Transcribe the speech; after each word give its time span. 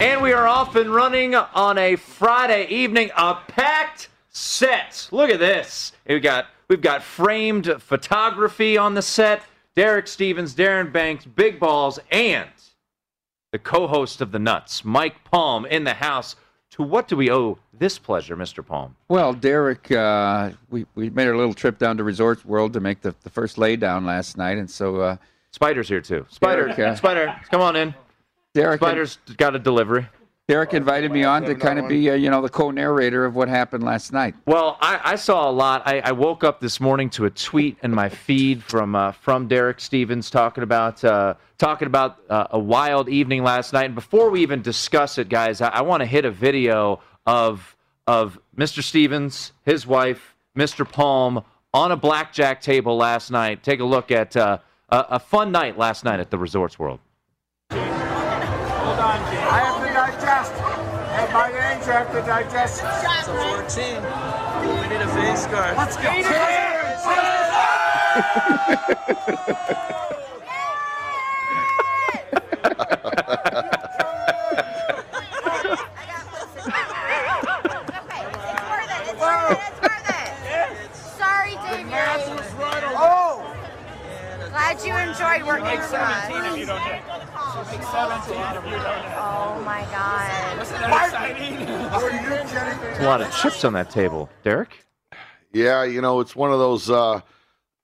And 0.00 0.22
we 0.22 0.32
are 0.32 0.46
off 0.48 0.74
and 0.74 0.92
running 0.92 1.36
on 1.36 1.78
a 1.78 1.94
Friday 1.94 2.66
evening, 2.66 3.12
a 3.16 3.36
packed 3.46 4.08
set. 4.28 5.08
Look 5.12 5.30
at 5.30 5.38
this. 5.38 5.92
We 6.08 6.18
got 6.18 6.46
we've 6.68 6.80
got 6.80 7.02
framed 7.04 7.72
photography 7.80 8.76
on 8.76 8.94
the 8.94 9.02
set. 9.02 9.42
Derek 9.76 10.08
Stevens, 10.08 10.54
Darren 10.54 10.92
Banks, 10.92 11.24
Big 11.24 11.60
Balls, 11.60 12.00
and 12.10 12.48
the 13.52 13.58
co-host 13.58 14.20
of 14.20 14.32
the 14.32 14.38
Nuts, 14.38 14.84
Mike 14.84 15.22
Palm, 15.24 15.64
in 15.64 15.84
the 15.84 15.94
house. 15.94 16.34
To 16.72 16.82
what 16.82 17.06
do 17.06 17.16
we 17.16 17.30
owe 17.30 17.58
this 17.72 17.96
pleasure, 17.96 18.36
Mr. 18.36 18.66
Palm? 18.66 18.96
Well, 19.06 19.32
Derek, 19.32 19.92
uh, 19.92 20.50
we, 20.70 20.86
we 20.96 21.08
made 21.10 21.28
our 21.28 21.36
little 21.36 21.54
trip 21.54 21.78
down 21.78 21.96
to 21.98 22.04
Resorts 22.04 22.44
World 22.44 22.72
to 22.72 22.80
make 22.80 23.00
the, 23.00 23.14
the 23.22 23.30
first 23.30 23.58
laydown 23.58 24.04
last 24.04 24.36
night, 24.36 24.58
and 24.58 24.68
so 24.68 24.96
uh, 24.96 25.16
Spider's 25.52 25.88
here 25.88 26.00
too. 26.00 26.26
Spider, 26.30 26.66
Derek, 26.66 26.78
uh, 26.80 26.96
Spider, 26.96 27.40
come 27.48 27.60
on 27.60 27.76
in. 27.76 27.94
Derek, 28.54 28.80
Spider's 28.80 29.18
got 29.36 29.56
a 29.56 29.58
delivery. 29.58 30.06
Derek 30.46 30.74
invited 30.74 31.10
me 31.10 31.24
on 31.24 31.42
to 31.44 31.54
kind 31.54 31.78
of 31.78 31.88
be, 31.88 32.10
uh, 32.10 32.14
you 32.14 32.28
know, 32.28 32.42
the 32.42 32.50
co-narrator 32.50 33.24
of 33.24 33.34
what 33.34 33.48
happened 33.48 33.82
last 33.82 34.12
night. 34.12 34.34
Well, 34.44 34.76
I, 34.78 35.00
I 35.02 35.16
saw 35.16 35.48
a 35.48 35.50
lot. 35.50 35.82
I, 35.86 36.00
I 36.00 36.12
woke 36.12 36.44
up 36.44 36.60
this 36.60 36.80
morning 36.80 37.08
to 37.10 37.24
a 37.24 37.30
tweet 37.30 37.78
in 37.82 37.92
my 37.92 38.10
feed 38.10 38.62
from 38.62 38.94
uh, 38.94 39.12
from 39.12 39.48
Derek 39.48 39.80
Stevens 39.80 40.28
talking 40.28 40.62
about 40.62 41.02
uh, 41.02 41.34
talking 41.56 41.86
about 41.86 42.18
uh, 42.28 42.48
a 42.50 42.58
wild 42.58 43.08
evening 43.08 43.42
last 43.42 43.72
night. 43.72 43.86
And 43.86 43.94
before 43.94 44.28
we 44.28 44.42
even 44.42 44.60
discuss 44.60 45.16
it, 45.16 45.30
guys, 45.30 45.62
I, 45.62 45.68
I 45.68 45.80
want 45.80 46.02
to 46.02 46.06
hit 46.06 46.26
a 46.26 46.30
video 46.30 47.00
of 47.26 47.74
of 48.06 48.38
Mr. 48.54 48.82
Stevens, 48.82 49.52
his 49.64 49.86
wife, 49.86 50.36
Mr. 50.56 50.88
Palm, 50.88 51.42
on 51.72 51.90
a 51.90 51.96
blackjack 51.96 52.60
table 52.60 52.98
last 52.98 53.30
night. 53.30 53.62
Take 53.62 53.80
a 53.80 53.84
look 53.84 54.10
at 54.10 54.36
uh, 54.36 54.58
a, 54.90 55.06
a 55.12 55.18
fun 55.18 55.52
night 55.52 55.78
last 55.78 56.04
night 56.04 56.20
at 56.20 56.30
the 56.30 56.36
Resorts 56.36 56.78
World. 56.78 57.00
Hold 59.14 59.26
on, 59.26 59.32
Jay. 59.32 59.38
I 59.38 59.58
have 59.60 59.78
to 59.78 59.90
digest. 59.94 60.52
At 61.14 61.32
my 61.32 61.46
age, 61.48 61.86
I 61.86 61.92
have 62.02 62.10
to 62.10 62.20
digest. 62.22 62.82
It's 62.82 63.28
a 63.28 63.34
14. 63.38 64.02
We 64.66 64.88
need 64.88 65.00
a 65.00 65.08
face 65.14 65.46
guard. 65.46 65.76
Let's 65.76 65.96
go. 65.96 66.02
Sorry, 81.18 81.54
David. 81.70 81.92
Oh! 82.96 83.54
Glad 85.24 85.40
you 85.40 85.40
enjoyed 85.40 85.46
working 85.48 85.64
Make 85.64 85.80
with 85.80 85.88
17 85.88 86.36
us. 86.36 86.52
if 86.52 86.58
you 86.58 86.66
don't 86.66 86.80
hit. 86.80 87.02
Make 87.70 87.82
17 87.82 88.36
if 88.36 88.64
you 88.64 88.70
don't 88.70 89.04
hit. 89.04 89.14
Oh 89.16 89.62
my 89.64 89.80
God. 89.90 90.58
Wasn't 90.58 90.80
that 90.80 91.04
exciting? 91.06 91.68
Are 91.68 92.10
you 92.10 92.18
kidding 92.18 93.00
a 93.00 93.04
lot 93.04 93.20
of 93.20 93.34
chips 93.34 93.64
on 93.64 93.72
that 93.72 93.90
table, 93.90 94.28
Derek. 94.42 94.84
Yeah, 95.52 95.84
you 95.84 96.00
know, 96.00 96.20
it's 96.20 96.36
one 96.36 96.52
of 96.52 96.58
those 96.58 96.90
uh, 96.90 97.20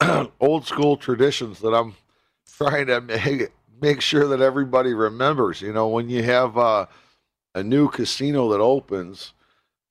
old 0.40 0.66
school 0.66 0.96
traditions 0.96 1.60
that 1.60 1.72
I'm 1.72 1.94
trying 2.56 2.86
to 2.88 3.00
make, 3.00 3.50
make 3.80 4.00
sure 4.00 4.26
that 4.28 4.40
everybody 4.40 4.92
remembers. 4.92 5.62
You 5.62 5.72
know, 5.72 5.88
when 5.88 6.08
you 6.08 6.22
have 6.22 6.58
uh, 6.58 6.86
a 7.54 7.62
new 7.62 7.88
casino 7.88 8.50
that 8.50 8.60
opens, 8.60 9.32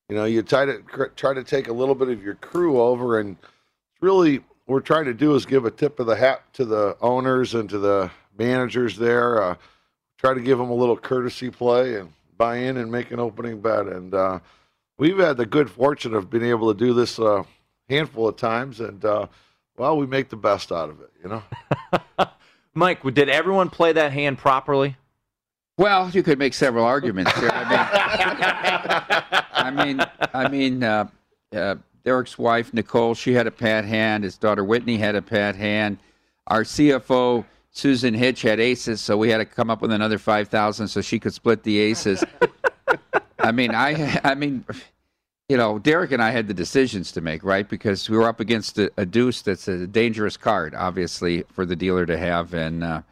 you 0.08 0.16
know, 0.16 0.24
you 0.24 0.42
try 0.42 0.66
to 0.66 0.82
try 1.16 1.34
to 1.34 1.44
take 1.44 1.68
a 1.68 1.72
little 1.72 1.94
bit 1.94 2.08
of 2.08 2.22
your 2.22 2.34
crew 2.36 2.80
over, 2.80 3.18
and 3.18 3.36
it's 3.40 4.02
really, 4.02 4.36
what 4.36 4.49
we're 4.70 4.80
trying 4.80 5.06
to 5.06 5.14
do 5.14 5.34
is 5.34 5.46
give 5.46 5.64
a 5.64 5.70
tip 5.70 5.98
of 5.98 6.06
the 6.06 6.14
hat 6.14 6.42
to 6.52 6.64
the 6.64 6.96
owners 7.00 7.54
and 7.54 7.68
to 7.68 7.78
the 7.78 8.08
managers 8.38 8.96
there. 8.96 9.42
Uh, 9.42 9.54
try 10.16 10.32
to 10.32 10.40
give 10.40 10.58
them 10.58 10.70
a 10.70 10.74
little 10.74 10.96
courtesy 10.96 11.50
play 11.50 11.96
and 11.96 12.12
buy 12.38 12.56
in 12.56 12.76
and 12.76 12.90
make 12.90 13.10
an 13.10 13.18
opening 13.18 13.60
bet. 13.60 13.86
And 13.86 14.14
uh, 14.14 14.38
we've 14.96 15.18
had 15.18 15.36
the 15.36 15.44
good 15.44 15.68
fortune 15.68 16.14
of 16.14 16.30
being 16.30 16.44
able 16.44 16.72
to 16.72 16.78
do 16.78 16.94
this 16.94 17.18
a 17.18 17.44
handful 17.88 18.28
of 18.28 18.36
times, 18.36 18.78
and 18.78 19.04
uh, 19.04 19.26
well, 19.76 19.96
we 19.96 20.06
make 20.06 20.28
the 20.28 20.36
best 20.36 20.70
out 20.70 20.88
of 20.88 21.00
it. 21.00 21.10
You 21.20 21.28
know. 21.30 22.26
Mike, 22.74 23.02
did 23.02 23.28
everyone 23.28 23.70
play 23.70 23.92
that 23.92 24.12
hand 24.12 24.38
properly? 24.38 24.96
Well, 25.76 26.10
you 26.10 26.22
could 26.22 26.38
make 26.38 26.54
several 26.54 26.84
arguments 26.84 27.32
here. 27.40 27.50
I 27.52 27.64
mean, 27.64 29.40
I 29.52 29.70
mean, 29.84 30.00
I 30.32 30.48
mean, 30.48 30.84
uh, 30.84 31.08
uh, 31.52 31.74
Derek's 32.04 32.38
wife 32.38 32.72
Nicole, 32.72 33.14
she 33.14 33.34
had 33.34 33.46
a 33.46 33.50
pat 33.50 33.84
hand. 33.84 34.24
His 34.24 34.38
daughter 34.38 34.64
Whitney 34.64 34.96
had 34.96 35.14
a 35.14 35.22
pat 35.22 35.56
hand. 35.56 35.98
Our 36.46 36.64
CFO 36.64 37.44
Susan 37.70 38.14
Hitch 38.14 38.42
had 38.42 38.58
aces, 38.58 39.00
so 39.00 39.16
we 39.16 39.30
had 39.30 39.38
to 39.38 39.44
come 39.44 39.70
up 39.70 39.80
with 39.80 39.92
another 39.92 40.18
five 40.18 40.48
thousand 40.48 40.88
so 40.88 41.00
she 41.00 41.18
could 41.18 41.34
split 41.34 41.62
the 41.62 41.78
aces. 41.78 42.24
I 43.38 43.52
mean, 43.52 43.74
I, 43.74 44.20
I 44.24 44.34
mean, 44.34 44.64
you 45.48 45.56
know, 45.56 45.78
Derek 45.78 46.12
and 46.12 46.22
I 46.22 46.30
had 46.30 46.48
the 46.48 46.54
decisions 46.54 47.12
to 47.12 47.20
make, 47.20 47.44
right? 47.44 47.68
Because 47.68 48.08
we 48.10 48.16
were 48.16 48.28
up 48.28 48.40
against 48.40 48.78
a, 48.78 48.90
a 48.96 49.06
deuce 49.06 49.42
that's 49.42 49.68
a 49.68 49.86
dangerous 49.86 50.36
card, 50.36 50.74
obviously, 50.74 51.44
for 51.52 51.64
the 51.64 51.76
dealer 51.76 52.06
to 52.06 52.18
have, 52.18 52.54
and 52.54 52.82
uh, 52.82 53.02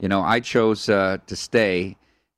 you 0.00 0.08
know, 0.08 0.22
I 0.22 0.40
chose 0.40 0.88
uh, 0.88 1.18
to 1.26 1.36
stay 1.36 1.96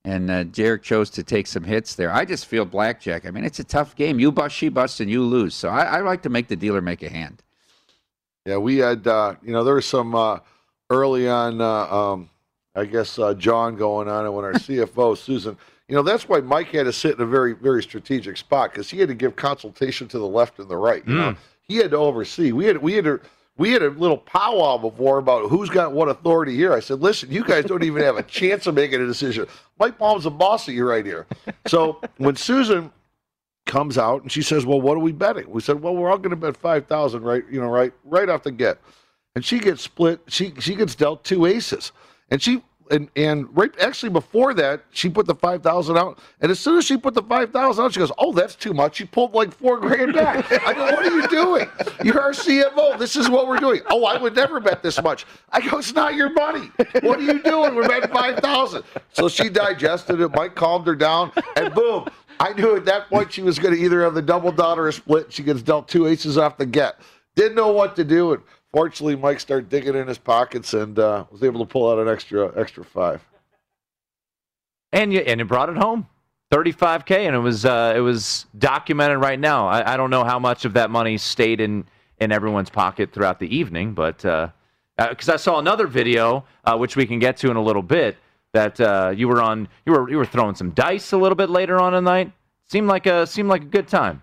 and 0.08 0.31
uh, 0.31 0.44
Derek 0.44 0.82
chose 0.82 1.10
to 1.10 1.22
take 1.22 1.46
some 1.46 1.64
hits 1.64 1.94
there. 1.94 2.10
I 2.10 2.25
just 2.25 2.46
feel 2.46 2.64
blackjack. 2.64 3.26
I 3.26 3.31
mean, 3.31 3.44
it's 3.44 3.58
a 3.58 3.64
tough 3.64 3.94
game. 3.94 4.19
You 4.19 4.32
bust, 4.32 4.56
she 4.56 4.70
busts, 4.70 5.00
and 5.00 5.10
you 5.10 5.22
lose. 5.22 5.55
So 5.55 5.69
I, 5.69 5.82
I 5.82 6.00
like 6.00 6.22
to 6.22 6.31
make 6.31 6.49
the 6.49 6.56
dealer 6.56 6.81
make 6.81 7.02
a 7.02 7.10
hand. 7.10 7.43
Yeah, 8.46 8.56
we 8.56 8.78
had, 8.78 9.06
uh, 9.06 9.34
you 9.43 9.52
know, 9.52 9.64
there 9.64 9.75
was 9.75 9.84
some 9.84 10.14
uh, 10.14 10.38
early 10.88 11.28
on. 11.28 11.60
Uh, 11.60 11.87
um, 11.94 12.31
I 12.75 12.87
guess 12.87 13.19
uh, 13.19 13.34
John 13.34 13.76
going 13.76 14.08
on, 14.08 14.25
and 14.25 14.34
when 14.34 14.44
our 14.46 14.52
CFO 14.55 15.16
Susan, 15.16 15.58
you 15.88 15.94
know, 15.94 16.02
that's 16.02 16.26
why 16.26 16.40
Mike 16.40 16.69
had 16.69 16.84
to 16.84 16.93
sit 16.93 17.16
in 17.16 17.20
a 17.20 17.26
very 17.26 17.52
very 17.52 17.82
strategic 17.82 18.37
spot 18.38 18.70
because 18.70 18.88
he 18.88 18.99
had 18.99 19.08
to 19.08 19.14
give 19.14 19.37
consultation 19.37 20.08
to 20.08 20.19
the 20.19 20.26
left 20.26 20.58
and 20.58 20.69
the 20.69 20.76
right. 20.76 21.06
You 21.06 21.14
know, 21.14 21.37
he 21.62 21.76
had 21.76 21.90
to 21.90 21.96
oversee. 21.99 22.52
We 22.52 22.64
had 22.64 22.78
we 22.78 22.94
had 22.94 23.04
to. 23.04 23.20
We 23.58 23.72
had 23.72 23.82
a 23.82 23.90
little 23.90 24.16
powwow 24.16 24.78
before 24.78 25.19
about 25.19 25.50
who's 25.50 25.69
got 25.69 25.93
what 25.93 26.08
authority 26.08 26.55
here. 26.55 26.72
I 26.72 26.81
said, 26.81 27.00
listen, 27.00 27.31
you 27.31 27.44
guys 27.44 27.64
don't 27.64 27.82
even 27.82 28.02
have 28.02 28.16
a 28.16 28.22
chance 28.22 28.66
of 28.66 28.75
making 28.75 29.02
a 29.02 29.06
decision. 29.06 29.46
Mike 29.78 29.99
Palm's 29.99 30.25
the 30.25 30.31
boss 30.31 30.69
of 30.69 30.75
you 30.75 30.88
right 30.88 31.05
here. 31.05 31.26
So 31.66 32.00
when 32.16 32.37
Susan 32.37 32.93
comes 33.66 33.99
out 33.99 34.22
and 34.22 34.32
she 34.32 34.43
says, 34.43 34.66
"Well, 34.66 34.81
what 34.81 34.96
are 34.96 35.00
we 35.00 35.12
betting?" 35.12 35.49
We 35.50 35.60
said, 35.60 35.82
"Well, 35.82 35.94
we're 35.94 36.10
all 36.10 36.19
going 36.19 36.31
to 36.31 36.37
bet 36.37 36.56
five 36.56 36.87
thousand, 36.87 37.22
right? 37.22 37.44
You 37.50 37.60
know, 37.60 37.69
right, 37.69 37.93
right 38.05 38.28
off 38.28 38.43
the 38.43 38.50
get." 38.50 38.78
And 39.34 39.44
she 39.44 39.61
gets 39.61 39.82
split. 39.82 40.20
She 40.26 40.54
she 40.58 40.75
gets 40.75 40.94
dealt 40.94 41.22
two 41.25 41.46
aces, 41.46 41.93
and 42.31 42.43
she 42.43 42.62
and 42.90 43.08
and 43.17 43.49
right 43.56 43.70
actually 43.81 44.11
before 44.11 44.55
that 44.55 44.82
she 44.90 45.08
put 45.08 45.26
the 45.26 45.35
five 45.35 45.62
thousand 45.62 45.96
out, 45.96 46.19
and 46.40 46.50
as 46.50 46.58
soon 46.58 46.79
as 46.79 46.85
she 46.85 46.96
put 46.96 47.14
the 47.14 47.23
five 47.23 47.52
thousand 47.52 47.85
out, 47.85 47.93
she 47.93 48.00
goes, 48.00 48.12
"Oh, 48.19 48.32
that's 48.32 48.55
too 48.55 48.73
much." 48.75 48.96
She 48.96 49.05
pulled 49.05 49.35
like 49.35 49.52
four 49.52 49.79
grand 49.79 50.14
back. 50.14 50.50
I 50.67 50.75
go, 50.75 50.85
"What 50.85 51.06
are 51.06 51.11
you 51.11 51.29
doing? 51.29 51.69
You're 52.05 52.20
our 52.20 52.32
CFO. 52.32 52.99
This 52.99 53.17
is 53.17 53.29
what 53.29 53.49
we're 53.49 53.58
doing." 53.58 53.81
Oh, 53.90 54.05
I 54.05 54.17
would 54.20 54.35
never 54.35 54.61
bet 54.61 54.82
this 54.82 55.02
much. 55.02 55.26
I 55.50 55.61
go, 55.61 55.79
"It's 55.79 55.94
not 55.94 56.14
your 56.14 56.32
money. 56.32 56.70
What 57.02 57.19
are 57.19 57.23
you 57.23 57.43
doing? 57.43 57.75
We're 57.75 57.88
betting 57.88 58.11
five 58.11 58.38
thousand. 58.38 58.85
So 59.12 59.29
she 59.29 59.49
digested 59.49 60.20
it. 60.20 60.29
Mike 60.35 60.55
calmed 60.55 60.87
her 60.87 60.96
down, 60.96 61.32
and 61.56 61.73
boom. 61.75 62.06
I 62.40 62.52
knew 62.52 62.76
at 62.76 62.85
that 62.85 63.08
point 63.08 63.32
she 63.32 63.43
was 63.43 63.58
going 63.58 63.75
to 63.75 63.81
either 63.81 64.02
have 64.02 64.14
the 64.14 64.23
double 64.23 64.52
dot 64.52 64.79
or 64.79 64.88
a 64.88 64.93
split. 64.93 65.32
She 65.32 65.43
gets 65.43 65.62
dealt 65.62 65.88
two 65.88 66.06
aces 66.06 66.38
off 66.38 66.56
the 66.56 66.67
get. 66.67 67.00
Didn't 67.35 67.56
know 67.56 67.73
what 67.73 67.96
to 67.96 68.05
do, 68.05 68.32
and 68.32 68.43
fortunately, 68.72 69.16
Mike 69.16 69.40
started 69.40 69.68
digging 69.68 69.94
in 69.94 70.06
his 70.08 70.18
pockets 70.18 70.74
and 70.74 70.98
uh, 70.98 71.24
was 71.30 71.42
able 71.42 71.64
to 71.64 71.70
pull 71.70 71.90
out 71.90 71.98
an 71.98 72.08
extra 72.08 72.52
extra 72.58 72.84
five. 72.84 73.22
and 74.92 75.12
you 75.12 75.20
and 75.20 75.40
you 75.40 75.46
brought 75.46 75.68
it 75.68 75.76
home. 75.76 76.06
35k 76.50 77.26
and 77.26 77.36
it 77.36 77.40
was 77.40 77.66
uh, 77.66 77.92
it 77.94 78.00
was 78.00 78.46
documented 78.56 79.18
right 79.18 79.38
now. 79.38 79.68
I, 79.68 79.94
I 79.94 79.96
don't 79.96 80.10
know 80.10 80.24
how 80.24 80.38
much 80.38 80.64
of 80.64 80.72
that 80.74 80.90
money 80.90 81.18
stayed 81.18 81.60
in 81.60 81.84
in 82.20 82.32
everyone's 82.32 82.70
pocket 82.70 83.12
throughout 83.12 83.38
the 83.38 83.54
evening, 83.54 83.92
but 83.92 84.24
because 84.96 85.28
I 85.28 85.36
saw 85.36 85.58
another 85.58 85.86
video 85.86 86.44
uh, 86.64 86.76
which 86.76 86.96
we 86.96 87.06
can 87.06 87.18
get 87.18 87.36
to 87.38 87.50
in 87.50 87.56
a 87.56 87.62
little 87.62 87.82
bit 87.82 88.16
that 88.52 88.80
uh, 88.80 89.12
you 89.14 89.28
were 89.28 89.40
on 89.40 89.68
you 89.86 89.92
were 89.92 90.10
you 90.10 90.16
were 90.16 90.26
throwing 90.26 90.54
some 90.54 90.70
dice 90.70 91.12
a 91.12 91.16
little 91.16 91.36
bit 91.36 91.50
later 91.50 91.80
on 91.80 91.94
in 91.94 92.04
the 92.04 92.10
night. 92.10 92.32
Seemed 92.66 92.88
like 92.88 93.06
a 93.06 93.26
seemed 93.26 93.48
like 93.48 93.62
a 93.62 93.66
good 93.66 93.88
time. 93.88 94.22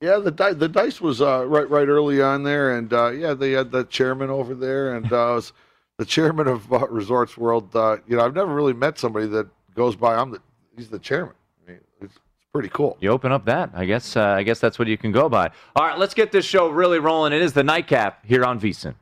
Yeah, 0.00 0.18
the 0.18 0.30
di- 0.30 0.54
the 0.54 0.68
dice 0.68 1.00
was 1.00 1.20
uh, 1.20 1.46
right 1.46 1.68
right 1.68 1.86
early 1.86 2.22
on 2.22 2.42
there, 2.42 2.76
and 2.78 2.90
uh, 2.92 3.10
yeah, 3.10 3.34
they 3.34 3.52
had 3.52 3.70
the 3.70 3.84
chairman 3.84 4.30
over 4.30 4.54
there, 4.54 4.94
and 4.94 5.06
uh, 5.12 5.32
was 5.34 5.52
the 5.98 6.06
chairman 6.06 6.48
of 6.48 6.72
uh, 6.72 6.86
Resorts 6.88 7.36
World. 7.36 7.76
Uh, 7.76 7.98
you 8.08 8.16
know, 8.16 8.24
I've 8.24 8.34
never 8.34 8.54
really 8.54 8.72
met 8.72 8.98
somebody 8.98 9.26
that 9.26 9.46
goes 9.74 9.96
by. 9.96 10.14
I'm 10.14 10.30
the 10.30 10.40
he's 10.74 10.88
the 10.88 10.98
chairman. 10.98 11.34
I 11.66 11.72
mean, 11.72 11.80
it's, 12.00 12.14
it's 12.14 12.46
pretty 12.50 12.70
cool. 12.70 12.96
You 13.00 13.10
open 13.10 13.30
up 13.30 13.44
that, 13.44 13.72
I 13.74 13.84
guess. 13.84 14.16
Uh, 14.16 14.22
I 14.22 14.42
guess 14.42 14.58
that's 14.58 14.78
what 14.78 14.88
you 14.88 14.96
can 14.96 15.12
go 15.12 15.28
by. 15.28 15.50
All 15.76 15.86
right, 15.86 15.98
let's 15.98 16.14
get 16.14 16.32
this 16.32 16.46
show 16.46 16.68
really 16.70 16.98
rolling. 16.98 17.34
It 17.34 17.42
is 17.42 17.52
the 17.52 17.64
nightcap 17.64 18.24
here 18.24 18.42
on 18.42 18.58
VSIN. 18.58 18.94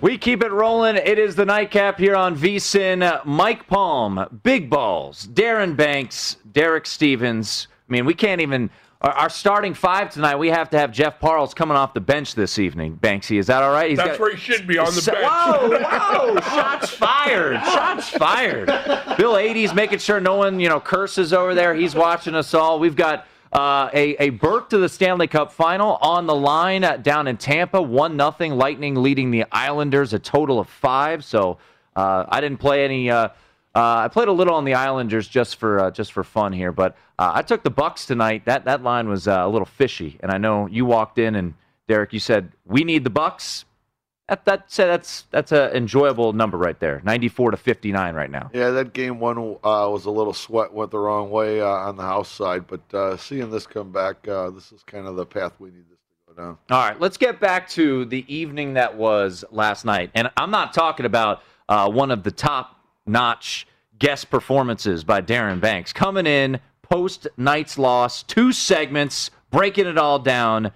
We 0.00 0.18
keep 0.18 0.44
it 0.44 0.52
rolling. 0.52 0.94
It 0.96 1.18
is 1.18 1.34
the 1.34 1.46
nightcap 1.46 1.98
here 1.98 2.14
on 2.14 2.36
VSIN. 2.36 3.24
Mike 3.24 3.66
Palm, 3.66 4.40
Big 4.44 4.70
Balls, 4.70 5.26
Darren 5.26 5.76
Banks, 5.76 6.36
Derek 6.52 6.86
Stevens. 6.86 7.66
I 7.88 7.92
mean, 7.92 8.06
we 8.06 8.14
can't 8.14 8.40
even. 8.40 8.70
Our, 9.04 9.28
starting 9.28 9.74
five 9.74 10.10
tonight, 10.10 10.36
we 10.36 10.48
have 10.48 10.70
to 10.70 10.78
have 10.78 10.90
Jeff 10.90 11.20
Parles 11.20 11.52
coming 11.52 11.76
off 11.76 11.92
the 11.92 12.00
bench 12.00 12.34
this 12.34 12.58
evening. 12.58 12.96
Banksy, 12.96 13.38
is 13.38 13.48
that 13.48 13.62
all 13.62 13.70
right? 13.70 13.90
He's 13.90 13.98
That's 13.98 14.12
got- 14.12 14.20
where 14.20 14.30
he 14.30 14.38
should 14.38 14.66
be 14.66 14.78
on 14.78 14.86
the 14.86 14.92
So- 15.02 15.12
bench. 15.12 15.26
Whoa, 15.26 15.68
whoa! 15.82 16.40
Shots 16.40 16.88
fired! 16.88 17.56
Shots 17.64 18.08
fired! 18.08 18.66
Bill 19.18 19.34
80's 19.34 19.74
making 19.74 19.98
sure 19.98 20.20
no 20.20 20.36
one, 20.36 20.58
you 20.58 20.70
know, 20.70 20.80
curses 20.80 21.34
over 21.34 21.54
there. 21.54 21.74
He's 21.74 21.94
watching 21.94 22.34
us 22.34 22.54
all. 22.54 22.78
We've 22.78 22.96
got 22.96 23.26
uh, 23.52 23.90
a 23.92 24.16
a 24.24 24.30
berth 24.30 24.70
to 24.70 24.78
the 24.78 24.88
Stanley 24.88 25.26
Cup 25.26 25.52
Final 25.52 25.96
on 26.00 26.26
the 26.26 26.34
line 26.34 26.82
uh, 26.82 26.96
down 26.96 27.26
in 27.28 27.36
Tampa. 27.36 27.82
One 27.82 28.16
nothing. 28.16 28.52
Lightning 28.54 28.94
leading 28.94 29.30
the 29.30 29.44
Islanders 29.52 30.14
a 30.14 30.18
total 30.18 30.58
of 30.58 30.68
five. 30.68 31.24
So 31.24 31.58
uh, 31.94 32.24
I 32.28 32.40
didn't 32.40 32.58
play 32.58 32.84
any. 32.86 33.10
Uh, 33.10 33.28
uh, 33.74 34.04
I 34.04 34.08
played 34.08 34.28
a 34.28 34.32
little 34.32 34.54
on 34.54 34.64
the 34.64 34.74
Islanders 34.74 35.26
just 35.26 35.56
for 35.56 35.80
uh, 35.80 35.90
just 35.90 36.12
for 36.12 36.22
fun 36.22 36.52
here, 36.52 36.72
but 36.72 36.96
uh, 37.18 37.32
I 37.34 37.42
took 37.42 37.62
the 37.62 37.70
Bucks 37.70 38.06
tonight. 38.06 38.44
That 38.44 38.64
that 38.66 38.82
line 38.82 39.08
was 39.08 39.26
uh, 39.26 39.42
a 39.42 39.48
little 39.48 39.66
fishy, 39.66 40.18
and 40.20 40.30
I 40.30 40.38
know 40.38 40.66
you 40.66 40.84
walked 40.84 41.18
in 41.18 41.34
and 41.34 41.54
Derek, 41.88 42.12
you 42.12 42.20
said 42.20 42.52
we 42.64 42.84
need 42.84 43.04
the 43.04 43.10
Bucks. 43.10 43.64
That 44.28 44.46
that 44.46 44.72
said 44.72 44.86
that's 44.86 45.26
that's 45.30 45.52
an 45.52 45.72
enjoyable 45.72 46.32
number 46.32 46.56
right 46.56 46.78
there. 46.80 47.02
Ninety 47.04 47.28
four 47.28 47.50
to 47.50 47.58
fifty 47.58 47.92
nine 47.92 48.14
right 48.14 48.30
now. 48.30 48.50
Yeah, 48.54 48.70
that 48.70 48.94
game 48.94 49.20
one 49.20 49.36
uh, 49.38 49.88
was 49.90 50.06
a 50.06 50.10
little 50.10 50.32
sweat 50.32 50.72
went 50.72 50.90
the 50.90 50.98
wrong 50.98 51.30
way 51.30 51.60
uh, 51.60 51.66
on 51.66 51.96
the 51.96 52.04
house 52.04 52.30
side, 52.30 52.66
but 52.66 52.94
uh, 52.94 53.16
seeing 53.18 53.50
this 53.50 53.66
come 53.66 53.92
back, 53.92 54.26
uh, 54.26 54.48
this 54.50 54.72
is 54.72 54.82
kind 54.82 55.06
of 55.06 55.16
the 55.16 55.26
path 55.26 55.52
we 55.58 55.68
need 55.68 55.84
this 55.90 55.98
to 55.98 56.34
go 56.34 56.42
down. 56.42 56.58
All 56.70 56.88
right, 56.88 56.98
let's 56.98 57.18
get 57.18 57.38
back 57.38 57.68
to 57.70 58.06
the 58.06 58.24
evening 58.34 58.74
that 58.74 58.96
was 58.96 59.44
last 59.50 59.84
night, 59.84 60.10
and 60.14 60.30
I'm 60.38 60.50
not 60.50 60.72
talking 60.72 61.04
about 61.04 61.42
uh, 61.68 61.90
one 61.90 62.10
of 62.10 62.22
the 62.22 62.30
top 62.30 62.73
notch 63.06 63.66
guest 63.98 64.30
performances 64.30 65.04
by 65.04 65.20
Darren 65.20 65.60
Banks 65.60 65.92
coming 65.92 66.26
in 66.26 66.60
post 66.82 67.26
night's 67.36 67.78
loss, 67.78 68.22
two 68.22 68.52
segments, 68.52 69.30
breaking 69.50 69.86
it 69.86 69.98
all 69.98 70.18
down. 70.18 70.70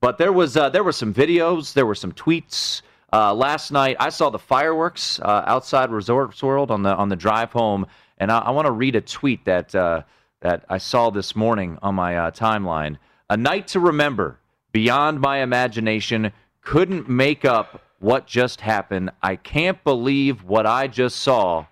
But 0.00 0.18
there 0.18 0.32
was 0.32 0.56
uh, 0.56 0.68
there 0.68 0.84
were 0.84 0.92
some 0.92 1.14
videos, 1.14 1.72
there 1.72 1.86
were 1.86 1.94
some 1.94 2.12
tweets. 2.12 2.82
Uh, 3.12 3.32
last 3.32 3.70
night, 3.70 3.96
I 4.00 4.08
saw 4.08 4.28
the 4.28 4.38
fireworks 4.38 5.20
uh, 5.20 5.44
outside 5.46 5.90
Resorts 5.90 6.42
World 6.42 6.70
on 6.70 6.82
the 6.82 6.94
on 6.94 7.08
the 7.08 7.16
drive 7.16 7.52
home, 7.52 7.86
and 8.18 8.30
I, 8.30 8.38
I 8.40 8.50
want 8.50 8.66
to 8.66 8.72
read 8.72 8.96
a 8.96 9.00
tweet 9.00 9.44
that 9.46 9.74
uh, 9.74 10.02
that 10.40 10.64
I 10.68 10.78
saw 10.78 11.10
this 11.10 11.34
morning 11.34 11.78
on 11.80 11.94
my 11.94 12.16
uh, 12.16 12.30
timeline. 12.30 12.98
A 13.30 13.36
night 13.36 13.68
to 13.68 13.80
remember. 13.80 14.38
Beyond 14.72 15.20
my 15.20 15.38
imagination, 15.38 16.32
couldn't 16.60 17.08
make 17.08 17.44
up 17.44 17.80
what 18.00 18.26
just 18.26 18.60
happened. 18.60 19.12
I 19.22 19.36
can't 19.36 19.82
believe 19.84 20.42
what 20.42 20.66
I 20.66 20.88
just 20.88 21.20
saw. 21.20 21.66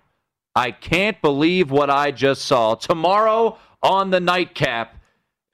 I 0.55 0.71
can't 0.71 1.19
believe 1.21 1.71
what 1.71 1.89
I 1.89 2.11
just 2.11 2.45
saw. 2.45 2.75
Tomorrow 2.75 3.57
on 3.81 4.11
the 4.11 4.19
nightcap. 4.19 4.97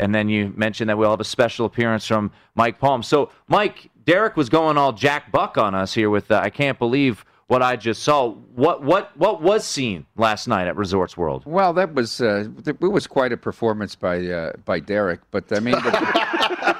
And 0.01 0.15
then 0.15 0.29
you 0.29 0.53
mentioned 0.55 0.89
that 0.89 0.97
we'll 0.97 1.09
have 1.09 1.19
a 1.19 1.25
special 1.25 1.65
appearance 1.65 2.05
from 2.05 2.31
Mike 2.55 2.79
Palm. 2.79 3.03
So, 3.03 3.31
Mike, 3.49 3.89
Derek 4.05 4.37
was 4.37 4.47
going 4.47 4.77
all 4.77 4.93
Jack 4.93 5.31
Buck 5.31 5.57
on 5.57 5.75
us 5.75 5.93
here 5.93 6.09
with 6.09 6.31
uh, 6.31 6.39
I 6.41 6.49
can't 6.49 6.79
believe 6.79 7.25
what 7.47 7.61
I 7.61 7.75
just 7.75 8.03
saw. 8.03 8.29
What 8.29 8.81
what 8.83 9.15
what 9.17 9.41
was 9.41 9.65
seen 9.65 10.05
last 10.15 10.47
night 10.47 10.67
at 10.67 10.77
Resorts 10.77 11.17
World? 11.17 11.43
Well, 11.45 11.73
that 11.73 11.93
was 11.93 12.21
uh, 12.21 12.47
it 12.65 12.79
was 12.79 13.07
quite 13.07 13.33
a 13.33 13.37
performance 13.37 13.95
by 13.95 14.25
uh, 14.25 14.53
by 14.63 14.79
Derek. 14.79 15.19
But 15.31 15.51
I 15.51 15.59
mean, 15.59 15.73
the, 15.75 15.91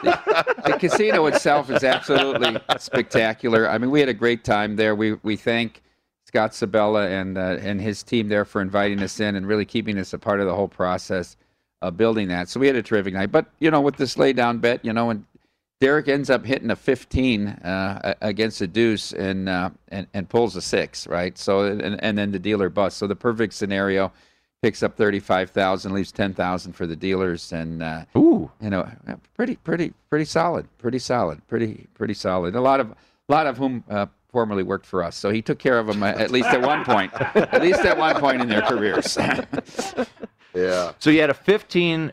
the, 0.04 0.72
the 0.72 0.78
casino 0.78 1.26
itself 1.26 1.70
is 1.70 1.84
absolutely 1.84 2.58
spectacular. 2.78 3.70
I 3.70 3.78
mean, 3.80 3.92
we 3.92 4.00
had 4.00 4.10
a 4.10 4.14
great 4.14 4.44
time 4.46 4.78
there. 4.78 4.96
We 4.96 5.16
we 5.24 5.36
thank 5.36 5.82
Scott 6.30 6.54
Sibella 6.54 7.08
and 7.10 7.40
uh, 7.40 7.58
and 7.60 7.82
his 7.82 8.04
team 8.04 8.30
there 8.30 8.46
for 8.46 8.62
inviting 8.62 9.02
us 9.02 9.20
in 9.20 9.36
and 9.36 9.48
really 9.48 9.66
keeping 9.66 9.98
us 9.98 10.14
a 10.14 10.20
part 10.20 10.40
of 10.40 10.46
the 10.46 10.54
whole 10.54 10.68
process 10.68 11.36
of 11.82 11.98
building 11.98 12.28
that. 12.28 12.50
So 12.50 12.60
we 12.60 12.68
had 12.68 12.76
a 12.76 12.84
terrific 12.84 13.16
night. 13.16 13.32
But 13.32 13.48
you 13.58 13.72
know, 13.72 13.82
with 13.82 13.98
this 13.98 14.16
lay 14.16 14.32
down 14.32 14.60
bet, 14.60 14.86
you 14.86 14.94
know, 14.94 15.10
and 15.10 15.26
Derek 15.82 16.08
ends 16.08 16.30
up 16.30 16.46
hitting 16.46 16.70
a 16.70 16.76
15 16.76 17.48
uh, 17.48 18.14
against 18.22 18.62
a 18.62 18.68
deuce 18.68 19.12
and, 19.12 19.50
uh, 19.50 19.72
and 19.88 20.06
and 20.14 20.30
pulls 20.30 20.56
a 20.56 20.62
six, 20.62 21.08
right? 21.08 21.36
So 21.36 21.62
and, 21.62 22.00
and 22.04 22.16
then 22.16 22.32
the 22.32 22.38
dealer 22.38 22.70
busts. 22.70 23.00
So 23.00 23.08
the 23.08 23.16
perfect 23.16 23.56
scenario 23.56 24.12
picks 24.62 24.84
up 24.84 24.96
35,000, 24.98 25.92
leaves 25.94 26.12
10,000 26.12 26.74
for 26.74 26.86
the 26.86 26.96
dealers, 26.96 27.52
and 27.52 27.82
uh, 27.82 28.06
ooh, 28.16 28.52
you 28.62 28.70
know, 28.70 28.88
pretty 29.34 29.56
pretty 29.56 29.94
pretty 30.12 30.26
solid, 30.26 30.68
pretty 30.78 31.00
solid, 31.00 31.42
pretty 31.48 31.88
pretty 31.96 32.14
solid. 32.14 32.54
A 32.54 32.62
lot 32.62 32.80
of 32.80 32.92
a 32.92 33.32
lot 33.32 33.48
of 33.48 33.58
whom. 33.58 33.84
Formerly 34.32 34.64
worked 34.64 34.86
for 34.86 35.04
us 35.04 35.16
so 35.16 35.30
he 35.32 35.42
took 35.42 35.58
care 35.60 35.80
of 35.80 35.88
them 35.88 36.04
at 36.04 36.30
least 36.32 36.50
at 36.50 36.62
one 36.62 36.86
point 36.86 37.12
at 37.36 37.62
least 37.62 37.82
at 37.82 37.98
one 37.98 38.16
point 38.20 38.42
in 38.42 38.48
their 38.50 38.62
careers 38.62 39.18
Yeah. 40.56 40.94
So 41.00 41.10
you 41.12 41.22
had 41.22 41.30
a 41.30 41.34
15 41.36 42.12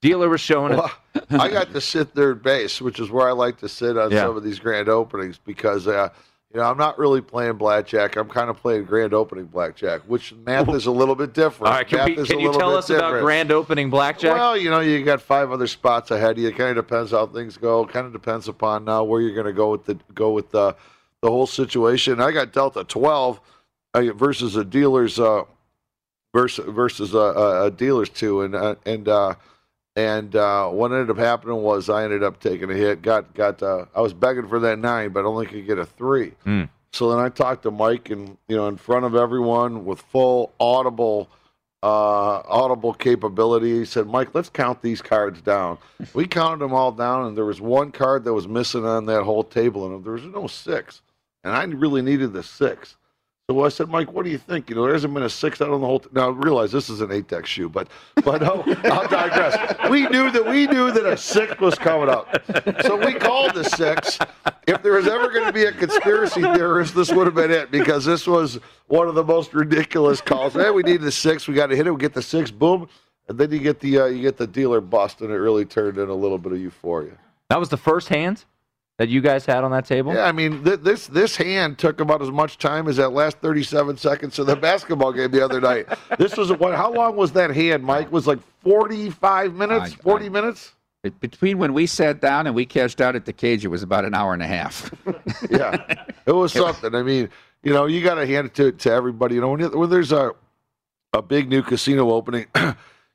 dealer 0.00 0.28
was 0.28 0.40
showing 0.40 0.76
Well, 0.76 0.90
it. 1.14 1.24
I 1.30 1.48
got 1.50 1.70
to 1.72 1.80
sit 1.80 2.08
third 2.14 2.42
base, 2.42 2.80
which 2.80 2.98
is 2.98 3.10
where 3.10 3.28
I 3.28 3.32
like 3.32 3.58
to 3.58 3.68
sit 3.68 3.98
on 3.98 4.10
Yeah. 4.10 4.22
some 4.24 4.36
of 4.36 4.42
these 4.42 4.58
grand 4.58 4.88
openings 4.88 5.38
because, 5.38 5.86
uh, 5.86 6.08
you 6.52 6.60
know, 6.60 6.66
I'm 6.66 6.76
not 6.76 6.98
really 6.98 7.22
playing 7.22 7.54
blackjack. 7.54 8.16
I'm 8.16 8.28
kind 8.28 8.50
of 8.50 8.58
playing 8.58 8.84
grand 8.84 9.14
opening 9.14 9.46
blackjack, 9.46 10.02
which 10.02 10.34
math 10.34 10.68
is 10.68 10.84
a 10.84 10.90
little 10.90 11.14
bit 11.14 11.32
different. 11.32 11.72
All 11.72 11.78
right, 11.78 11.88
can, 11.88 12.14
we, 12.14 12.26
can 12.26 12.40
you 12.40 12.52
tell 12.52 12.76
us 12.76 12.90
about 12.90 13.22
grand 13.22 13.50
opening 13.50 13.88
blackjack? 13.88 14.36
Well, 14.36 14.56
you 14.56 14.68
know, 14.68 14.80
you 14.80 15.02
got 15.02 15.22
five 15.22 15.50
other 15.50 15.66
spots 15.66 16.10
ahead 16.10 16.32
of 16.32 16.38
you. 16.38 16.48
It 16.48 16.56
kind 16.56 16.76
of 16.76 16.86
depends 16.86 17.12
how 17.12 17.26
things 17.26 17.56
go. 17.56 17.86
Kind 17.86 18.06
of 18.06 18.12
depends 18.12 18.48
upon 18.48 18.84
now 18.84 19.02
where 19.02 19.22
you're 19.22 19.34
going 19.34 19.46
to 19.46 19.54
go 19.54 19.70
with 19.70 19.86
the 19.86 19.98
go 20.14 20.32
with 20.32 20.50
the 20.50 20.76
the 21.22 21.30
whole 21.30 21.46
situation. 21.46 22.20
I 22.20 22.32
got 22.32 22.52
dealt 22.52 22.76
a 22.76 22.84
12 22.84 23.40
uh, 23.94 24.02
versus 24.12 24.56
a 24.56 24.64
dealer's 24.64 25.18
uh, 25.18 25.44
versus 26.34 26.66
versus 26.68 27.14
a, 27.14 27.18
a, 27.18 27.66
a 27.66 27.70
dealer's 27.70 28.10
two, 28.10 28.42
and 28.42 28.54
uh, 28.54 28.74
and 28.84 29.08
uh, 29.08 29.36
and 29.96 30.34
uh, 30.34 30.68
what 30.68 30.92
ended 30.92 31.10
up 31.10 31.18
happening 31.18 31.62
was 31.62 31.88
I 31.88 32.04
ended 32.04 32.22
up 32.22 32.40
taking 32.40 32.70
a 32.70 32.74
hit. 32.74 33.02
Got 33.02 33.34
got 33.34 33.62
uh, 33.62 33.86
I 33.94 34.00
was 34.00 34.14
begging 34.14 34.48
for 34.48 34.58
that 34.60 34.78
nine, 34.78 35.10
but 35.10 35.24
only 35.24 35.46
could 35.46 35.66
get 35.66 35.78
a 35.78 35.86
three. 35.86 36.32
Hmm. 36.44 36.64
So 36.92 37.10
then 37.10 37.18
I 37.18 37.28
talked 37.28 37.62
to 37.64 37.70
Mike, 37.70 38.10
and 38.10 38.36
you 38.48 38.56
know, 38.56 38.68
in 38.68 38.76
front 38.76 39.04
of 39.04 39.14
everyone 39.14 39.84
with 39.84 40.00
full 40.00 40.52
audible, 40.60 41.28
uh, 41.82 42.42
audible 42.46 42.94
capability, 42.94 43.78
he 43.80 43.84
said, 43.84 44.06
"Mike, 44.06 44.34
let's 44.34 44.48
count 44.48 44.82
these 44.82 45.02
cards 45.02 45.40
down." 45.40 45.78
We 46.14 46.26
counted 46.26 46.60
them 46.60 46.74
all 46.74 46.92
down, 46.92 47.26
and 47.26 47.36
there 47.36 47.44
was 47.44 47.60
one 47.60 47.92
card 47.92 48.24
that 48.24 48.34
was 48.34 48.48
missing 48.48 48.84
on 48.84 49.06
that 49.06 49.22
whole 49.22 49.44
table, 49.44 49.86
and 49.86 50.04
there 50.04 50.12
was 50.12 50.24
no 50.24 50.46
six, 50.46 51.02
and 51.44 51.54
I 51.54 51.64
really 51.64 52.02
needed 52.02 52.32
the 52.32 52.42
six. 52.42 52.96
So 53.52 53.66
I 53.66 53.68
said, 53.68 53.90
Mike, 53.90 54.10
what 54.10 54.24
do 54.24 54.30
you 54.30 54.38
think? 54.38 54.70
You 54.70 54.76
know, 54.76 54.84
there 54.84 54.94
hasn't 54.94 55.12
been 55.12 55.24
a 55.24 55.28
six 55.28 55.60
out 55.60 55.68
on 55.68 55.82
the 55.82 55.86
whole. 55.86 55.98
T- 55.98 56.08
now, 56.12 56.30
I 56.30 56.32
realize 56.32 56.72
this 56.72 56.88
is 56.88 57.02
an 57.02 57.12
eight 57.12 57.28
deck 57.28 57.44
shoe, 57.44 57.68
but 57.68 57.88
but 58.24 58.42
oh, 58.42 58.64
I'll 58.84 59.06
digress. 59.06 59.90
We 59.90 60.08
knew 60.08 60.30
that 60.30 60.46
we 60.46 60.66
knew 60.66 60.90
that 60.90 61.04
a 61.04 61.18
six 61.18 61.60
was 61.60 61.74
coming 61.74 62.08
up, 62.08 62.42
so 62.82 62.96
we 62.96 63.12
called 63.12 63.52
the 63.52 63.64
six. 63.64 64.18
If 64.66 64.82
there 64.82 64.92
was 64.94 65.06
ever 65.06 65.28
going 65.28 65.44
to 65.44 65.52
be 65.52 65.64
a 65.64 65.72
conspiracy 65.72 66.40
theorist, 66.40 66.94
this 66.94 67.12
would 67.12 67.26
have 67.26 67.34
been 67.34 67.50
it 67.50 67.70
because 67.70 68.06
this 68.06 68.26
was 68.26 68.58
one 68.86 69.06
of 69.06 69.14
the 69.14 69.24
most 69.24 69.52
ridiculous 69.52 70.22
calls. 70.22 70.54
Hey, 70.54 70.70
we 70.70 70.82
need 70.82 71.02
the 71.02 71.12
six. 71.12 71.46
We 71.46 71.52
got 71.52 71.66
to 71.66 71.76
hit 71.76 71.86
it. 71.86 71.90
We 71.90 72.00
get 72.00 72.14
the 72.14 72.22
six. 72.22 72.50
Boom, 72.50 72.88
and 73.28 73.36
then 73.36 73.52
you 73.52 73.58
get 73.58 73.80
the 73.80 74.00
uh, 74.00 74.06
you 74.06 74.22
get 74.22 74.38
the 74.38 74.46
dealer 74.46 74.80
bust, 74.80 75.20
and 75.20 75.30
it 75.30 75.36
really 75.36 75.66
turned 75.66 75.98
in 75.98 76.08
a 76.08 76.14
little 76.14 76.38
bit 76.38 76.52
of 76.52 76.58
euphoria. 76.58 77.18
That 77.50 77.60
was 77.60 77.68
the 77.68 77.76
first 77.76 78.08
hand 78.08 78.46
that 79.02 79.08
you 79.08 79.20
guys 79.20 79.44
had 79.44 79.64
on 79.64 79.72
that 79.72 79.84
table? 79.84 80.14
Yeah, 80.14 80.26
I 80.26 80.30
mean, 80.32 80.62
th- 80.62 80.78
this 80.78 81.08
this 81.08 81.34
hand 81.36 81.76
took 81.76 81.98
about 81.98 82.22
as 82.22 82.30
much 82.30 82.56
time 82.56 82.86
as 82.86 82.98
that 82.98 83.08
last 83.08 83.38
37 83.38 83.96
seconds 83.96 84.38
of 84.38 84.46
the 84.46 84.54
basketball 84.70 85.12
game 85.12 85.32
the 85.32 85.44
other 85.44 85.60
night. 85.60 85.88
This 86.18 86.36
was 86.36 86.52
what? 86.52 86.76
How 86.76 86.92
long 86.92 87.16
was 87.16 87.32
that 87.32 87.50
hand, 87.50 87.82
Mike? 87.82 88.12
Was 88.12 88.28
like 88.28 88.38
45 88.60 89.54
minutes, 89.54 89.94
40 89.94 90.28
minutes. 90.28 90.74
It- 91.02 91.18
Between 91.18 91.58
when 91.58 91.74
we 91.74 91.86
sat 91.86 92.20
down 92.20 92.46
and 92.46 92.54
we 92.54 92.64
cashed 92.64 93.00
out 93.00 93.16
at 93.16 93.24
the 93.24 93.32
cage, 93.32 93.64
it 93.64 93.68
was 93.68 93.82
about 93.82 94.04
an 94.04 94.14
hour 94.14 94.34
and 94.34 94.42
a 94.42 94.46
half. 94.46 94.88
yeah, 95.50 96.04
it 96.24 96.30
was 96.30 96.52
something. 96.52 96.94
I 96.94 97.02
mean, 97.02 97.28
you 97.64 97.72
know, 97.72 97.86
you 97.86 98.04
got 98.04 98.14
to 98.14 98.26
hand 98.26 98.46
it 98.46 98.54
to, 98.54 98.70
to 98.70 98.92
everybody. 98.92 99.34
You 99.34 99.40
know, 99.40 99.48
when, 99.50 99.62
when 99.76 99.90
there's 99.90 100.12
a 100.12 100.30
a 101.12 101.22
big 101.22 101.48
new 101.48 101.62
casino 101.62 102.12
opening, 102.12 102.46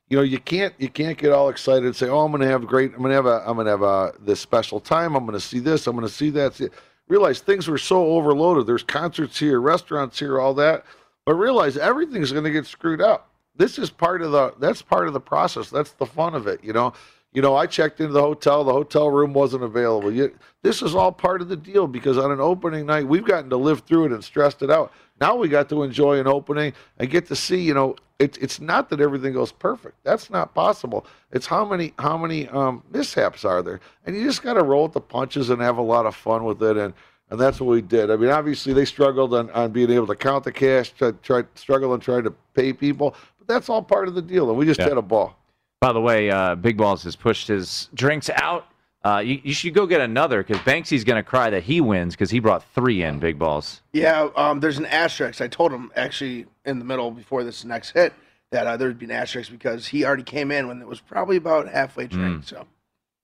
you 0.08 0.16
know, 0.16 0.22
you 0.22 0.38
can't 0.38 0.74
you 0.78 0.88
can't 0.88 1.18
get 1.18 1.32
all 1.32 1.48
excited 1.48 1.84
and 1.84 1.94
say, 1.94 2.08
"Oh, 2.08 2.20
I'm 2.20 2.30
going 2.30 2.40
to 2.42 2.48
have 2.48 2.66
great. 2.66 2.92
I'm 2.92 2.98
going 2.98 3.10
to 3.10 3.14
have 3.16 3.26
a 3.26 3.42
I'm 3.46 3.54
going 3.54 3.66
to 3.66 3.70
have 3.72 3.82
a 3.82 4.12
this 4.20 4.40
special 4.40 4.80
time. 4.80 5.14
I'm 5.14 5.26
going 5.26 5.38
to 5.38 5.44
see 5.44 5.58
this. 5.58 5.86
I'm 5.86 5.96
going 5.96 6.06
to 6.08 6.12
see 6.12 6.30
that." 6.30 6.60
Realize 7.08 7.40
things 7.40 7.68
were 7.68 7.78
so 7.78 8.04
overloaded. 8.04 8.66
There's 8.66 8.82
concerts 8.82 9.38
here, 9.38 9.62
restaurants 9.62 10.18
here, 10.18 10.38
all 10.38 10.52
that, 10.54 10.84
but 11.24 11.34
realize 11.34 11.78
everything's 11.78 12.32
going 12.32 12.44
to 12.44 12.50
get 12.50 12.66
screwed 12.66 13.00
up. 13.00 13.30
This 13.56 13.78
is 13.78 13.88
part 13.90 14.20
of 14.20 14.32
the 14.32 14.54
that's 14.58 14.82
part 14.82 15.08
of 15.08 15.14
the 15.14 15.20
process. 15.20 15.70
That's 15.70 15.92
the 15.92 16.06
fun 16.06 16.34
of 16.34 16.46
it, 16.46 16.62
you 16.62 16.72
know. 16.72 16.92
You 17.32 17.42
know, 17.42 17.54
I 17.54 17.66
checked 17.66 18.00
into 18.00 18.12
the 18.12 18.22
hotel. 18.22 18.64
The 18.64 18.72
hotel 18.72 19.10
room 19.10 19.32
wasn't 19.34 19.62
available. 19.62 20.10
You, 20.10 20.36
this 20.62 20.80
is 20.80 20.94
all 20.94 21.12
part 21.12 21.42
of 21.42 21.48
the 21.48 21.56
deal 21.56 21.86
because 21.86 22.16
on 22.16 22.32
an 22.32 22.40
opening 22.40 22.86
night, 22.86 23.06
we've 23.06 23.24
gotten 23.24 23.50
to 23.50 23.56
live 23.56 23.80
through 23.80 24.06
it 24.06 24.12
and 24.12 24.24
stressed 24.24 24.62
it 24.62 24.70
out. 24.70 24.92
Now 25.20 25.36
we 25.36 25.48
got 25.48 25.68
to 25.68 25.82
enjoy 25.82 26.18
an 26.18 26.26
opening 26.26 26.72
and 26.98 27.10
get 27.10 27.26
to 27.26 27.36
see. 27.36 27.60
You 27.60 27.74
know, 27.74 27.96
it's 28.18 28.38
it's 28.38 28.60
not 28.60 28.88
that 28.90 29.00
everything 29.00 29.34
goes 29.34 29.52
perfect. 29.52 29.96
That's 30.04 30.30
not 30.30 30.54
possible. 30.54 31.06
It's 31.30 31.46
how 31.46 31.64
many 31.64 31.92
how 31.98 32.16
many 32.16 32.48
um, 32.48 32.82
mishaps 32.90 33.44
are 33.44 33.62
there, 33.62 33.80
and 34.06 34.16
you 34.16 34.24
just 34.24 34.42
got 34.42 34.54
to 34.54 34.62
roll 34.62 34.84
with 34.84 34.92
the 34.94 35.00
punches 35.00 35.50
and 35.50 35.60
have 35.60 35.76
a 35.76 35.82
lot 35.82 36.06
of 36.06 36.16
fun 36.16 36.44
with 36.44 36.62
it. 36.62 36.76
And 36.78 36.94
and 37.30 37.38
that's 37.38 37.60
what 37.60 37.68
we 37.68 37.82
did. 37.82 38.10
I 38.10 38.16
mean, 38.16 38.30
obviously 38.30 38.72
they 38.72 38.86
struggled 38.86 39.34
on, 39.34 39.50
on 39.50 39.70
being 39.70 39.90
able 39.90 40.06
to 40.06 40.16
count 40.16 40.44
the 40.44 40.52
cash, 40.52 40.92
try, 40.92 41.10
try 41.22 41.42
struggle 41.56 41.92
and 41.92 42.02
try 42.02 42.22
to 42.22 42.30
pay 42.54 42.72
people, 42.72 43.14
but 43.38 43.46
that's 43.46 43.68
all 43.68 43.82
part 43.82 44.08
of 44.08 44.14
the 44.14 44.22
deal. 44.22 44.48
And 44.48 44.58
we 44.58 44.64
just 44.64 44.80
Yeah. 44.80 44.88
had 44.88 44.96
a 44.96 45.02
ball. 45.02 45.36
By 45.80 45.92
the 45.92 46.00
way, 46.00 46.30
uh, 46.30 46.56
Big 46.56 46.76
Balls 46.76 47.04
has 47.04 47.14
pushed 47.14 47.46
his 47.46 47.88
drinks 47.94 48.28
out. 48.34 48.66
Uh, 49.04 49.22
you, 49.24 49.40
you 49.44 49.54
should 49.54 49.74
go 49.74 49.86
get 49.86 50.00
another 50.00 50.42
because 50.42 50.60
Banksy's 50.64 51.04
going 51.04 51.22
to 51.22 51.22
cry 51.22 51.50
that 51.50 51.62
he 51.62 51.80
wins 51.80 52.14
because 52.14 52.30
he 52.30 52.40
brought 52.40 52.64
three 52.74 53.02
in, 53.04 53.20
Big 53.20 53.38
Balls. 53.38 53.80
Yeah, 53.92 54.28
um, 54.34 54.58
there's 54.58 54.78
an 54.78 54.86
asterisk. 54.86 55.40
I 55.40 55.46
told 55.46 55.72
him 55.72 55.92
actually 55.94 56.46
in 56.64 56.80
the 56.80 56.84
middle 56.84 57.12
before 57.12 57.44
this 57.44 57.64
next 57.64 57.90
hit 57.90 58.12
that 58.50 58.66
uh, 58.66 58.76
there'd 58.76 58.98
be 58.98 59.04
an 59.04 59.12
asterisk 59.12 59.52
because 59.52 59.86
he 59.86 60.04
already 60.04 60.24
came 60.24 60.50
in 60.50 60.66
when 60.66 60.82
it 60.82 60.88
was 60.88 61.00
probably 61.00 61.36
about 61.36 61.68
halfway 61.68 62.08
drank. 62.08 62.42
So 62.42 62.66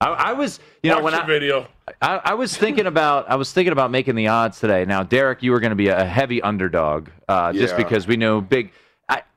I, 0.00 0.10
I 0.10 0.32
was, 0.32 0.60
you 0.84 0.90
know, 0.90 0.96
Watch 1.00 1.04
when 1.12 1.14
I, 1.14 1.26
video. 1.26 1.66
I, 2.00 2.20
I 2.24 2.34
was 2.34 2.56
thinking 2.56 2.86
about, 2.86 3.28
I 3.28 3.34
was 3.34 3.52
thinking 3.52 3.72
about 3.72 3.90
making 3.90 4.14
the 4.14 4.28
odds 4.28 4.60
today. 4.60 4.84
Now, 4.84 5.02
Derek, 5.02 5.42
you 5.42 5.50
were 5.50 5.60
going 5.60 5.70
to 5.70 5.76
be 5.76 5.88
a 5.88 6.04
heavy 6.04 6.40
underdog, 6.40 7.08
uh, 7.28 7.52
just 7.52 7.72
Yeah. 7.72 7.82
because 7.82 8.06
we 8.06 8.16
know 8.16 8.40
big. 8.40 8.70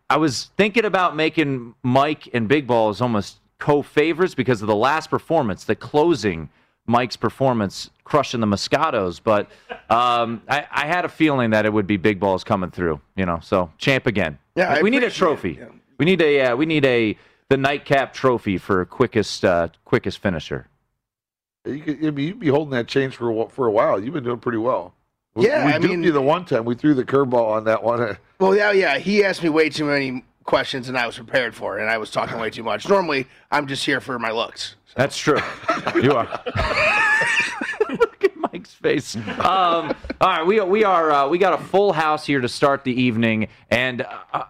I, 0.10 0.16
I 0.16 0.18
was 0.18 0.52
thinking 0.58 0.86
about 0.86 1.16
making 1.16 1.76
Mike 1.84 2.30
and 2.34 2.48
Big 2.48 2.68
Balls 2.68 3.02
almost 3.02 3.40
co-favorites 3.60 4.36
because 4.36 4.62
of 4.62 4.68
the 4.68 4.76
last 4.76 5.10
performance, 5.10 5.64
the 5.64 5.76
closing 5.76 6.50
Mike's 6.86 7.18
performance, 7.18 7.90
crushing 8.04 8.40
the 8.40 8.48
Moscatos. 8.48 9.20
But 9.24 9.50
um, 9.90 10.42
I, 10.48 10.66
I 10.72 10.88
had 10.88 11.06
a 11.06 11.10
feeling 11.10 11.50
that 11.52 11.66
it 11.66 11.74
would 11.74 11.88
be 11.88 11.98
Big 11.98 12.20
Balls 12.20 12.44
coming 12.44 12.72
through. 12.72 13.02
You 13.16 13.26
know, 13.26 13.40
so 13.42 13.72
champ 13.78 14.08
again. 14.08 14.38
Yeah, 14.56 14.74
I 14.74 14.82
we 14.82 14.90
need 14.90 15.04
a 15.04 15.08
appreciate 15.08 15.18
trophy. 15.18 15.60
We 15.98 16.06
need 16.06 16.22
a, 16.22 16.42
uh, 16.42 16.56
we 16.56 16.66
need 16.66 16.86
a 16.86 17.18
the 17.50 17.58
nightcap 17.58 18.14
trophy 18.14 18.58
for 18.58 18.86
quickest, 18.86 19.46
uh, 19.46 19.70
quickest 19.86 20.20
finisher. 20.20 20.68
You 21.66 21.80
could, 21.80 22.06
I 22.06 22.12
mean, 22.12 22.28
you'd 22.28 22.40
be 22.40 22.50
holding 22.50 22.72
that 22.72 22.88
change 22.88 23.16
for 23.16 23.30
a, 23.32 23.50
for 23.50 23.68
a 23.68 23.72
while. 23.72 24.02
You've 24.02 24.14
been 24.14 24.24
doing 24.24 24.40
pretty 24.40 24.58
well. 24.58 24.94
We, 25.38 25.46
Yeah, 25.48 25.66
we 25.66 25.72
I 25.74 25.78
duped 25.80 25.92
mean- 25.94 26.04
you 26.04 26.12
the 26.12 26.22
one 26.22 26.46
time. 26.46 26.66
We 26.66 26.74
threw 26.76 26.94
the 26.96 27.06
curveball 27.06 27.48
on 27.50 27.64
that 27.66 27.84
one. 27.84 28.18
Well, 28.40 28.56
yeah, 28.56 28.72
yeah. 28.72 29.00
He 29.00 29.24
asked 29.24 29.42
me 29.42 29.50
way 29.50 29.68
too 29.70 29.86
many 29.86 30.24
questions 30.44 30.90
and 30.90 30.98
I 30.98 31.08
was 31.08 31.16
prepared 31.16 31.56
for, 31.56 31.78
it, 31.80 31.82
and 31.82 31.90
I 31.90 31.98
was 31.98 32.12
talking 32.12 32.38
way 32.40 32.52
too 32.52 32.62
much. 32.62 32.88
Normally, 32.88 33.26
I'm 33.50 33.66
just 33.66 33.84
here 33.84 34.00
for 34.00 34.20
my 34.20 34.30
looks. 34.32 34.76
That's 34.96 35.18
true. 35.18 35.40
You 36.02 36.12
are. 36.14 36.26
Look 37.90 38.24
at 38.24 38.36
Mike's 38.36 38.74
face. 38.74 39.16
Um, 39.16 39.26
all 39.40 39.94
right, 40.22 40.46
we 40.46 40.60
we 40.62 40.84
are 40.84 41.12
uh, 41.12 41.28
we 41.28 41.38
got 41.38 41.60
a 41.60 41.64
full 41.64 41.94
house 41.94 42.26
here 42.26 42.42
to 42.42 42.50
start 42.50 42.84
the 42.84 42.92
evening, 43.02 43.48
and 43.72 44.06
uh, 44.34 44.44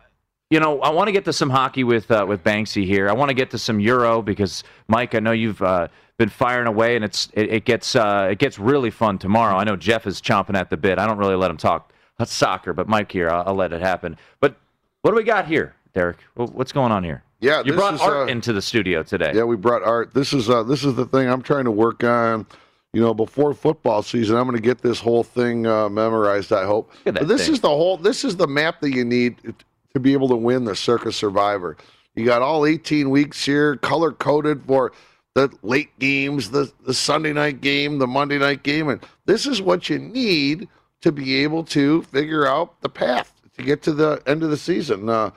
you 0.49 0.59
know 0.59 0.81
I 0.81 0.89
want 0.89 1.07
to 1.07 1.11
get 1.11 1.23
to 1.25 1.33
some 1.33 1.49
hockey 1.49 1.83
with 1.83 2.09
uh, 2.11 2.25
with 2.27 2.43
Banksy 2.43 2.85
here. 2.85 3.09
I 3.09 3.13
want 3.13 3.29
to 3.29 3.33
get 3.35 3.51
to 3.51 3.57
some 3.57 3.79
Euro 3.79 4.21
because 4.21 4.63
Mike, 4.87 5.15
I 5.15 5.19
know 5.19 5.31
you've 5.31 5.61
uh, 5.61 5.87
been 6.17 6.29
firing 6.29 6.67
away, 6.67 6.95
and 6.95 7.05
it's 7.05 7.29
it, 7.33 7.49
it 7.51 7.65
gets 7.65 7.95
uh, 7.95 8.27
it 8.31 8.39
gets 8.39 8.57
really 8.59 8.89
fun 8.89 9.17
tomorrow. 9.17 9.55
I 9.55 9.63
know 9.63 9.75
Jeff 9.75 10.07
is 10.07 10.21
chomping 10.21 10.55
at 10.55 10.69
the 10.69 10.77
bit. 10.77 10.99
I 10.99 11.05
don't 11.05 11.17
really 11.17 11.35
let 11.35 11.51
him 11.51 11.57
talk 11.57 11.91
that's 12.17 12.33
soccer, 12.33 12.73
but 12.73 12.87
Mike 12.87 13.11
here, 13.11 13.29
I'll, 13.29 13.43
I'll 13.47 13.55
let 13.55 13.71
it 13.73 13.81
happen. 13.81 14.17
But 14.39 14.55
what 15.01 15.11
do 15.11 15.17
we 15.17 15.23
got 15.23 15.45
here, 15.45 15.75
Derek? 15.93 16.17
What's 16.35 16.71
going 16.71 16.91
on 16.91 17.03
here? 17.03 17.23
Yeah, 17.39 17.61
you 17.63 17.73
brought 17.73 17.93
is, 17.93 18.01
art 18.01 18.29
uh, 18.29 18.31
into 18.31 18.51
the 18.51 18.61
studio 18.61 19.03
today. 19.03 19.31
Yeah, 19.35 19.43
we 19.43 19.55
brought 19.55 19.83
art. 19.83 20.13
This 20.13 20.33
is 20.33 20.49
uh, 20.49 20.63
this 20.63 20.83
is 20.83 20.95
the 20.95 21.05
thing 21.05 21.29
I'm 21.29 21.43
trying 21.43 21.65
to 21.65 21.71
work 21.71 22.03
on. 22.03 22.47
You 22.93 23.01
know, 23.01 23.13
before 23.13 23.53
football 23.53 24.01
season, 24.01 24.37
I'm 24.37 24.45
going 24.45 24.55
to 24.55 24.61
get 24.61 24.79
this 24.79 24.99
whole 24.99 25.23
thing 25.23 25.67
uh, 25.67 25.87
memorized. 25.89 26.51
I 26.51 26.65
hope. 26.65 26.91
at 27.05 27.13
that 27.13 27.19
But 27.21 27.27
this 27.27 27.45
thing. 27.45 27.53
is 27.53 27.61
the 27.61 27.69
whole. 27.69 27.97
This 27.97 28.23
is 28.23 28.37
the 28.37 28.47
map 28.47 28.81
that 28.81 28.91
you 28.91 29.05
need 29.05 29.53
to 29.93 29.99
be 29.99 30.13
able 30.13 30.29
to 30.29 30.35
win 30.35 30.63
the 30.63 30.75
Circa 30.75 31.11
Survivor. 31.11 31.77
You 32.15 32.25
got 32.25 32.41
all 32.41 32.65
18 32.65 33.11
weeks 33.11 33.45
here, 33.45 33.75
color 33.75 34.11
coded 34.11 34.63
for 34.65 34.91
the 35.37 35.55
late 35.61 35.97
games, 35.99 36.49
the 36.49 36.71
the 36.83 36.95
Sunday 36.95 37.31
night 37.31 37.61
game, 37.61 37.99
the 37.99 38.07
Monday 38.07 38.39
night 38.39 38.63
game, 38.63 38.89
and 38.89 38.99
this 39.27 39.45
is 39.45 39.61
what 39.61 39.87
you 39.87 39.99
need 39.99 40.67
to 41.01 41.11
be 41.11 41.35
able 41.43 41.63
to 41.63 42.01
figure 42.03 42.47
out 42.47 42.81
the 42.81 42.89
path 42.89 43.31
to 43.55 43.61
get 43.61 43.83
to 43.83 43.93
the 43.93 44.19
end 44.25 44.41
of 44.41 44.49
the 44.49 44.57
season. 44.57 45.07
Uh, 45.07 45.29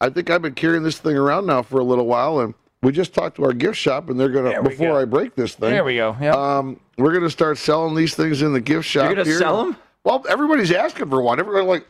I 0.00 0.08
think 0.08 0.30
I've 0.30 0.40
been 0.40 0.54
carrying 0.54 0.82
this 0.82 0.98
thing 0.98 1.16
around 1.18 1.46
now 1.46 1.60
for 1.60 1.80
a 1.80 1.84
little 1.84 2.06
while, 2.06 2.40
and 2.40 2.54
we 2.82 2.92
just 2.92 3.12
talked 3.12 3.36
to 3.36 3.44
our 3.44 3.52
gift 3.52 3.76
shop, 3.76 4.08
and 4.08 4.18
they're 4.18 4.30
gonna 4.30 4.62
before 4.62 4.92
go. 4.94 4.98
I 4.98 5.04
break 5.04 5.34
this 5.34 5.54
thing. 5.54 5.70
There 5.70 5.84
we 5.84 5.96
go. 5.96 6.16
Yep. 6.18 6.34
Um, 6.34 6.80
we're 6.96 7.12
gonna 7.12 7.28
start 7.28 7.58
selling 7.58 7.94
these 7.94 8.14
things 8.14 8.40
in 8.40 8.54
the 8.54 8.60
gift 8.60 8.88
shop. 8.88 9.04
You're 9.04 9.16
gonna 9.16 9.28
here. 9.28 9.38
sell 9.38 9.60
'em? 9.60 9.76
Well, 10.04 10.24
everybody's 10.30 10.72
asking 10.72 11.10
for 11.10 11.20
one. 11.20 11.38
Everybody 11.38 11.66
like. 11.66 11.86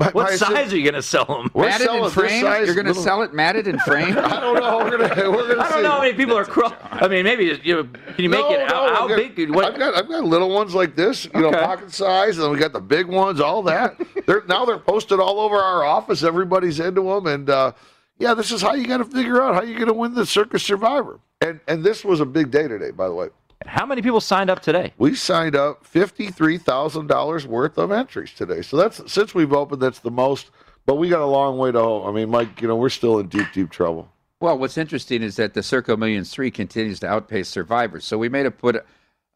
My- 0.00 0.10
What 0.10 0.30
my 0.30 0.34
size 0.36 0.72
are 0.72 0.76
you 0.76 0.82
going 0.82 0.94
to 0.94 1.02
sell 1.02 1.24
them? 1.24 1.50
We're 1.54 1.66
matted 1.66 1.86
selling 1.86 1.98
and 2.00 2.06
this 2.06 2.14
framed? 2.14 2.42
size 2.42 2.66
You're 2.66 2.74
going 2.74 2.92
to 2.92 3.00
sell 3.00 3.22
it 3.22 3.32
matted 3.32 3.68
and 3.68 3.80
framed? 3.82 4.18
I 4.18 4.40
don't 4.40 4.54
know. 4.56 4.78
We're 4.78 4.90
gonna. 4.98 5.30
We're 5.30 5.48
gonna. 5.48 5.62
I 5.62 5.68
don't 5.68 5.72
see. 5.78 5.82
know 5.82 5.90
how 5.92 6.00
many 6.00 6.14
people 6.14 6.36
are. 6.36 6.44
Cro- 6.44 6.72
I 6.82 7.06
mean, 7.06 7.22
maybe 7.24 7.44
you 7.62 7.84
can 7.84 7.94
you 8.24 8.28
make 8.28 8.40
No, 8.40 8.50
it 8.54 8.68
how, 8.68 8.86
no, 8.86 8.94
how 8.94 9.02
I've 9.04 9.08
got- 9.16 9.36
big? 9.36 9.54
What, 9.54 9.64
I've 9.66 9.78
got 9.78 9.94
I've 9.96 10.08
got 10.08 10.24
little 10.24 10.50
ones 10.50 10.74
like 10.74 10.96
this, 10.96 11.26
you 11.26 11.40
know, 11.40 11.52
pocket 11.52 11.92
size, 11.92 12.38
and 12.38 12.50
we 12.50 12.58
got 12.58 12.72
the 12.72 12.80
big 12.80 13.06
ones, 13.06 13.40
all 13.40 13.62
that. 13.62 13.96
they're 14.26 14.42
now 14.48 14.64
they're 14.64 14.78
posted 14.80 15.20
all 15.20 15.38
over 15.38 15.56
our 15.56 15.84
office. 15.84 16.24
Everybody's 16.24 16.80
into 16.80 17.02
them, 17.02 17.26
and 17.28 17.48
uh, 17.48 17.70
yeah, 18.18 18.34
this 18.34 18.50
is 18.50 18.62
how 18.62 18.74
you 18.74 18.88
got 18.88 18.96
to 18.98 19.04
figure 19.04 19.40
out 19.40 19.54
how 19.54 19.62
you're 19.62 19.76
going 19.78 19.86
to 19.86 19.92
win 19.94 20.14
the 20.14 20.26
Circa 20.26 20.58
Survivor. 20.58 21.20
And 21.40 21.60
and 21.68 21.84
this 21.84 22.04
was 22.04 22.18
a 22.18 22.26
big 22.26 22.50
day 22.50 22.66
today, 22.66 22.90
by 22.90 23.06
the 23.06 23.14
way. 23.14 23.28
How 23.66 23.86
many 23.86 24.02
people 24.02 24.20
signed 24.20 24.50
up 24.50 24.60
today? 24.60 24.92
We 24.98 25.14
signed 25.14 25.56
up 25.56 25.86
fifty 25.86 26.30
three 26.30 26.58
thousand 26.58 27.06
dollars 27.08 27.46
worth 27.46 27.78
of 27.78 27.92
entries 27.92 28.32
today. 28.32 28.62
So 28.62 28.76
that's 28.76 29.10
since 29.12 29.34
we've 29.34 29.52
opened, 29.52 29.82
that's 29.82 30.00
the 30.00 30.10
most. 30.10 30.50
But 30.86 30.96
we 30.96 31.08
got 31.08 31.22
a 31.22 31.26
long 31.26 31.56
way 31.56 31.68
to 31.70 31.72
go. 31.72 32.06
I 32.06 32.12
mean, 32.12 32.28
Mike, 32.30 32.60
you 32.60 32.68
know, 32.68 32.76
we're 32.76 32.90
still 32.90 33.18
in 33.18 33.28
deep, 33.28 33.46
deep 33.54 33.70
trouble. 33.70 34.10
Well, 34.40 34.58
what's 34.58 34.76
interesting 34.76 35.22
is 35.22 35.36
that 35.36 35.54
the 35.54 35.62
Circa 35.62 35.96
Millions 35.96 36.30
3 36.30 36.50
continues 36.50 37.00
to 37.00 37.06
outpace 37.06 37.48
Survivors. 37.48 38.04
So 38.04 38.18
we 38.18 38.28
may 38.28 38.42
have 38.42 38.58
put 38.58 38.84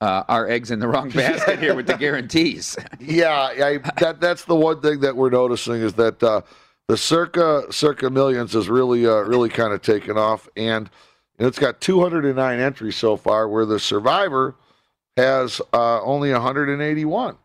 uh, 0.00 0.24
our 0.28 0.48
eggs 0.48 0.70
in 0.70 0.78
the 0.78 0.88
wrong 0.88 1.08
basket 1.14 1.58
here 1.58 1.74
with 1.74 1.86
the 1.86 1.96
guarantees. 1.96 2.76
Yeah, 3.00 3.32
I, 3.32 3.78
that 4.00 4.20
that's 4.20 4.44
the 4.44 4.54
one 4.54 4.82
thing 4.82 5.00
that 5.00 5.16
we're 5.16 5.30
noticing 5.30 5.76
is 5.76 5.94
that 5.94 6.22
uh, 6.22 6.42
the 6.88 6.96
Circa 6.96 7.64
Circa 7.70 8.10
Millions 8.10 8.54
is 8.54 8.68
really 8.68 9.06
uh, 9.06 9.20
really 9.20 9.48
kind 9.48 9.72
of 9.72 9.80
taken 9.82 10.18
off, 10.18 10.48
and 10.56 10.90
it's 11.38 11.58
got 11.58 11.80
209 11.80 12.60
entries 12.60 12.96
so 12.96 13.16
far, 13.16 13.48
where 13.48 13.66
the 13.66 13.78
Survivor 13.78 14.54
has 15.16 15.60
uh, 15.72 16.02
only 16.02 16.32
181. 16.32 17.36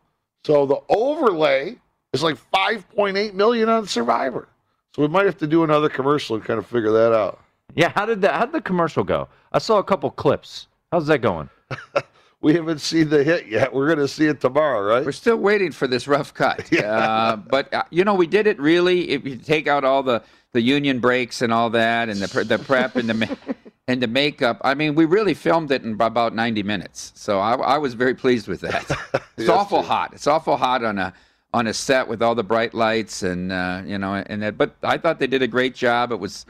So 0.46 0.66
the 0.66 0.80
overlay 0.90 1.76
is 2.12 2.24
like 2.24 2.38
5.8 2.52 3.34
million 3.34 3.70
on 3.70 3.88
Survivor. 3.88 4.48
So 4.96 5.02
we 5.02 5.08
might 5.08 5.26
have 5.26 5.38
to 5.40 5.48
do 5.48 5.64
another 5.64 5.90
commercial 5.90 6.36
and 6.36 6.46
kind 6.46 6.60
of 6.60 6.68
figure 6.68 6.92
that 6.92 7.14
out. 7.14 7.40
Yeah, 7.76 7.92
how 7.96 8.06
did 8.06 8.22
that? 8.22 8.36
How 8.36 8.46
did 8.46 8.54
the 8.54 8.62
commercial 8.62 9.04
go? 9.04 9.28
I 9.52 9.60
saw 9.60 9.80
a 9.80 9.84
couple 9.84 10.12
clips. 10.12 10.68
How's 10.92 11.08
that 11.08 11.20
going? 11.20 11.50
we 12.44 12.54
haven't 12.54 12.80
seen 12.80 13.10
the 13.10 13.24
hit 13.24 13.48
yet. 13.48 13.74
We're 13.74 13.88
going 13.88 14.00
to 14.00 14.08
see 14.08 14.28
it 14.28 14.42
tomorrow, 14.42 14.82
right? 14.82 15.04
We're 15.04 15.12
still 15.14 15.38
waiting 15.38 15.72
for 15.72 15.88
this 15.88 16.08
rough 16.08 16.34
cut. 16.34 16.68
yeah. 16.72 16.92
Uh, 16.92 17.36
but 17.38 17.74
uh, 17.74 17.84
you 17.90 18.04
know, 18.04 18.14
we 18.14 18.28
did 18.28 18.46
it 18.46 18.60
really. 18.60 19.10
If 19.10 19.26
you 19.26 19.38
take 19.38 19.68
out 19.68 19.84
all 19.84 20.04
the 20.04 20.22
the 20.52 20.62
union 20.62 21.00
breaks 21.00 21.42
and 21.42 21.52
all 21.52 21.72
that, 21.72 22.10
and 22.10 22.20
the 22.20 22.44
the 22.44 22.60
prep 22.60 22.96
and 22.96 23.10
the 23.10 23.38
and 23.88 24.02
the 24.02 24.08
makeup, 24.08 24.62
I 24.64 24.76
mean, 24.76 24.96
we 24.96 25.06
really 25.06 25.34
filmed 25.34 25.72
it 25.72 25.84
in 25.84 25.94
about 25.94 26.34
ninety 26.34 26.64
minutes. 26.64 27.12
So 27.16 27.40
I, 27.40 27.56
I 27.56 27.78
was 27.78 27.94
very 27.94 28.16
pleased 28.16 28.48
with 28.48 28.62
that. 28.62 28.90
It's 29.36 29.48
yes, 29.48 29.58
awful 29.58 29.80
true. 29.80 29.88
hot. 29.88 30.14
It's 30.14 30.28
awful 30.28 30.58
hot 30.58 30.84
on 30.84 31.00
a 31.00 31.12
on 31.56 31.66
a 31.66 31.74
set 31.74 32.08
with 32.08 32.22
all 32.22 32.36
the 32.36 32.44
bright 32.44 32.76
lights 32.76 33.24
and 33.24 33.52
uh, 33.52 33.82
you 33.84 33.98
know 33.98 34.14
and 34.14 34.44
that. 34.44 34.60
But 34.60 34.76
I 34.84 35.00
thought 35.00 35.18
they 35.18 35.26
did 35.26 35.42
a 35.42 35.48
great 35.48 35.74
job. 35.74 36.12
It 36.12 36.20
was, 36.20 36.46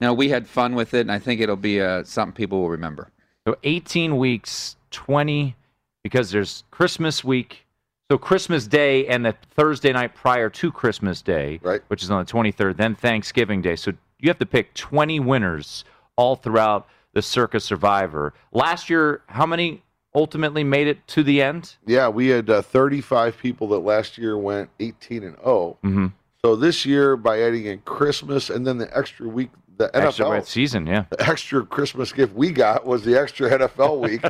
you 0.00 0.06
know, 0.06 0.14
we 0.14 0.28
had 0.30 0.48
fun 0.48 0.74
with 0.74 0.94
it, 0.94 1.02
and 1.02 1.12
I 1.12 1.20
think 1.20 1.40
it'll 1.40 1.54
be 1.54 1.80
uh, 1.80 2.02
something 2.02 2.34
people 2.34 2.60
will 2.60 2.70
remember. 2.70 3.12
So 3.46 3.56
18 3.62 4.16
weeks, 4.16 4.76
20, 4.90 5.54
because 6.02 6.30
there's 6.30 6.64
Christmas 6.70 7.22
week. 7.22 7.66
So 8.10 8.18
Christmas 8.18 8.66
Day 8.66 9.06
and 9.06 9.24
the 9.24 9.34
Thursday 9.50 9.92
night 9.92 10.14
prior 10.14 10.50
to 10.50 10.72
Christmas 10.72 11.22
Day, 11.22 11.60
right. 11.62 11.82
which 11.88 12.02
is 12.02 12.10
on 12.10 12.24
the 12.24 12.30
23rd, 12.30 12.76
then 12.76 12.94
Thanksgiving 12.94 13.62
Day. 13.62 13.76
So 13.76 13.92
you 14.18 14.28
have 14.28 14.38
to 14.38 14.46
pick 14.46 14.74
20 14.74 15.20
winners 15.20 15.84
all 16.16 16.36
throughout 16.36 16.86
the 17.12 17.22
Circa 17.22 17.60
Survivor. 17.60 18.34
Last 18.52 18.90
year, 18.90 19.22
how 19.26 19.46
many 19.46 19.82
ultimately 20.14 20.64
made 20.64 20.86
it 20.86 21.06
to 21.08 21.22
the 21.22 21.42
end? 21.42 21.76
Yeah, 21.86 22.08
we 22.08 22.28
had 22.28 22.48
uh, 22.50 22.62
35 22.62 23.38
people 23.38 23.68
that 23.68 23.80
last 23.80 24.18
year 24.18 24.36
went 24.38 24.70
18 24.80 25.22
and 25.24 25.36
0. 25.36 25.78
Mm-hmm. 25.82 26.06
So 26.42 26.56
this 26.56 26.84
year, 26.84 27.16
by 27.16 27.40
adding 27.40 27.66
in 27.66 27.80
Christmas 27.80 28.50
and 28.50 28.66
then 28.66 28.78
the 28.78 28.96
extra 28.96 29.26
week 29.26 29.50
the 29.76 29.90
extra 29.96 30.26
NFL 30.26 30.46
season, 30.46 30.86
yeah. 30.86 31.06
The 31.10 31.28
extra 31.28 31.64
Christmas 31.66 32.12
gift 32.12 32.34
we 32.34 32.50
got 32.50 32.86
was 32.86 33.02
the 33.02 33.18
extra 33.18 33.50
NFL 33.50 34.00
week. 34.08 34.24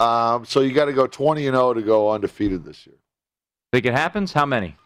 um, 0.00 0.44
so 0.44 0.60
you 0.60 0.72
got 0.72 0.86
to 0.86 0.92
go 0.92 1.06
20 1.06 1.46
and 1.46 1.54
0 1.54 1.74
to 1.74 1.82
go 1.82 2.10
undefeated 2.10 2.64
this 2.64 2.86
year. 2.86 2.96
Think 3.72 3.86
it 3.86 3.92
happens? 3.92 4.32
How 4.32 4.46
many? 4.46 4.76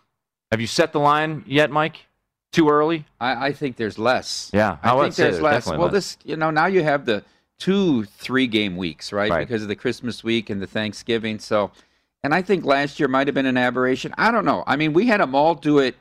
Have 0.51 0.61
you 0.61 0.67
set 0.67 0.93
the 0.93 1.01
line 1.01 1.43
yet, 1.47 1.71
Mike? 1.71 2.07
Too 2.55 2.69
early? 2.69 3.05
I, 3.21 3.49
I 3.49 3.53
think 3.53 3.77
there's 3.77 3.99
less. 3.99 4.51
Yeah, 4.55 4.77
I, 4.83 4.95
think 5.03 5.17
there's 5.17 5.41
less. 5.41 5.67
Well, 5.67 5.81
less. 5.81 5.93
this 5.93 6.19
you 6.25 6.37
know 6.37 6.51
now 6.51 6.67
you 6.67 6.85
have 6.85 7.05
the 7.05 7.25
two 7.59 8.05
three 8.05 8.47
game 8.47 8.77
weeks 8.77 9.13
right? 9.13 9.31
right 9.31 9.47
because 9.47 9.63
of 9.63 9.69
the 9.69 9.75
Christmas 9.75 10.23
week 10.23 10.51
and 10.51 10.63
the 10.63 10.67
Thanksgiving. 10.67 11.41
So, 11.41 11.73
and 12.23 12.33
I 12.33 12.43
think 12.43 12.65
last 12.65 13.01
year 13.01 13.09
might 13.09 13.27
have 13.27 13.35
been 13.35 13.47
an 13.47 13.57
aberration. 13.57 14.15
I 14.17 14.31
don't 14.31 14.45
know. 14.45 14.63
I 14.69 14.77
mean, 14.77 14.93
we 14.93 15.07
had 15.07 15.21
them 15.21 15.35
all 15.35 15.57
do 15.57 15.81
it 15.81 15.97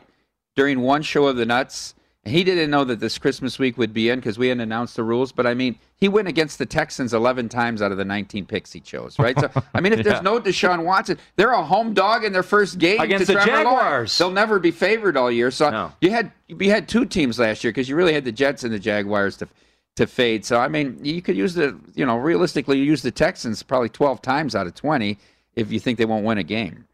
during 0.56 0.82
one 0.82 1.02
show 1.02 1.26
of 1.26 1.38
the 1.38 1.46
nuts 1.46 1.96
he 2.26 2.46
didn't 2.46 2.70
know 2.70 2.86
that 2.86 3.02
this 3.02 3.18
Christmas 3.18 3.60
week 3.60 3.78
would 3.78 3.94
be 3.94 4.10
in 4.10 4.20
because 4.20 4.38
we 4.38 4.48
hadn't 4.48 4.62
announced 4.62 4.96
the 4.96 5.04
rules. 5.04 5.34
But 5.34 5.46
I 5.46 5.54
mean, 5.54 5.78
he 5.98 6.08
went 6.08 6.30
against 6.30 6.58
the 6.58 6.66
Texans 6.66 7.14
11 7.14 7.50
times 7.50 7.82
out 7.82 7.92
of 7.92 7.98
the 7.98 8.06
19 8.06 8.46
picks 8.46 8.72
he 8.72 8.80
chose, 8.80 9.20
right? 9.20 9.38
So, 9.38 9.52
I 9.74 9.82
mean, 9.82 9.92
if 9.92 9.98
yeah. 10.00 10.04
there's 10.04 10.24
no 10.24 10.40
Deshaun 10.40 10.86
Watson, 10.86 11.18
they're 11.36 11.52
a 11.52 11.64
home 11.64 11.94
dog 11.94 12.24
in 12.24 12.32
their 12.32 12.44
first 12.44 12.80
game 12.80 13.02
against 13.02 13.28
the 13.28 13.34
Jaguars. 13.34 14.18
They'll 14.18 14.32
never 14.32 14.58
be 14.60 14.72
favored 14.72 15.18
all 15.18 15.30
year. 15.30 15.52
So 15.52 15.70
no. 15.70 15.92
you 16.00 16.12
had 16.12 16.32
you 16.48 16.70
had 16.70 16.88
two 16.88 17.06
teams 17.06 17.40
last 17.40 17.64
year 17.64 17.72
because 17.72 17.90
you 17.90 17.96
really 17.96 18.14
had 18.14 18.24
the 18.24 18.32
Jets 18.32 18.64
and 18.64 18.74
the 18.74 18.80
Jaguars 18.80 19.36
to 19.38 19.50
to 19.98 20.08
fade. 20.08 20.46
So 20.46 20.60
I 20.60 20.70
mean, 20.70 21.00
you 21.04 21.22
could 21.22 21.36
use 21.36 21.56
the 21.56 21.78
you 21.94 22.06
know 22.06 22.16
realistically 22.16 22.78
you 22.78 22.86
use 22.86 23.02
the 23.02 23.12
Texans 23.12 23.62
probably 23.64 23.90
12 23.90 24.22
times 24.22 24.56
out 24.56 24.66
of 24.66 24.76
20 24.76 25.18
if 25.56 25.74
you 25.74 25.80
think 25.80 25.98
they 25.98 26.06
won't 26.06 26.24
win 26.24 26.38
a 26.38 26.44
game. 26.44 26.86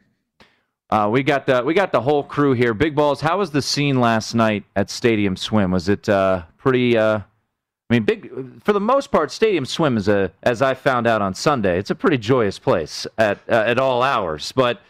Uh, 0.89 1.07
we 1.11 1.21
got 1.21 1.45
the 1.45 1.63
we 1.63 1.73
got 1.73 1.91
the 1.91 2.01
whole 2.01 2.23
crew 2.23 2.53
here. 2.53 2.73
Big 2.73 2.95
balls. 2.95 3.21
How 3.21 3.37
was 3.37 3.51
the 3.51 3.61
scene 3.61 3.99
last 3.99 4.33
night 4.33 4.63
at 4.75 4.89
Stadium 4.89 5.35
Swim? 5.35 5.71
Was 5.71 5.87
it 5.87 6.09
uh, 6.09 6.43
pretty? 6.57 6.97
Uh, 6.97 7.19
I 7.19 7.93
mean, 7.93 8.03
big 8.03 8.31
for 8.63 8.73
the 8.73 8.79
most 8.79 9.11
part. 9.11 9.31
Stadium 9.31 9.65
Swim 9.65 9.97
is 9.97 10.07
a, 10.07 10.31
as 10.43 10.61
I 10.61 10.73
found 10.73 11.05
out 11.07 11.21
on 11.21 11.33
Sunday, 11.33 11.77
it's 11.77 11.91
a 11.91 11.95
pretty 11.95 12.17
joyous 12.17 12.57
place 12.57 13.05
at 13.17 13.37
uh, 13.47 13.63
at 13.67 13.77
all 13.77 14.01
hours. 14.01 14.51
But 14.51 14.81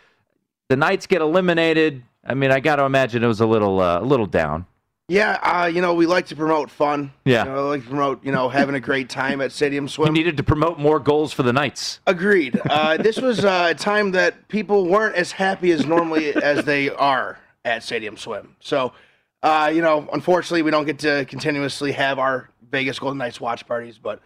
the 0.69 0.78
Knights 0.78 1.06
get 1.06 1.21
eliminated. 1.21 2.04
I 2.26 2.34
mean, 2.34 2.52
I 2.52 2.60
got 2.60 2.78
to 2.78 2.84
imagine 2.84 3.23
it 3.23 3.28
was 3.28 3.41
a 3.41 3.45
little 3.45 3.82
uh, 3.82 4.00
a 4.00 4.06
little 4.06 4.26
down. 4.26 4.65
Yeah, 5.10 5.39
uh, 5.41 5.65
you 5.65 5.82
know, 5.82 5.95
we 5.95 6.06
like 6.06 6.28
to 6.28 6.36
promote 6.36 6.69
fun. 6.69 7.12
Yeah. 7.26 7.43
You 7.43 7.52
know, 7.52 7.67
like 7.69 7.82
to 7.82 7.89
promote, 7.89 8.24
you 8.24 8.32
know, 8.32 8.48
having 8.48 8.76
a 8.76 8.80
great 8.80 9.10
time 9.10 9.41
at 9.41 9.52
Stadium 9.52 9.88
Swim. 9.89 10.08
You 10.08 10.13
needed 10.13 10.38
to 10.38 10.43
promote 10.43 10.78
more 10.78 11.00
goals 11.00 11.34
for 11.34 11.41
the 11.43 11.52
Knights. 11.52 12.00
Agreed. 12.06 12.62
Uh, 12.69 12.98
this 12.98 13.19
was 13.19 13.43
uh, 13.43 13.69
a 13.72 13.76
time 13.76 14.12
that 14.12 14.48
people 14.48 14.86
weren't 14.86 15.15
as 15.15 15.32
happy 15.32 15.72
as 15.72 15.86
normally 15.86 16.34
as 16.36 16.63
they 16.63 16.91
are 16.91 17.39
at 17.65 17.82
Stadium 17.84 18.17
Swim. 18.17 18.56
So, 18.60 18.93
uh, 19.41 19.72
you 19.74 19.82
know, 19.82 20.08
unfortunately, 20.13 20.62
we 20.62 20.72
don't 20.72 20.86
get 20.86 21.00
to 21.00 21.26
continuously 21.26 21.91
have 21.93 22.19
our 22.19 22.50
Vegas 22.69 23.00
Golden 23.00 23.17
Knights 23.17 23.41
watch 23.41 23.65
parties, 23.65 23.98
but 23.98 24.22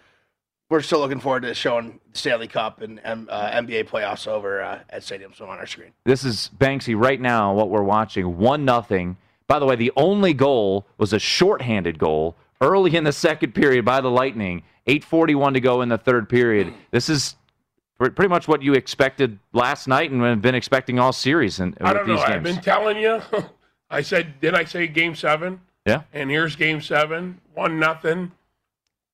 we're 0.70 0.82
still 0.82 1.00
looking 1.00 1.20
forward 1.22 1.44
to 1.44 1.54
showing 1.54 2.02
Stanley 2.12 2.48
Cup 2.48 2.82
and 2.82 3.00
uh, 3.06 3.52
NBA 3.52 3.88
playoffs 3.88 4.28
over 4.28 4.62
uh, 4.62 4.80
at 4.90 5.04
Stadium 5.04 5.34
Swim 5.34 5.50
on 5.50 5.60
our 5.60 5.68
screen. 5.68 5.92
This 6.04 6.26
is 6.26 6.50
Banksy 6.58 7.00
right 7.00 7.22
now. 7.22 7.54
What 7.54 7.70
we're 7.70 7.84
watching, 7.84 8.38
one 8.38 8.66
nothing 8.66 9.16
by 9.48 9.60
the 9.60 9.66
way, 9.66 9.76
the 9.76 9.92
only 9.96 10.34
goal 10.34 10.86
was 10.98 11.14
a 11.14 11.20
shorthanded 11.20 12.00
goal 12.00 12.36
early 12.62 12.96
in 12.96 13.04
the 13.04 13.12
second 13.12 13.54
period 13.54 13.86
by 13.86 14.02
the 14.02 14.10
Lightning. 14.10 14.64
8:41 14.88 15.54
to 15.54 15.60
go 15.62 15.82
in 15.82 15.90
the 15.90 15.98
third 15.98 16.28
period. 16.30 16.74
This 16.92 17.10
is 17.10 17.36
pretty 17.98 18.28
much 18.28 18.48
what 18.48 18.62
you 18.62 18.74
expected 18.74 19.40
last 19.54 19.88
night 19.88 20.12
and 20.12 20.22
have 20.22 20.42
been 20.42 20.56
expecting 20.56 21.00
all 21.00 21.14
series. 21.14 21.60
And 21.60 21.78
I 21.82 21.94
don't 21.94 22.08
know. 22.08 22.18
Games. 22.18 22.30
I've 22.30 22.44
been 22.44 22.62
telling 22.62 22.98
you. 22.98 23.22
I 23.90 24.02
said, 24.02 24.40
did 24.42 24.56
I 24.56 24.66
say 24.66 24.88
Game 24.88 25.16
Seven? 25.16 25.62
Yeah. 25.86 26.02
And 26.14 26.30
here's 26.30 26.56
Game 26.56 26.82
Seven, 26.82 27.40
one 27.54 27.80
nothing. 27.80 28.32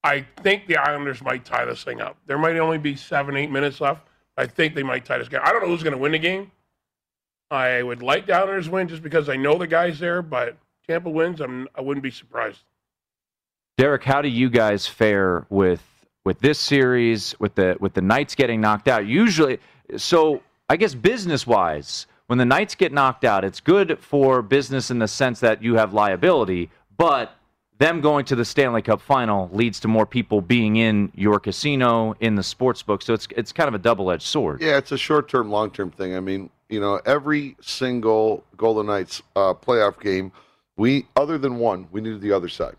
I 0.04 0.26
think 0.42 0.68
the 0.68 0.78
Islanders 0.78 1.22
might 1.22 1.44
tie 1.44 1.66
this 1.66 1.84
thing 1.84 2.00
up. 2.00 2.18
There 2.26 2.38
might 2.38 2.56
only 2.58 2.78
be 2.78 2.96
seven, 2.96 3.36
eight 3.36 3.52
minutes 3.52 3.82
left. 3.82 4.08
I 4.38 4.48
think 4.48 4.74
they 4.74 4.84
might 4.84 5.04
tie 5.04 5.18
this 5.18 5.28
game. 5.28 5.42
I 5.44 5.52
don't 5.52 5.62
know 5.62 5.68
who's 5.68 5.84
going 5.84 5.94
to 5.94 6.00
win 6.00 6.14
the 6.14 6.20
game. 6.20 6.52
I 7.52 7.82
would 7.82 8.02
like 8.02 8.28
Downers 8.28 8.68
win 8.68 8.88
just 8.88 9.02
because 9.02 9.30
I 9.30 9.36
know 9.36 9.58
the 9.58 9.68
guys 9.68 10.00
there, 10.00 10.22
but 10.22 10.56
Tampa 10.88 11.10
wins, 11.10 11.42
I'm, 11.42 11.68
I 11.76 11.82
wouldn't 11.82 12.04
be 12.04 12.12
surprised. 12.12 12.60
Derek, 13.78 14.04
how 14.04 14.22
do 14.22 14.28
you 14.28 14.50
guys 14.50 14.86
fare 14.86 15.46
with 15.50 15.82
with 16.26 16.40
this 16.40 16.60
series 16.60 17.34
with 17.40 17.56
the 17.56 17.78
with 17.80 17.94
the 17.94 18.02
Knights 18.02 18.36
getting 18.36 18.60
knocked 18.60 18.88
out? 18.88 19.06
Usually, 19.06 19.60
so 19.98 20.42
I 20.70 20.76
guess 20.76 20.94
business 20.94 21.48
wise, 21.48 22.06
when 22.28 22.38
the 22.38 22.46
Knights 22.46 22.76
get 22.76 22.92
knocked 22.92 23.24
out, 23.24 23.46
it's 23.46 23.62
good 23.62 23.98
for 24.00 24.42
business 24.42 24.92
in 24.92 25.00
the 25.00 25.08
sense 25.08 25.40
that 25.40 25.64
you 25.64 25.76
have 25.76 25.94
liability, 25.94 26.70
but 26.98 27.32
them 27.78 28.02
going 28.02 28.26
to 28.26 28.36
the 28.36 28.44
Stanley 28.44 28.82
Cup 28.82 29.00
final 29.00 29.50
leads 29.54 29.80
to 29.80 29.88
more 29.88 30.06
people 30.06 30.42
being 30.42 30.76
in 30.76 31.12
your 31.16 31.40
casino 31.40 32.14
in 32.20 32.36
the 32.36 32.44
sports 32.44 32.84
book. 32.84 33.02
So 33.02 33.14
it's 33.14 33.28
it's 33.38 33.54
kind 33.54 33.70
of 33.70 33.74
a 33.74 33.80
double 33.80 34.12
edged 34.12 34.24
sword. 34.24 34.62
Yeah, 34.62 34.78
it's 34.78 34.92
a 34.92 34.98
short 34.98 35.30
term, 35.30 35.50
long 35.50 35.72
term 35.72 35.90
thing. 35.90 36.16
I 36.16 36.20
mean, 36.20 36.50
you 36.70 36.80
know, 36.80 37.02
every 37.06 37.56
single 37.62 38.44
Golden 38.56 38.86
Knights 38.86 39.22
uh, 39.36 39.54
playoff 39.54 40.00
game, 40.00 40.32
we 40.78 41.08
other 41.16 41.38
than 41.38 41.58
one, 41.58 41.88
we 41.92 42.02
needed 42.02 42.22
the 42.22 42.32
other 42.32 42.50
side. 42.50 42.76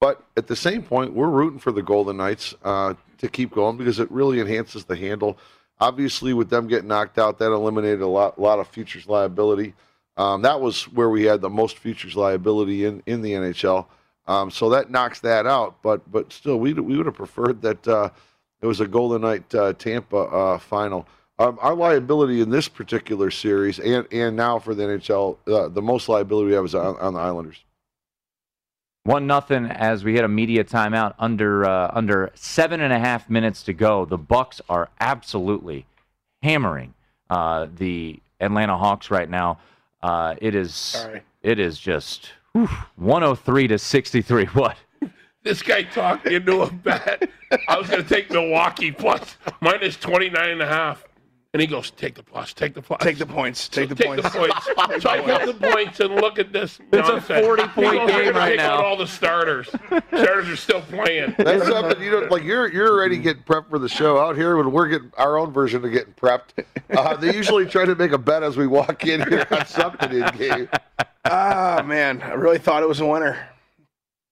But 0.00 0.22
at 0.36 0.46
the 0.46 0.56
same 0.56 0.82
point, 0.82 1.12
we're 1.12 1.28
rooting 1.28 1.58
for 1.58 1.72
the 1.72 1.82
Golden 1.82 2.16
Knights 2.16 2.54
uh, 2.62 2.94
to 3.18 3.28
keep 3.28 3.50
going 3.52 3.76
because 3.76 3.98
it 3.98 4.10
really 4.10 4.40
enhances 4.40 4.84
the 4.84 4.96
handle. 4.96 5.36
Obviously, 5.80 6.32
with 6.32 6.50
them 6.50 6.68
getting 6.68 6.88
knocked 6.88 7.18
out, 7.18 7.38
that 7.38 7.52
eliminated 7.52 8.00
a 8.00 8.06
lot, 8.06 8.38
a 8.38 8.40
lot 8.40 8.60
of 8.60 8.68
futures 8.68 9.08
liability. 9.08 9.74
Um, 10.16 10.42
that 10.42 10.60
was 10.60 10.84
where 10.88 11.08
we 11.08 11.24
had 11.24 11.40
the 11.40 11.50
most 11.50 11.78
futures 11.78 12.16
liability 12.16 12.84
in, 12.84 13.02
in 13.06 13.22
the 13.22 13.32
NHL. 13.32 13.86
Um, 14.26 14.50
so 14.50 14.68
that 14.70 14.90
knocks 14.90 15.20
that 15.20 15.46
out. 15.46 15.82
But 15.82 16.10
but 16.10 16.32
still, 16.32 16.58
we 16.58 16.74
we 16.74 16.96
would 16.96 17.06
have 17.06 17.14
preferred 17.14 17.62
that 17.62 17.88
uh, 17.88 18.10
it 18.60 18.66
was 18.66 18.80
a 18.80 18.86
Golden 18.86 19.22
Knight 19.22 19.52
uh, 19.54 19.72
Tampa 19.72 20.16
uh, 20.16 20.58
final. 20.58 21.06
Um, 21.40 21.56
our 21.60 21.74
liability 21.74 22.40
in 22.40 22.50
this 22.50 22.66
particular 22.66 23.30
series, 23.30 23.78
and 23.78 24.06
and 24.12 24.36
now 24.36 24.58
for 24.58 24.74
the 24.74 24.82
NHL, 24.82 25.36
uh, 25.46 25.68
the 25.68 25.82
most 25.82 26.08
liability 26.08 26.48
we 26.48 26.54
have 26.54 26.64
is 26.64 26.74
on, 26.74 26.96
on 26.98 27.14
the 27.14 27.20
Islanders. 27.20 27.62
One 29.04 29.26
nothing 29.26 29.66
as 29.66 30.04
we 30.04 30.14
hit 30.14 30.24
a 30.24 30.28
media 30.28 30.64
timeout 30.64 31.14
under 31.18 31.64
uh, 31.64 31.92
under 31.94 32.30
seven 32.34 32.80
and 32.80 32.92
a 32.92 32.98
half 32.98 33.30
minutes 33.30 33.62
to 33.64 33.72
go. 33.72 34.04
The 34.04 34.18
Bucks 34.18 34.60
are 34.68 34.88
absolutely 35.00 35.86
hammering 36.42 36.94
uh, 37.30 37.68
the 37.72 38.20
Atlanta 38.40 38.76
Hawks 38.76 39.10
right 39.10 39.30
now. 39.30 39.60
Uh, 40.02 40.34
it 40.40 40.54
is 40.56 40.74
Sorry. 40.74 41.22
it 41.42 41.60
is 41.60 41.78
just 41.78 42.30
whew, 42.52 42.68
103 42.96 43.68
to 43.68 43.78
63. 43.78 44.44
What? 44.52 44.76
This 45.44 45.62
guy 45.62 45.84
talked 45.84 46.26
into 46.26 46.62
a 46.62 46.70
bet. 46.70 47.30
I 47.68 47.78
was 47.78 47.88
going 47.88 48.02
to 48.02 48.08
take 48.08 48.30
Milwaukee 48.30 48.90
plus 48.92 49.36
minus 49.60 49.96
29 49.96 50.50
and 50.50 50.60
a 50.60 50.66
half. 50.66 51.07
And 51.54 51.62
he 51.62 51.66
goes, 51.66 51.90
take 51.92 52.14
the 52.14 52.22
plus, 52.22 52.52
take 52.52 52.74
the 52.74 52.82
plus. 52.82 53.00
Take 53.00 53.16
the 53.16 53.24
points. 53.24 53.70
Take 53.70 53.88
the 53.88 53.94
take 53.94 54.08
points. 54.08 54.22
the 54.22 54.38
points. 54.38 54.66
so 55.02 55.08
I 55.08 55.24
get 55.24 55.46
the 55.46 55.54
points 55.54 55.98
and 55.98 56.14
look 56.14 56.38
at 56.38 56.52
this. 56.52 56.78
It's 56.92 57.08
a 57.08 57.22
40 57.22 57.62
point 57.68 57.96
goes, 57.96 58.10
game 58.10 58.34
right 58.34 58.56
now." 58.58 58.84
all 58.84 58.98
the 58.98 59.06
starters. 59.06 59.66
starters 59.66 60.48
are 60.50 60.56
still 60.56 60.82
playing. 60.82 61.34
That's 61.38 61.66
something 61.66 62.02
you 62.02 62.10
know. 62.10 62.28
Like 62.30 62.44
you're 62.44 62.70
you're 62.70 62.90
already 62.90 63.16
getting 63.16 63.42
prepped 63.44 63.70
for 63.70 63.78
the 63.78 63.88
show 63.88 64.18
out 64.18 64.36
here. 64.36 64.58
When 64.58 64.72
we're 64.72 64.88
getting 64.88 65.10
our 65.16 65.38
own 65.38 65.50
version 65.50 65.82
of 65.82 65.90
getting 65.90 66.12
prepped, 66.12 66.64
uh, 66.90 67.16
they 67.16 67.34
usually 67.34 67.64
try 67.64 67.86
to 67.86 67.94
make 67.94 68.12
a 68.12 68.18
bet 68.18 68.42
as 68.42 68.58
we 68.58 68.66
walk 68.66 69.06
in 69.06 69.26
here 69.26 69.46
on 69.50 69.64
something 69.64 70.12
in 70.12 70.26
game. 70.36 70.68
Ah, 71.24 71.82
man. 71.84 72.20
I 72.20 72.34
really 72.34 72.58
thought 72.58 72.82
it 72.82 72.88
was 72.88 73.00
a 73.00 73.06
winner. 73.06 73.48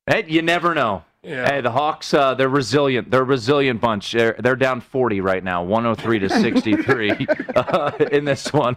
Hey, 0.06 0.24
you 0.28 0.42
never 0.42 0.74
know. 0.74 1.02
Yeah. 1.26 1.46
Hey, 1.50 1.60
the 1.60 1.70
Hawks, 1.72 2.14
uh, 2.14 2.34
they're 2.34 2.48
resilient. 2.48 3.10
They're 3.10 3.22
a 3.22 3.24
resilient 3.24 3.80
bunch. 3.80 4.12
They're, 4.12 4.36
they're 4.38 4.54
down 4.56 4.80
40 4.80 5.20
right 5.20 5.42
now, 5.42 5.64
103 5.64 6.18
to 6.20 6.28
63 6.28 7.26
uh, 7.56 7.90
in 8.12 8.24
this 8.24 8.52
one. 8.52 8.76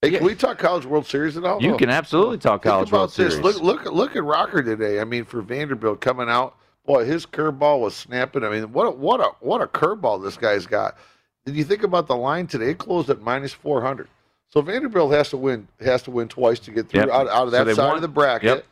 Hey, 0.00 0.10
can 0.12 0.24
we 0.24 0.34
talk 0.34 0.58
College 0.58 0.86
World 0.86 1.06
Series 1.06 1.36
at 1.36 1.44
all? 1.44 1.62
You 1.62 1.76
can 1.76 1.90
absolutely 1.90 2.38
talk 2.38 2.62
Think 2.62 2.72
College 2.72 2.88
about 2.88 2.98
World 2.98 3.10
this. 3.10 3.34
Series. 3.34 3.38
Look, 3.40 3.60
look, 3.62 3.84
look 3.92 4.16
at 4.16 4.24
Rocker 4.24 4.62
today. 4.62 5.00
I 5.00 5.04
mean, 5.04 5.24
for 5.24 5.42
Vanderbilt 5.42 6.00
coming 6.00 6.28
out, 6.28 6.56
boy, 6.86 7.04
his 7.04 7.24
curveball 7.26 7.80
was 7.80 7.94
snapping. 7.94 8.42
I 8.44 8.48
mean, 8.48 8.72
what 8.72 8.84
a, 8.86 8.90
what 8.90 9.20
a 9.20 9.30
what 9.40 9.60
a 9.62 9.66
curveball 9.66 10.22
this 10.22 10.36
guy's 10.36 10.66
got. 10.66 10.96
Did 11.44 11.54
you 11.56 11.64
think 11.64 11.82
about 11.84 12.06
the 12.08 12.16
line 12.16 12.46
today? 12.48 12.70
It 12.70 12.78
closed 12.78 13.10
at 13.10 13.20
minus 13.20 13.52
four 13.52 13.80
hundred. 13.80 14.08
So 14.48 14.60
Vanderbilt 14.60 15.12
has 15.12 15.30
to 15.30 15.36
win 15.36 15.66
has 15.80 16.02
to 16.04 16.10
win 16.10 16.28
twice 16.28 16.58
to 16.60 16.70
get 16.72 16.88
through 16.88 17.00
Yep. 17.02 17.08
out, 17.10 17.28
out 17.28 17.46
of 17.46 17.50
that 17.52 17.64
they 17.64 17.74
side 17.74 17.86
won. 17.86 17.96
of 17.96 18.02
the 18.02 18.08
bracket. 18.08 18.44
Yep. 18.48 18.64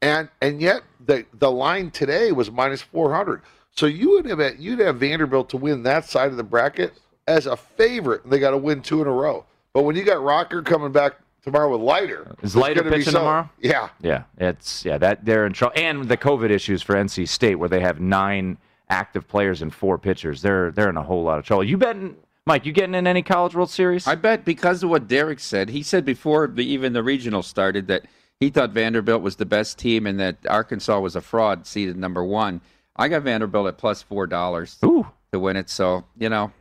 And 0.00 0.28
and 0.40 0.60
yet 0.60 0.82
the 1.08 1.24
the 1.32 1.50
line 1.50 1.90
today 1.90 2.30
was 2.30 2.50
minus 2.52 2.82
four 2.82 3.12
hundred. 3.12 3.42
So 3.72 3.86
you 3.86 4.10
would 4.12 4.26
have 4.26 4.60
you'd 4.60 4.78
have 4.78 4.98
Vanderbilt 5.00 5.48
to 5.50 5.56
win 5.56 5.82
that 5.82 6.04
side 6.04 6.30
of 6.30 6.36
the 6.36 6.44
bracket 6.44 6.92
as 7.26 7.46
a 7.46 7.56
favorite. 7.56 8.28
They 8.30 8.38
got 8.38 8.50
to 8.52 8.58
win 8.58 8.82
two 8.82 9.00
in 9.00 9.08
a 9.08 9.12
row. 9.12 9.44
But 9.72 9.82
when 9.82 9.96
you 9.96 10.04
got 10.04 10.22
Rocker 10.22 10.62
coming 10.62 10.92
back 10.92 11.14
tomorrow 11.42 11.70
with 11.70 11.80
Leiter, 11.80 12.26
Is 12.42 12.54
it's 12.54 12.56
Leiter 12.56 12.82
pitching 12.82 13.12
so- 13.12 13.18
tomorrow? 13.18 13.48
Yeah. 13.60 13.88
Yeah, 14.02 14.24
it's 14.36 14.84
yeah 14.84 14.98
that 14.98 15.24
they're 15.24 15.46
in 15.46 15.52
trouble, 15.54 15.74
and 15.76 16.08
the 16.08 16.16
COVID 16.16 16.50
issues 16.50 16.82
for 16.82 16.94
NC 16.94 17.26
State, 17.28 17.56
where 17.56 17.68
they 17.68 17.80
have 17.80 18.00
nine 18.00 18.58
active 18.90 19.26
players 19.26 19.62
and 19.62 19.72
four 19.74 19.98
pitchers. 19.98 20.42
They're 20.42 20.70
they're 20.70 20.90
in 20.90 20.96
a 20.96 21.02
whole 21.02 21.22
lot 21.22 21.38
of 21.38 21.44
trouble. 21.46 21.64
You 21.64 21.78
betting, 21.78 22.16
Mike? 22.46 22.66
You 22.66 22.72
getting 22.72 22.94
in 22.94 23.06
any 23.06 23.22
College 23.22 23.54
World 23.54 23.70
Series? 23.70 24.06
I 24.06 24.14
bet 24.14 24.44
because 24.44 24.82
of 24.82 24.90
what 24.90 25.08
Derek 25.08 25.40
said. 25.40 25.70
He 25.70 25.82
said 25.82 26.04
before 26.04 26.48
the, 26.48 26.64
even 26.64 26.92
the 26.92 27.02
regional 27.02 27.42
started 27.42 27.86
that 27.88 28.04
he 28.40 28.50
thought 28.50 28.70
Vanderbilt 28.70 29.22
was 29.22 29.36
the 29.36 29.46
best 29.46 29.78
team 29.78 30.06
and 30.06 30.18
that 30.20 30.36
Arkansas 30.48 30.98
was 31.00 31.16
a 31.16 31.20
fraud, 31.20 31.66
seeded 31.66 31.96
number 31.96 32.24
one. 32.24 32.60
I 32.96 33.08
got 33.08 33.22
Vanderbilt 33.22 33.66
at 33.68 33.78
plus 33.78 34.02
four 34.02 34.26
dollars 34.26 34.76
to 34.76 35.04
win 35.38 35.56
it. 35.56 35.70
So 35.70 36.04
you 36.18 36.28
know, 36.28 36.52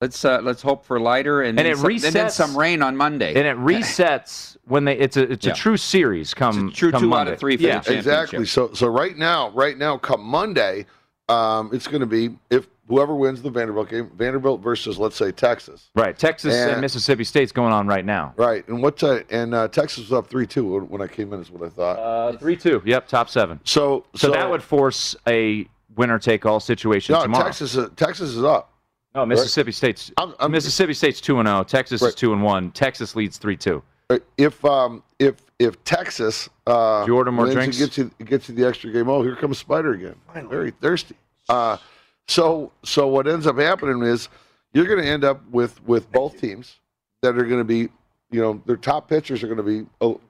let's 0.00 0.24
uh, 0.24 0.40
let's 0.42 0.62
hope 0.62 0.84
for 0.84 1.00
Leiter 1.00 1.42
and, 1.42 1.58
And 1.58 1.58
then 1.58 1.66
it 1.66 1.76
some, 1.78 1.90
and 1.90 2.02
then 2.14 2.30
some 2.30 2.56
rain 2.56 2.82
on 2.82 2.96
Monday. 2.96 3.34
and 3.34 3.46
it 3.46 3.56
resets 3.58 4.56
when 4.66 4.84
they 4.84 4.96
it's 4.96 5.16
a 5.16 5.30
it's 5.32 5.46
Yeah. 5.46 5.52
a 5.52 5.56
true 5.56 5.76
series 5.76 6.32
come 6.34 6.72
true 6.72 6.90
come 6.92 7.02
two 7.02 7.06
out 7.08 7.10
Monday. 7.10 7.32
of 7.32 7.40
three 7.40 7.56
for 7.56 7.62
yeah. 7.64 7.74
championship. 7.80 7.98
Exactly. 7.98 8.46
So 8.46 8.72
so 8.72 8.88
right 8.88 9.16
now, 9.16 9.50
right 9.50 9.76
now, 9.76 9.98
come 9.98 10.22
Monday, 10.22 10.86
um, 11.28 11.70
it's 11.72 11.86
going 11.86 12.00
to 12.00 12.06
be 12.06 12.36
if 12.50 12.66
whoever 12.90 13.14
wins 13.14 13.40
the 13.40 13.48
Vanderbilt 13.48 13.88
game, 13.88 14.10
Vanderbilt 14.16 14.60
versus 14.60 14.98
let's 14.98 15.16
say 15.16 15.30
Texas. 15.32 15.88
Right, 15.94 16.18
Texas 16.18 16.54
and, 16.54 16.72
And- 16.72 16.80
Mississippi 16.80 17.24
State's 17.24 17.52
going 17.52 17.72
on 17.72 17.86
right 17.86 18.04
now. 18.04 18.34
Right. 18.36 18.66
And 18.68 18.82
what 18.82 19.02
uh, 19.02 19.20
and 19.30 19.54
uh, 19.54 19.68
Texas 19.68 20.10
was 20.10 20.12
up 20.12 20.26
three 20.28 20.46
two 20.46 20.80
when 20.80 21.00
I 21.00 21.06
came 21.06 21.32
in 21.32 21.40
is 21.40 21.50
what 21.50 21.62
I 21.62 21.70
thought. 21.70 21.98
Uh, 21.98 22.36
three 22.36 22.56
two. 22.56 22.82
Yep, 22.84 23.08
top 23.08 23.30
seven. 23.30 23.60
So 23.64 24.04
So, 24.16 24.30
that 24.32 24.50
would 24.50 24.62
force 24.62 25.16
a 25.26 25.66
winner 25.96 26.18
take 26.18 26.44
all 26.44 26.60
situation 26.60 27.14
no, 27.14 27.22
tomorrow. 27.22 27.44
Texas 27.44 27.76
uh, 27.76 27.88
Texas 27.96 28.30
is 28.30 28.42
up. 28.44 28.72
no, 29.14 29.24
Mississippi 29.24 29.72
State's 29.72 30.10
Mississippi 30.48 30.92
State's 30.94 31.20
two 31.20 31.38
and 31.38 31.48
zero. 31.48 31.62
Texas 31.62 32.02
is 32.02 32.14
two 32.14 32.32
and 32.32 32.42
one. 32.42 32.72
Texas 32.72 33.14
leads 33.16 33.38
three 33.38 33.56
two. 33.56 33.82
If 34.36 34.64
um 34.64 35.04
if 35.20 35.36
if 35.60 35.82
Texas 35.84 36.48
uh, 36.66 37.00
Did 37.02 37.08
you 37.08 37.16
order 37.16 37.30
more 37.30 37.44
wins 37.44 37.54
and 37.56 37.72
drinks? 37.72 37.78
gets 37.78 37.98
you 37.98 38.10
gets 38.24 38.48
you 38.48 38.56
the 38.56 38.66
extra 38.66 38.90
game. 38.90 39.08
Oh, 39.08 39.22
here 39.22 39.36
comes 39.36 39.58
Spider 39.58 39.92
again. 39.92 40.16
Very 40.48 40.72
thirsty. 40.72 41.14
Uh, 41.48 41.76
so 42.30 42.72
so 42.84 43.08
what 43.08 43.26
ends 43.26 43.46
up 43.46 43.58
happening 43.58 44.02
is 44.02 44.28
you're 44.72 44.86
going 44.86 45.02
to 45.02 45.08
end 45.08 45.24
up 45.24 45.42
with 45.50 45.82
with 45.86 46.10
both 46.12 46.40
teams 46.40 46.78
that 47.22 47.36
are 47.36 47.44
going 47.44 47.60
to 47.60 47.64
be 47.64 47.88
you 48.30 48.40
know 48.40 48.62
their 48.66 48.76
top 48.76 49.08
pitchers 49.08 49.42
are 49.42 49.46
going 49.46 49.58
to 49.58 49.62
be 49.62 49.86
oh, 50.00 50.20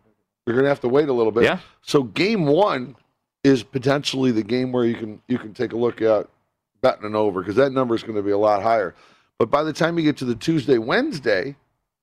they're 0.44 0.54
going 0.54 0.64
to 0.64 0.70
have 0.70 0.80
to 0.80 0.88
wait 0.88 1.08
a 1.08 1.12
little 1.12 1.32
bit. 1.32 1.44
Yeah. 1.44 1.60
So 1.82 2.02
game 2.02 2.46
one 2.46 2.96
is 3.44 3.62
potentially 3.62 4.32
the 4.32 4.42
game 4.42 4.72
where 4.72 4.84
you 4.84 4.94
can 4.94 5.20
you 5.28 5.38
can 5.38 5.54
take 5.54 5.72
a 5.72 5.76
look 5.76 6.00
at 6.02 6.28
betting 6.80 7.04
an 7.04 7.14
over 7.14 7.40
because 7.40 7.56
that 7.56 7.72
number 7.72 7.94
is 7.94 8.02
going 8.02 8.16
to 8.16 8.22
be 8.22 8.30
a 8.30 8.38
lot 8.38 8.62
higher. 8.62 8.94
But 9.38 9.50
by 9.50 9.62
the 9.62 9.72
time 9.72 9.98
you 9.98 10.04
get 10.04 10.16
to 10.18 10.24
the 10.24 10.34
Tuesday 10.34 10.78
Wednesday, 10.78 11.56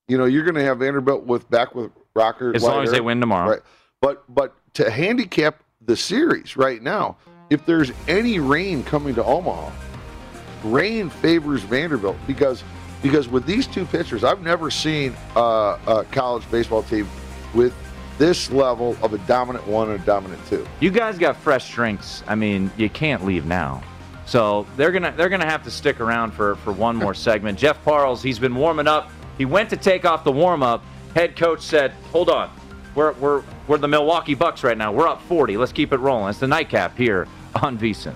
you 0.07 0.17
know 0.17 0.25
you're 0.25 0.43
going 0.43 0.55
to 0.55 0.63
have 0.63 0.79
Vanderbilt 0.79 1.23
with 1.23 1.49
back 1.49 1.75
with 1.75 1.91
Rocker 2.15 2.55
As 2.55 2.63
long 2.63 2.83
as 2.83 2.91
they 2.91 3.01
win 3.01 3.19
tomorrow. 3.19 3.49
Right. 3.49 3.61
But 4.01 4.23
but 4.33 4.55
to 4.75 4.89
handicap 4.89 5.63
the 5.81 5.97
series 5.97 6.55
right 6.55 6.81
now, 6.81 7.17
if 7.49 7.65
there's 7.65 7.91
any 8.07 8.39
rain 8.39 8.83
coming 8.83 9.15
to 9.15 9.23
Omaha, 9.23 9.71
rain 10.63 11.09
favors 11.09 11.63
Vanderbilt 11.63 12.17
because 12.27 12.63
because 13.01 13.27
with 13.27 13.45
these 13.45 13.67
two 13.67 13.85
pitchers, 13.85 14.23
I've 14.23 14.41
never 14.41 14.71
seen 14.71 15.15
uh, 15.35 15.77
a 15.87 16.05
college 16.11 16.49
baseball 16.49 16.83
team 16.83 17.07
with 17.53 17.73
this 18.17 18.51
level 18.51 18.97
of 19.03 19.13
a 19.13 19.19
dominant 19.19 19.67
one 19.67 19.91
and 19.91 20.01
a 20.01 20.05
dominant 20.05 20.41
two. 20.47 20.67
You 20.79 20.89
guys 20.89 21.17
got 21.17 21.37
fresh 21.37 21.71
drinks. 21.71 22.23
I 22.27 22.35
mean, 22.35 22.71
you 22.77 22.89
can't 22.89 23.23
leave 23.25 23.45
now. 23.45 23.83
So 24.25 24.65
they're 24.75 24.91
gonna 24.91 25.13
they're 25.15 25.29
gonna 25.29 25.45
have 25.45 25.63
to 25.63 25.71
stick 25.71 25.99
around 25.99 26.31
for 26.31 26.55
for 26.57 26.73
one 26.73 26.95
more 26.95 27.13
segment. 27.27 27.57
Jeff 27.57 27.83
Parles, 27.83 28.21
he's 28.21 28.39
been 28.39 28.55
warming 28.55 28.87
up. 28.87 29.11
He 29.37 29.45
went 29.45 29.69
to 29.69 29.77
take 29.77 30.03
off 30.05 30.23
the 30.23 30.31
warm 30.31 30.63
up. 30.63 30.83
Head 31.15 31.35
coach 31.35 31.61
said, 31.61 31.91
"Hold 32.11 32.29
on, 32.29 32.49
we're 32.95 33.13
we're 33.13 33.43
we're 33.67 33.77
the 33.77 33.87
Milwaukee 33.87 34.35
Bucks 34.35 34.63
right 34.63 34.77
now. 34.77 34.91
We're 34.91 35.07
up 35.07 35.21
40. 35.23 35.55
Let's 35.57 35.71
keep 35.71 35.93
it 35.93 35.97
rolling." 35.97 36.29
It's 36.29 36.39
the 36.39 36.47
nightcap 36.47 36.97
here 36.97 37.27
on 37.61 37.77
VSiN. 37.77 38.15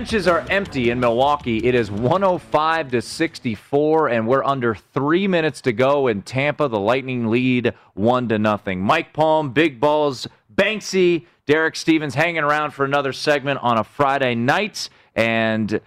Benches 0.00 0.26
are 0.26 0.46
empty 0.48 0.88
in 0.88 0.98
Milwaukee. 0.98 1.58
It 1.58 1.74
is 1.74 1.90
105 1.90 2.90
to 2.92 3.02
64, 3.02 4.08
and 4.08 4.26
we're 4.26 4.42
under 4.42 4.74
three 4.74 5.28
minutes 5.28 5.60
to 5.60 5.74
go 5.74 6.06
in 6.06 6.22
Tampa. 6.22 6.68
The 6.68 6.78
Lightning 6.78 7.26
lead 7.26 7.74
one 7.92 8.26
to 8.30 8.38
nothing. 8.38 8.80
Mike 8.80 9.12
Palm, 9.12 9.52
Big 9.52 9.78
Balls, 9.78 10.26
Banksy, 10.54 11.26
Derek 11.44 11.76
Stevens 11.76 12.14
hanging 12.14 12.42
around 12.42 12.70
for 12.70 12.86
another 12.86 13.12
segment 13.12 13.60
on 13.62 13.76
a 13.76 13.84
Friday 13.84 14.34
night. 14.34 14.88
And 15.14 15.82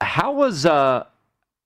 how 0.00 0.32
was 0.32 0.64
uh 0.64 1.04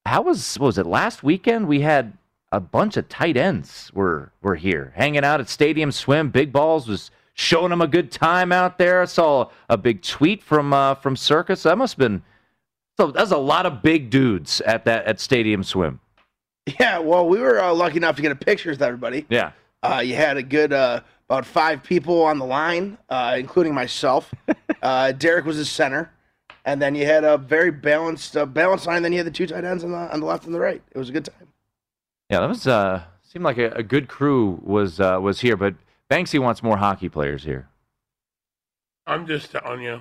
how 0.04 0.22
was 0.22 0.58
was 0.58 0.78
it 0.78 0.86
last 0.86 1.22
weekend? 1.22 1.68
We 1.68 1.82
had 1.82 2.14
a 2.50 2.58
bunch 2.58 2.96
of 2.96 3.08
tight 3.08 3.36
ends 3.36 3.92
were 3.94 4.32
were 4.42 4.56
here 4.56 4.92
hanging 4.96 5.22
out 5.22 5.38
at 5.38 5.48
Stadium 5.48 5.92
Swim. 5.92 6.30
Big 6.30 6.52
Balls 6.52 6.88
was 6.88 7.12
showing 7.34 7.70
them 7.70 7.80
a 7.80 7.86
good 7.86 8.10
time 8.10 8.52
out 8.52 8.78
there. 8.78 9.02
I 9.02 9.06
saw 9.06 9.50
a 9.68 9.76
big 9.76 10.02
tweet 10.02 10.42
from 10.42 10.72
uh, 10.72 10.94
from 10.96 11.16
Circa. 11.16 11.56
That 11.56 11.78
must 11.78 11.94
have 11.94 11.98
been 11.98 12.22
so. 12.98 13.10
That's 13.10 13.30
a 13.30 13.36
lot 13.38 13.66
of 13.66 13.82
big 13.82 14.10
dudes 14.10 14.60
at 14.62 14.84
that 14.84 15.06
at 15.06 15.20
Stadium 15.20 15.62
Swim. 15.62 16.00
Yeah, 16.78 16.98
well, 16.98 17.28
we 17.28 17.40
were 17.40 17.60
uh, 17.60 17.74
lucky 17.74 17.96
enough 17.96 18.16
to 18.16 18.22
get 18.22 18.30
a 18.30 18.36
pictures 18.36 18.74
with 18.78 18.82
everybody. 18.82 19.26
Yeah, 19.28 19.50
Uh, 19.82 20.00
you 20.04 20.14
had 20.14 20.36
a 20.36 20.42
good 20.44 20.72
uh, 20.72 21.00
about 21.28 21.44
five 21.44 21.82
people 21.82 22.22
on 22.22 22.38
the 22.38 22.44
line, 22.44 22.98
uh, 23.08 23.34
including 23.38 23.74
myself. 23.74 24.32
uh, 24.82 25.10
Derek 25.12 25.44
was 25.44 25.56
the 25.56 25.64
center, 25.64 26.12
and 26.64 26.80
then 26.80 26.94
you 26.94 27.04
had 27.04 27.24
a 27.24 27.36
very 27.36 27.72
balanced 27.72 28.36
uh, 28.36 28.46
balanced 28.46 28.86
line. 28.86 29.02
Then 29.02 29.10
you 29.12 29.18
had 29.18 29.26
the 29.26 29.32
two 29.32 29.46
tight 29.48 29.64
ends 29.64 29.82
on 29.82 29.90
the 29.90 30.12
on 30.12 30.20
the 30.20 30.26
left 30.26 30.44
and 30.44 30.54
the 30.54 30.60
right. 30.60 30.80
It 30.92 30.98
was 30.98 31.08
a 31.08 31.12
good 31.12 31.24
time. 31.24 31.48
yeah. 32.30 32.38
That 32.40 32.48
was 32.48 32.66
uh 32.68 33.02
seemed 33.22 33.44
like 33.44 33.58
a, 33.58 33.70
a 33.70 33.82
good 33.82 34.06
crew 34.08 34.60
was 34.62 35.00
uh, 35.00 35.18
was 35.20 35.40
here, 35.40 35.56
but 35.56 35.74
Banksy 36.12 36.38
wants 36.38 36.62
more 36.62 36.76
hockey 36.76 37.08
players 37.08 37.42
here. 37.42 37.70
I'm 39.06 39.26
just 39.26 39.50
telling 39.50 39.80
you, 39.80 39.98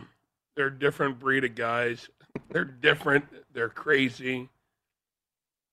they're 0.58 0.67
a 0.67 0.78
different 0.78 1.19
breed 1.19 1.45
of 1.45 1.56
guys. 1.56 2.10
They're 2.50 2.65
different. 2.65 3.24
They're 3.54 3.69
crazy. 3.69 4.50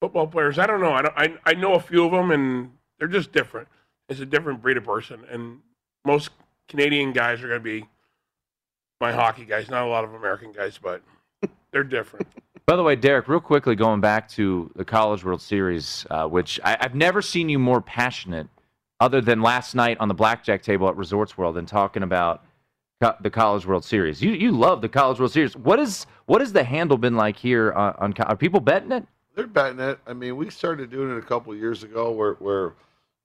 Football 0.00 0.28
players, 0.28 0.60
I 0.60 0.66
don't 0.68 0.80
know. 0.80 0.92
I 0.92 1.02
don't. 1.02 1.14
I, 1.16 1.34
I 1.44 1.54
know 1.54 1.74
a 1.74 1.80
few 1.80 2.04
of 2.04 2.12
them, 2.12 2.30
and 2.30 2.70
they're 3.00 3.08
just 3.08 3.32
different. 3.32 3.66
It's 4.08 4.20
a 4.20 4.26
different 4.26 4.62
breed 4.62 4.76
of 4.76 4.84
person, 4.84 5.24
and 5.28 5.58
most 6.04 6.30
Canadian 6.68 7.12
guys 7.12 7.42
are 7.42 7.48
going 7.48 7.58
to 7.58 7.64
be 7.64 7.84
my 9.00 9.10
hockey 9.10 9.44
guys. 9.44 9.68
Not 9.68 9.82
a 9.82 9.90
lot 9.90 10.04
of 10.04 10.14
American 10.14 10.52
guys, 10.52 10.78
but 10.80 11.02
they're 11.72 11.82
different. 11.82 12.28
By 12.64 12.76
the 12.76 12.84
way, 12.84 12.94
Derek, 12.94 13.26
real 13.26 13.40
quickly 13.40 13.74
going 13.74 14.00
back 14.00 14.28
to 14.30 14.70
the 14.76 14.84
College 14.84 15.24
World 15.24 15.42
Series, 15.42 16.06
uh, 16.10 16.28
which 16.28 16.60
I, 16.62 16.76
I've 16.80 16.94
never 16.94 17.22
seen 17.22 17.48
you 17.48 17.58
more 17.58 17.80
passionate, 17.80 18.46
other 19.00 19.20
than 19.20 19.42
last 19.42 19.74
night 19.74 19.96
on 20.00 20.08
the 20.08 20.14
blackjack 20.14 20.62
table 20.62 20.88
at 20.88 20.96
Resorts 20.96 21.38
World 21.38 21.56
and 21.56 21.68
talking 21.68 22.02
about 22.02 22.44
co- 23.00 23.14
the 23.20 23.30
College 23.30 23.66
World 23.66 23.84
Series. 23.84 24.22
You 24.22 24.32
you 24.32 24.52
love 24.52 24.80
the 24.80 24.88
College 24.88 25.18
World 25.18 25.32
Series. 25.32 25.56
What 25.56 25.78
is 25.78 26.06
what 26.26 26.40
has 26.40 26.52
the 26.52 26.64
handle 26.64 26.98
been 26.98 27.16
like 27.16 27.36
here 27.36 27.72
on? 27.72 27.94
on 27.98 28.14
are 28.26 28.36
people 28.36 28.60
betting 28.60 28.92
it? 28.92 29.06
They're 29.34 29.46
betting 29.46 29.80
it. 29.80 29.98
I 30.06 30.12
mean, 30.12 30.36
we 30.36 30.50
started 30.50 30.90
doing 30.90 31.16
it 31.16 31.18
a 31.18 31.26
couple 31.26 31.54
years 31.54 31.84
ago, 31.84 32.10
where 32.10 32.34
where 32.34 32.74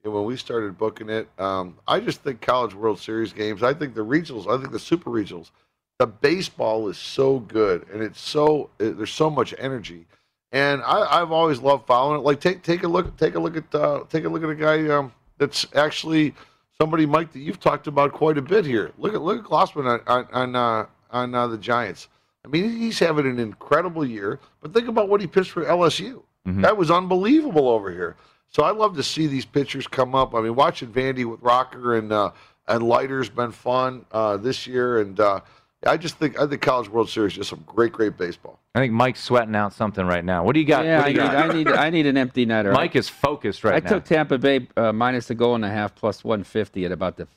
you 0.03 0.12
know, 0.12 0.17
when 0.17 0.25
we 0.25 0.38
started 0.38 0.77
booking 0.77 1.09
it. 1.09 1.27
Um, 1.39 1.77
I 1.88 1.99
just 1.99 2.21
think 2.21 2.41
College 2.41 2.75
World 2.75 2.99
Series 2.99 3.33
games. 3.33 3.63
I 3.63 3.73
think 3.73 3.95
the 3.95 4.05
regionals. 4.05 4.47
I 4.47 4.59
think 4.59 4.71
the 4.71 4.79
Super 4.79 5.09
Regionals. 5.09 5.51
The 5.99 6.07
baseball 6.07 6.89
is 6.89 6.97
so 6.97 7.39
good, 7.39 7.88
and 7.93 8.01
it's 8.01 8.19
so 8.19 8.69
it, 8.79 8.97
there's 8.97 9.13
so 9.13 9.29
much 9.29 9.53
energy, 9.57 10.05
and 10.51 10.81
I, 10.81 11.21
I've 11.21 11.31
always 11.31 11.59
loved 11.59 11.88
following 11.88 12.19
it. 12.19 12.23
Like 12.23 12.41
take 12.41 12.63
take 12.63 12.83
a 12.83 12.88
look 12.88 13.15
take 13.15 13.36
a 13.36 13.39
look 13.39 13.55
at 13.55 13.73
uh, 13.73 14.03
take 14.09 14.25
a 14.25 14.29
look 14.29 14.43
at 14.43 14.49
a 14.49 14.55
guy 14.55 14.88
um, 14.89 15.13
that's 15.38 15.65
actually 15.76 16.34
somebody, 16.80 17.06
Mike, 17.06 17.32
that 17.34 17.39
you've 17.39 17.60
talked 17.60 17.88
about 17.88 18.12
quite 18.13 18.38
a 18.38 18.41
bit 18.41 18.65
here. 18.65 18.91
Look 18.98 19.13
at 19.13 19.22
look 19.22 19.39
at 19.39 19.46
Gausman 19.46 19.88
on 19.88 20.02
on 20.08 20.28
on, 20.34 20.56
uh, 20.56 20.86
on 21.12 21.36
uh, 21.36 21.48
the 21.48 21.58
Giants. 21.58 22.08
I 22.46 22.50
mean, 22.50 22.78
he's 22.78 23.00
having 23.00 23.26
an 23.26 23.39
incredible 23.39 24.06
year. 24.06 24.39
But 24.62 24.74
think 24.74 24.88
about 24.88 25.08
what 25.10 25.22
he 25.22 25.28
pitched 25.28 25.52
for 25.52 25.63
LSU. 25.63 26.24
That 26.62 26.76
was 26.76 26.91
unbelievable 26.91 27.69
over 27.69 27.89
here. 27.89 28.17
So 28.50 28.63
I 28.63 28.72
love 28.72 28.96
to 28.98 29.04
see 29.04 29.28
these 29.28 29.46
pitchers 29.46 29.88
come 29.88 30.13
up. 30.13 30.36
I 30.36 30.41
mean, 30.41 30.56
watching 30.56 30.89
Vandy 30.89 31.26
with 31.26 31.41
Rocker 31.41 31.96
and 31.96 32.12
uh, 32.12 32.32
and 32.67 32.84
Leiter's 32.84 33.30
been 33.30 33.52
fun 33.52 34.06
uh, 34.12 34.38
this 34.38 34.67
year, 34.67 35.00
and 35.00 35.19
uh, 35.19 35.39
I 35.86 35.98
just 35.98 36.17
think 36.17 36.39
I 36.39 36.48
think 36.48 36.62
College 36.62 36.89
World 36.89 37.10
Series 37.10 37.34
is 37.34 37.38
just 37.39 37.50
some 37.50 37.63
great, 37.65 37.91
great 37.91 38.17
baseball. 38.17 38.60
I 38.76 38.80
think 38.80 38.93
Mike's 38.93 39.22
sweating 39.22 39.56
out 39.56 39.74
something 39.74 40.06
right 40.06 40.24
now. 40.24 40.43
What 40.43 40.54
do 40.54 40.60
you 40.60 40.65
got? 40.65 40.86
Yeah, 40.86 40.98
What 41.00 41.06
I 41.08 41.12
do 41.12 41.17
need. 41.19 41.28
I 41.30 41.54
need, 41.54 41.67
I 41.67 41.89
need 41.89 42.06
an 42.08 42.17
empty 42.17 42.46
netter. 42.46 42.74
Mike 42.74 42.96
is 42.96 43.10
focused 43.10 43.63
right 43.63 43.76
I 43.76 43.80
now. 43.80 43.86
I 43.86 43.89
took 44.00 44.06
Tampa 44.06 44.38
Bay 44.38 44.67
uh, 44.78 44.91
minus 44.93 45.30
a 45.30 45.36
goal 45.36 45.56
and 45.56 45.65
a 45.65 45.69
half 45.69 45.93
plus 45.96 46.24
150 46.24 46.86
at 46.86 46.91
about 46.91 47.17
the 47.17 47.28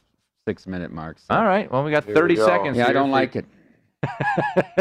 six 0.46 0.66
minute 0.66 0.92
mark. 0.92 1.18
so- 1.18 1.34
All 1.34 1.44
right. 1.44 1.70
Well, 1.70 1.82
we 1.84 1.90
got 1.90 2.04
Here 2.04 2.14
we 2.14 2.20
30 2.20 2.34
go. 2.36 2.46
seconds. 2.46 2.76
Yeah, 2.76 2.88
I 2.88 2.92
don't 2.92 3.10
like 3.10 3.36
it. 3.36 3.44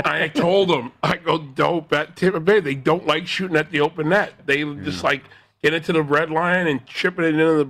I 0.05 0.27
told 0.33 0.69
them, 0.69 0.91
I 1.01 1.17
go, 1.17 1.39
dope 1.39 1.91
at 1.93 2.15
Tampa 2.15 2.39
Bay. 2.39 2.59
They 2.59 2.75
don't 2.75 3.07
like 3.07 3.25
shooting 3.27 3.57
at 3.57 3.71
the 3.71 3.81
open 3.81 4.09
net. 4.09 4.33
They 4.45 4.63
just 4.63 5.03
like 5.03 5.23
get 5.63 5.73
into 5.73 5.91
the 5.93 6.03
red 6.03 6.29
line 6.29 6.67
and 6.67 6.85
chipping 6.85 7.25
it 7.25 7.29
into 7.29 7.63
the, 7.63 7.69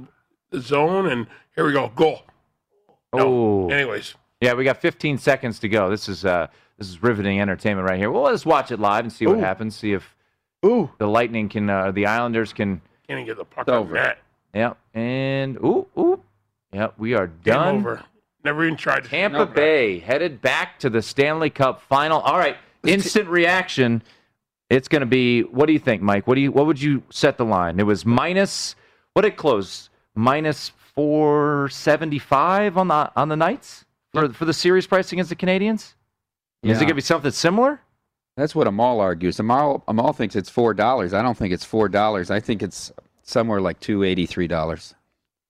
the 0.52 0.62
zone, 0.62 1.08
and 1.08 1.28
here 1.56 1.66
we 1.66 1.72
go, 1.72 1.90
goal. 1.96 2.24
Oh. 3.14 3.70
Anyways, 3.70 4.16
Yeah, 4.42 4.54
we 4.54 4.64
got 4.64 4.78
15 4.82 5.18
seconds 5.18 5.60
to 5.60 5.70
go. 5.70 5.90
This 5.90 6.10
is 6.10 6.26
uh 6.26 6.48
this 6.78 6.90
is 6.90 7.02
riveting 7.02 7.40
entertainment 7.40 7.88
right 7.88 7.98
here. 7.98 8.12
Well, 8.12 8.24
let's 8.24 8.46
watch 8.46 8.72
it 8.72 8.80
live 8.80 9.06
and 9.06 9.12
see 9.14 9.26
what 9.26 9.38
Ooh. 9.38 9.42
happens. 9.42 9.76
See 9.76 9.94
if 9.94 10.16
Ooh. 10.66 10.90
the 10.98 11.08
Lightning 11.08 11.48
can, 11.48 11.70
uh, 11.70 11.92
the 11.92 12.06
Islanders 12.06 12.52
can. 12.52 12.82
can't 13.08 13.26
get 13.26 13.38
the 13.38 13.46
puck 13.46 13.68
on 13.70 13.92
net. 13.94 14.18
Yep. 14.54 14.78
And 14.94 15.58
ooh, 15.58 15.88
ooh. 15.98 16.22
Yep, 16.74 16.96
we 16.98 17.14
are 17.14 17.28
Game 17.28 17.54
done. 17.54 17.76
over. 17.78 18.04
Never 18.44 18.66
even 18.66 18.78
tried 18.78 19.04
to. 19.04 19.10
Tampa 19.10 19.38
No. 19.40 19.46
Bay 19.46 20.00
headed 20.00 20.42
back 20.42 20.78
to 20.80 20.90
the 20.90 21.02
Stanley 21.02 21.50
Cup 21.50 21.82
final. 21.82 22.20
All 22.20 22.38
right, 22.38 22.58
instant 22.84 23.28
reaction. 23.30 24.04
It's 24.70 24.88
going 24.88 25.00
to 25.02 25.06
be. 25.06 25.42
What 25.42 25.68
do 25.68 25.74
you 25.74 25.80
think, 25.80 26.02
Mike? 26.02 26.28
What 26.28 26.36
do 26.36 26.42
you? 26.42 26.52
What 26.52 26.66
would 26.66 26.82
you 26.82 27.04
set 27.10 27.38
the 27.38 27.46
line? 27.46 27.80
It 27.80 27.86
was 27.86 28.06
minus. 28.06 28.76
What 29.14 29.22
did 29.22 29.34
it 29.34 29.38
close? 29.38 29.90
Minus 30.16 30.70
four 30.94 31.70
seventy 31.70 32.20
five 32.20 32.78
on 32.78 32.88
the 32.90 33.12
on 33.16 33.30
the 33.30 33.36
Knights 33.36 33.85
for 34.16 34.34
for 34.34 34.46
the 34.46 34.54
series 34.54 34.88
price 34.88 35.12
against 35.12 35.30
the 35.30 35.36
Canadiens. 35.36 35.94
Is 36.64 36.78
it 36.78 36.82
going 36.82 36.88
to 36.88 36.96
be 36.96 37.02
something 37.02 37.32
similar? 37.32 37.80
That's 38.38 38.56
what 38.56 38.68
Amal 38.68 39.00
argues. 39.00 39.40
Amal, 39.40 39.84
Amal 39.88 40.14
thinks 40.14 40.36
it's 40.36 40.50
four 40.50 40.74
dollars. 40.74 41.14
I 41.14 41.22
don't 41.22 41.38
think 41.38 41.54
it's 41.54 41.64
four 41.64 41.88
dollars. 41.88 42.32
I 42.32 42.40
think 42.40 42.64
it's 42.64 42.92
somewhere 43.24 43.62
like 43.62 43.80
two 43.80 44.04
eighty 44.04 44.26
three 44.26 44.48
dollars. 44.48 44.96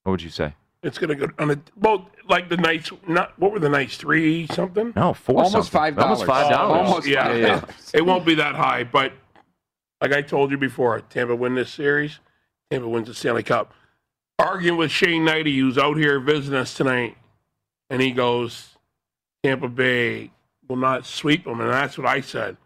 What 0.03 0.11
would 0.11 0.21
you 0.21 0.29
say? 0.29 0.53
It's 0.83 0.99
gonna 0.99 1.15
go 1.15 1.27
on 1.39 1.51
a 1.51 1.59
well, 1.77 2.09
like 2.29 2.49
the 2.49 2.57
Knights. 2.57 2.91
Not 3.07 3.37
what 3.39 3.51
were 3.51 3.59
the 3.59 3.69
Knights? 3.69 3.97
Three 3.97 4.45
something? 4.47 4.93
No, 4.95 5.13
four. 5.13 5.43
Almost 5.43 5.71
something. 5.71 5.95
$5. 5.95 6.01
Almost 6.01 6.25
five 6.25 6.51
dollars. 6.51 6.87
Almost, 6.87 7.07
yeah. 7.07 7.33
Yeah. 7.33 7.65
It 7.93 8.05
won't 8.05 8.25
be 8.25 8.35
that 8.35 8.53
high, 8.53 8.83
but 8.83 9.13
like 10.01 10.13
I 10.13 10.21
told 10.21 10.51
you 10.51 10.57
before, 10.57 10.99
Tampa 10.99 11.35
win 11.35 11.55
this 11.55 11.71
series. 11.71 12.19
Tampa 12.69 12.87
wins 12.87 13.07
the 13.07 13.15
Stanley 13.15 13.43
Cup. 13.43 13.73
Arguing 14.37 14.77
with 14.77 14.91
Shane 14.91 15.25
Knighty, 15.25 15.55
who's 15.55 15.77
out 15.77 15.97
here 15.97 16.19
visiting 16.19 16.59
us 16.59 16.73
tonight, 16.73 17.17
and 17.89 18.01
he 18.01 18.11
goes, 18.11 18.69
Tampa 19.43 19.69
Bay 19.69 20.31
will 20.67 20.75
not 20.77 21.05
sweep 21.05 21.43
them, 21.43 21.61
and 21.61 21.69
that's 21.69 21.97
what 21.97 22.07
I 22.07 22.21
said. 22.21 22.57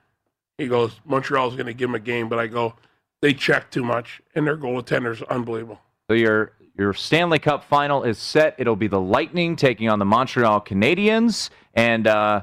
He 0.58 0.67
goes, 0.67 0.99
Montreal's 1.05 1.55
going 1.55 1.67
to 1.67 1.73
give 1.73 1.89
them 1.89 1.95
a 1.95 1.99
game, 1.99 2.29
but 2.29 2.39
I 2.39 2.47
go, 2.47 2.73
they 3.21 3.34
check 3.34 3.69
too 3.71 3.84
much, 3.84 4.21
and 4.36 4.45
their 4.45 4.58
goaltender's 4.58 5.21
unbelievable. 5.23 5.79
So 6.10 6.15
your 6.15 6.53
your 6.77 6.93
Stanley 6.93 7.39
Cup 7.39 7.65
final 7.65 8.03
is 8.03 8.17
set. 8.17 8.55
It'll 8.58 8.77
be 8.77 8.88
the 8.88 9.01
Lightning 9.01 9.58
taking 9.58 9.89
on 9.89 9.99
the 9.99 10.05
Montreal 10.05 10.62
Canadiens, 10.62 11.49
and 11.73 12.08
uh, 12.08 12.41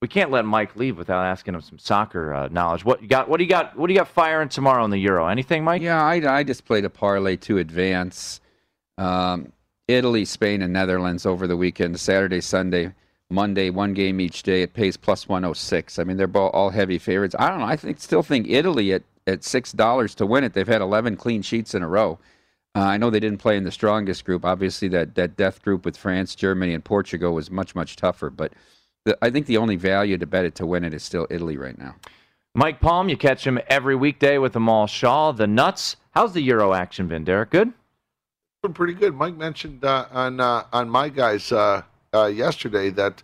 we 0.00 0.08
can't 0.08 0.30
let 0.30 0.46
Mike 0.46 0.76
leave 0.76 0.96
without 0.96 1.22
asking 1.22 1.54
him 1.54 1.60
some 1.60 1.78
soccer 1.78 2.32
uh, 2.32 2.48
knowledge. 2.48 2.84
What 2.84 3.02
you 3.02 3.08
got? 3.08 3.28
What 3.28 3.36
do 3.36 3.44
you 3.44 3.50
got? 3.50 3.76
What 3.76 3.88
do 3.88 3.92
you 3.92 3.98
got 3.98 4.08
firing 4.08 4.48
tomorrow 4.48 4.84
in 4.84 4.90
the 4.90 4.98
Euro? 4.98 5.26
Anything, 5.26 5.62
Mike? 5.64 5.82
Yeah, 5.82 6.02
I, 6.02 6.38
I 6.38 6.42
just 6.42 6.64
played 6.64 6.84
a 6.84 6.90
parlay 6.90 7.36
to 7.36 7.58
advance. 7.58 8.40
Um, 8.98 9.52
Italy, 9.88 10.24
Spain, 10.24 10.62
and 10.62 10.72
Netherlands 10.72 11.26
over 11.26 11.46
the 11.46 11.56
weekend. 11.56 11.98
Saturday, 12.00 12.40
Sunday, 12.40 12.92
Monday, 13.30 13.70
one 13.70 13.94
game 13.94 14.20
each 14.20 14.42
day. 14.42 14.62
It 14.62 14.74
pays 14.74 14.96
plus 14.96 15.28
106. 15.28 15.98
I 15.98 16.04
mean, 16.04 16.16
they're 16.16 16.36
all 16.36 16.70
heavy 16.70 16.98
favorites. 16.98 17.36
I 17.38 17.48
don't 17.48 17.60
know. 17.60 17.66
I 17.66 17.76
think 17.76 18.00
still 18.00 18.22
think 18.22 18.48
Italy 18.48 18.92
at 18.92 19.02
at 19.28 19.42
six 19.42 19.72
dollars 19.72 20.14
to 20.16 20.26
win 20.26 20.44
it. 20.44 20.52
They've 20.52 20.66
had 20.66 20.80
11 20.80 21.16
clean 21.16 21.42
sheets 21.42 21.74
in 21.74 21.82
a 21.82 21.88
row. 21.88 22.18
Uh, 22.76 22.80
I 22.80 22.96
know 22.96 23.10
they 23.10 23.20
didn't 23.20 23.40
play 23.40 23.56
in 23.56 23.64
the 23.64 23.72
strongest 23.72 24.24
group. 24.24 24.44
Obviously, 24.44 24.88
that 24.88 25.14
that 25.14 25.36
death 25.36 25.62
group 25.62 25.84
with 25.84 25.96
France, 25.96 26.34
Germany, 26.34 26.74
and 26.74 26.84
Portugal 26.84 27.32
was 27.34 27.50
much 27.50 27.74
much 27.74 27.96
tougher. 27.96 28.30
But 28.30 28.52
the, 29.04 29.16
I 29.22 29.30
think 29.30 29.46
the 29.46 29.56
only 29.56 29.76
value 29.76 30.18
to 30.18 30.26
bet 30.26 30.44
it 30.44 30.54
to 30.56 30.66
win 30.66 30.84
it 30.84 30.94
is 30.94 31.02
still 31.02 31.26
Italy 31.30 31.56
right 31.56 31.78
now. 31.78 31.96
Mike 32.54 32.80
Palm, 32.80 33.08
you 33.08 33.16
catch 33.16 33.46
him 33.46 33.58
every 33.68 33.94
weekday 33.94 34.38
with 34.38 34.56
Amal 34.56 34.86
Shah. 34.86 35.32
The 35.32 35.46
Nuts. 35.46 35.96
How's 36.12 36.32
the 36.32 36.40
Euro 36.42 36.72
action 36.72 37.06
been, 37.08 37.24
Derek? 37.24 37.50
Good. 37.50 37.72
Been 38.66 38.74
pretty 38.74 38.94
good. 38.94 39.14
Mike 39.14 39.36
mentioned 39.36 39.84
uh, 39.84 40.06
on 40.10 40.40
uh, 40.40 40.64
on 40.72 40.88
my 40.88 41.08
guys 41.08 41.52
uh, 41.52 41.82
uh, 42.12 42.26
yesterday 42.26 42.90
that 42.90 43.18
the 43.18 43.22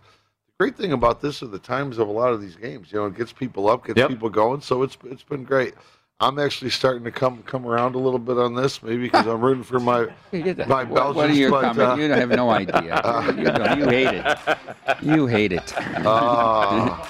great 0.57 0.77
thing 0.77 0.93
about 0.93 1.19
this 1.19 1.43
are 1.43 1.47
the 1.47 1.59
times 1.59 1.97
of 1.97 2.07
a 2.07 2.11
lot 2.11 2.31
of 2.31 2.39
these 2.39 2.55
games. 2.55 2.93
You 2.93 2.99
know, 2.99 3.07
it 3.07 3.17
gets 3.17 3.33
people 3.33 3.67
up, 3.69 3.85
gets 3.85 3.97
Yep. 3.97 4.07
people 4.07 4.29
going. 4.29 4.61
So 4.61 4.83
it's 4.83 4.97
it's 5.03 5.23
been 5.23 5.43
great. 5.43 5.73
I'm 6.21 6.39
actually 6.39 6.69
starting 6.69 7.03
to 7.03 7.11
come 7.11 7.43
come 7.43 7.65
around 7.67 7.95
a 7.95 7.97
little 7.97 8.19
bit 8.19 8.37
on 8.37 8.55
this, 8.55 8.81
maybe 8.81 8.99
because 9.03 9.27
I'm 9.27 9.41
rooting 9.41 9.63
for 9.63 9.81
my 9.81 10.05
my 10.31 10.85
Belgians. 10.85 10.93
what 11.15 11.29
are 11.29 11.33
your 11.33 11.51
but, 11.51 11.77
uh, 11.77 11.95
you 11.99 12.09
have 12.09 12.29
no 12.29 12.49
idea. 12.49 13.01
you, 13.37 13.43
don't- 13.43 13.77
you 13.79 13.85
hate 13.89 14.13
it. 14.13 14.57
You 15.01 15.27
hate 15.27 15.51
it. 15.51 15.73
uh, 16.05 17.05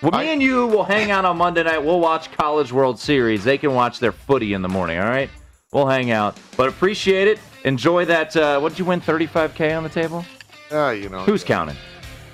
Well, 0.00 0.12
me 0.22 0.32
and 0.32 0.42
you 0.42 0.66
will 0.66 0.84
hang 0.84 1.10
out 1.10 1.26
on 1.26 1.36
Monday 1.36 1.62
night. 1.62 1.84
We'll 1.84 2.00
watch 2.00 2.32
College 2.38 2.72
World 2.72 2.98
Series. 2.98 3.44
They 3.44 3.58
can 3.58 3.74
watch 3.74 3.98
their 3.98 4.12
footy 4.12 4.54
in 4.54 4.62
the 4.62 4.68
morning. 4.68 4.98
All 4.98 5.08
right, 5.08 5.28
we'll 5.76 5.86
hang 5.86 6.10
out. 6.10 6.38
But 6.56 6.68
appreciate 6.70 7.28
it. 7.28 7.38
Enjoy 7.64 8.06
that. 8.06 8.34
Uh, 8.34 8.58
what 8.58 8.70
did 8.70 8.78
you 8.78 8.86
win? 8.86 9.00
35k 9.00 9.76
on 9.76 9.82
the 9.82 9.90
table. 9.90 10.24
yeah, 10.70 10.90
you 10.92 11.08
know, 11.10 11.20
Who's 11.20 11.44
counting? 11.44 11.76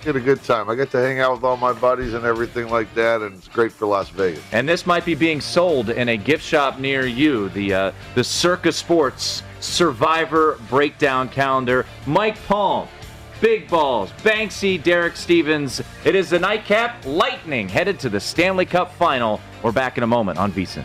get 0.03 0.17
a 0.17 0.21
good 0.21 0.43
time. 0.43 0.69
I 0.69 0.75
get 0.75 0.91
to 0.93 0.99
hang 0.99 1.21
out 1.21 1.35
with 1.35 1.45
all 1.45 1.57
my 1.57 1.73
buddies 1.73 2.15
and 2.15 2.25
everything 2.25 2.69
like 2.69 2.93
that, 2.95 3.23
and 3.23 3.37
it's 3.37 3.47
great 3.47 3.71
for 3.71 3.87
Las 3.87 4.09
Vegas. 4.09 4.43
And 4.51 4.69
this 4.69 4.85
might 4.85 5.05
be 5.05 5.15
being 5.15 5.41
sold 5.41 5.91
in 5.91 6.09
a 6.09 6.17
gift 6.17 6.45
shop 6.45 6.81
near 6.81 7.07
you. 7.07 7.49
The 7.51 7.75
uh, 7.75 7.93
the 8.15 8.25
Circa 8.25 8.73
Sports 8.73 9.43
Survivor 9.61 10.59
Breakdown 10.69 11.29
Calendar. 11.29 11.87
Mike 12.07 12.37
Palm, 12.47 12.89
Big 13.41 13.69
Balls, 13.69 14.11
Banksy, 14.25 14.83
Derek 14.83 15.17
Stevens. 15.17 15.81
It 16.05 16.15
is 16.17 16.31
the 16.31 16.39
nightcap. 16.39 17.05
Lightning 17.07 17.69
headed 17.69 18.01
to 18.01 18.09
the 18.09 18.21
Stanley 18.21 18.67
Cup 18.67 18.93
Final. 18.95 19.41
We're 19.63 19.73
back 19.73 19.99
in 19.99 20.03
a 20.05 20.09
moment 20.09 20.39
on 20.39 20.51
VSiN. 20.51 20.85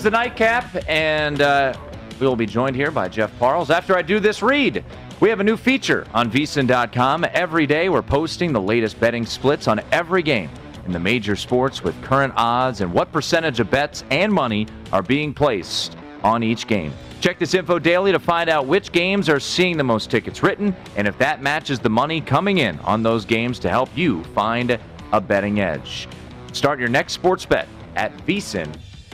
Is 0.00 0.04
the 0.04 0.10
nightcap, 0.10 0.64
and 0.88 1.42
uh, 1.42 1.74
we 2.18 2.26
will 2.26 2.34
be 2.34 2.46
joined 2.46 2.74
here 2.74 2.90
by 2.90 3.06
Jeff 3.06 3.30
Parles. 3.38 3.68
After 3.68 3.94
I 3.94 4.00
do 4.00 4.18
this 4.18 4.40
read, 4.40 4.82
we 5.20 5.28
have 5.28 5.40
a 5.40 5.44
new 5.44 5.58
feature 5.58 6.06
on 6.14 6.30
vsin.com. 6.30 7.26
Every 7.34 7.66
day, 7.66 7.90
we're 7.90 8.00
posting 8.00 8.50
the 8.50 8.60
latest 8.62 8.98
betting 8.98 9.26
splits 9.26 9.68
on 9.68 9.82
every 9.92 10.22
game 10.22 10.48
in 10.86 10.92
the 10.92 10.98
major 10.98 11.36
sports 11.36 11.84
with 11.84 12.00
current 12.02 12.32
odds 12.36 12.80
and 12.80 12.90
what 12.90 13.12
percentage 13.12 13.60
of 13.60 13.70
bets 13.70 14.02
and 14.10 14.32
money 14.32 14.66
are 14.90 15.02
being 15.02 15.34
placed 15.34 15.98
on 16.24 16.42
each 16.42 16.66
game. 16.66 16.94
Check 17.20 17.38
this 17.38 17.52
info 17.52 17.78
daily 17.78 18.10
to 18.10 18.18
find 18.18 18.48
out 18.48 18.66
which 18.66 18.92
games 18.92 19.28
are 19.28 19.40
seeing 19.40 19.76
the 19.76 19.84
most 19.84 20.10
tickets 20.10 20.42
written 20.42 20.74
and 20.96 21.06
if 21.06 21.18
that 21.18 21.42
matches 21.42 21.78
the 21.78 21.90
money 21.90 22.22
coming 22.22 22.56
in 22.56 22.78
on 22.80 23.02
those 23.02 23.26
games 23.26 23.58
to 23.58 23.68
help 23.68 23.94
you 23.94 24.24
find 24.24 24.78
a 25.12 25.20
betting 25.20 25.60
edge. 25.60 26.08
Start 26.52 26.78
your 26.78 26.88
next 26.88 27.12
sports 27.12 27.44
bet 27.44 27.68
at 27.96 28.12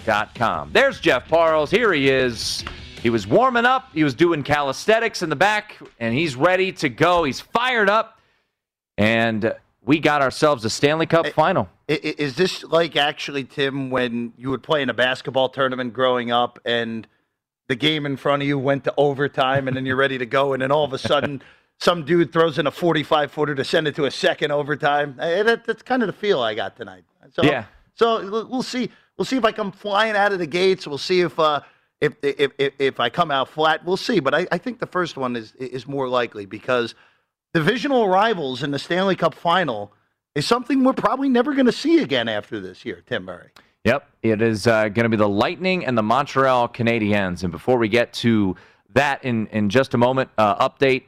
vsin.com. 0.06 0.70
There's 0.72 1.00
Jeff 1.00 1.28
Parles. 1.28 1.70
Here 1.70 1.92
he 1.92 2.08
is. 2.08 2.64
He 3.02 3.10
was 3.10 3.26
warming 3.26 3.64
up. 3.64 3.90
He 3.92 4.04
was 4.04 4.14
doing 4.14 4.42
calisthenics 4.42 5.22
in 5.22 5.30
the 5.30 5.36
back, 5.36 5.78
and 6.00 6.14
he's 6.14 6.34
ready 6.34 6.72
to 6.72 6.88
go. 6.88 7.24
He's 7.24 7.40
fired 7.40 7.88
up. 7.88 8.18
and 8.98 9.52
we 9.84 10.00
got 10.00 10.20
ourselves 10.20 10.64
a 10.64 10.70
Stanley 10.70 11.06
Cup 11.06 11.28
final. 11.28 11.68
Is 11.86 12.34
this 12.34 12.64
like 12.64 12.96
actually, 12.96 13.44
Tim, 13.44 13.88
when 13.90 14.32
you 14.36 14.50
would 14.50 14.64
play 14.64 14.82
in 14.82 14.90
a 14.90 14.94
basketball 14.94 15.48
tournament 15.48 15.92
growing 15.92 16.32
up 16.32 16.58
and 16.64 17.06
the 17.68 17.76
game 17.76 18.04
in 18.04 18.16
front 18.16 18.42
of 18.42 18.48
you 18.48 18.58
went 18.58 18.82
to 18.84 18.94
overtime 18.96 19.68
and 19.68 19.76
then 19.76 19.86
you're 19.86 19.94
ready 19.96 20.18
to 20.18 20.26
go, 20.26 20.54
and 20.54 20.62
then 20.62 20.72
all 20.72 20.82
of 20.82 20.92
a 20.92 20.98
sudden 20.98 21.40
some 21.78 22.04
dude 22.04 22.32
throws 22.32 22.58
in 22.58 22.66
a 22.66 22.70
45 22.72 23.30
footer 23.30 23.54
to 23.54 23.62
send 23.64 23.86
it 23.86 23.94
to 23.94 24.06
a 24.06 24.10
second 24.10 24.50
overtime? 24.50 25.14
That, 25.18 25.64
that's 25.64 25.82
kind 25.84 26.02
of 26.02 26.08
the 26.08 26.12
feel 26.14 26.40
I 26.40 26.54
got 26.54 26.74
tonight. 26.76 27.04
So, 27.32 27.44
Yeah. 27.44 27.66
So 27.94 28.44
we'll 28.48 28.64
see. 28.64 28.90
We'll 29.16 29.24
see 29.24 29.36
if 29.36 29.44
I 29.44 29.52
come 29.52 29.72
flying 29.72 30.16
out 30.16 30.32
of 30.32 30.38
the 30.38 30.46
gates. 30.46 30.86
We'll 30.86 30.98
see 30.98 31.20
if 31.22 31.38
uh, 31.38 31.60
if, 32.00 32.14
if 32.22 32.52
if 32.58 32.72
if 32.78 33.00
I 33.00 33.08
come 33.08 33.30
out 33.30 33.48
flat. 33.48 33.84
We'll 33.84 33.96
see. 33.96 34.20
But 34.20 34.34
I, 34.34 34.46
I 34.52 34.58
think 34.58 34.78
the 34.78 34.86
first 34.86 35.16
one 35.16 35.36
is 35.36 35.54
is 35.54 35.86
more 35.86 36.08
likely 36.08 36.46
because 36.46 36.94
divisional 37.54 38.08
rivals 38.08 38.62
in 38.62 38.70
the 38.70 38.78
Stanley 38.78 39.16
Cup 39.16 39.34
final 39.34 39.92
is 40.34 40.46
something 40.46 40.84
we're 40.84 40.92
probably 40.92 41.30
never 41.30 41.54
going 41.54 41.66
to 41.66 41.72
see 41.72 42.02
again 42.02 42.28
after 42.28 42.60
this 42.60 42.84
year, 42.84 43.02
Tim 43.06 43.24
Murray. 43.24 43.50
Yep, 43.84 44.10
it 44.22 44.42
is 44.42 44.66
uh, 44.66 44.88
going 44.88 45.04
to 45.04 45.08
be 45.08 45.16
the 45.16 45.28
Lightning 45.28 45.86
and 45.86 45.96
the 45.96 46.02
Montreal 46.02 46.68
Canadiens. 46.68 47.42
And 47.42 47.52
before 47.52 47.78
we 47.78 47.88
get 47.88 48.12
to 48.14 48.56
that 48.92 49.24
in, 49.24 49.46
in 49.48 49.70
just 49.70 49.94
a 49.94 49.98
moment, 49.98 50.28
uh, 50.36 50.68
update. 50.68 51.04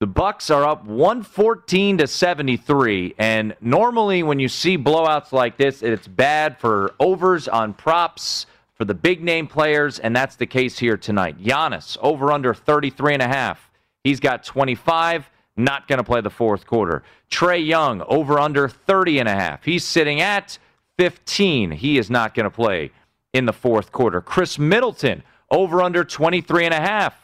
The 0.00 0.06
Bucks 0.08 0.50
are 0.50 0.64
up 0.64 0.84
114 0.84 1.98
to 1.98 2.06
73, 2.08 3.14
and 3.16 3.54
normally 3.60 4.24
when 4.24 4.40
you 4.40 4.48
see 4.48 4.76
blowouts 4.76 5.30
like 5.30 5.56
this, 5.56 5.82
it's 5.82 6.08
bad 6.08 6.58
for 6.58 6.94
overs 6.98 7.46
on 7.46 7.74
props 7.74 8.46
for 8.74 8.84
the 8.84 8.94
big 8.94 9.22
name 9.22 9.46
players, 9.46 10.00
and 10.00 10.14
that's 10.14 10.34
the 10.34 10.46
case 10.46 10.80
here 10.80 10.96
tonight. 10.96 11.40
Giannis 11.40 11.96
over 12.02 12.32
under 12.32 12.52
33 12.52 13.14
and 13.14 13.22
a 13.22 13.28
half. 13.28 13.70
He's 14.02 14.18
got 14.18 14.42
25, 14.42 15.30
not 15.56 15.86
going 15.86 15.98
to 15.98 16.04
play 16.04 16.20
the 16.20 16.28
fourth 16.28 16.66
quarter. 16.66 17.04
Trae 17.30 17.64
Young 17.64 18.02
over 18.02 18.40
under 18.40 18.68
30 18.68 19.20
and 19.20 19.28
a 19.28 19.34
half. 19.34 19.64
He's 19.64 19.84
sitting 19.84 20.20
at 20.20 20.58
15. 20.98 21.70
He 21.70 21.98
is 21.98 22.10
not 22.10 22.34
going 22.34 22.44
to 22.44 22.50
play 22.50 22.90
in 23.32 23.46
the 23.46 23.52
fourth 23.52 23.92
quarter. 23.92 24.20
Khris 24.20 24.58
Middleton 24.58 25.22
over 25.52 25.80
under 25.80 26.02
23 26.02 26.64
and 26.64 26.74
a 26.74 26.80
half. 26.80 27.23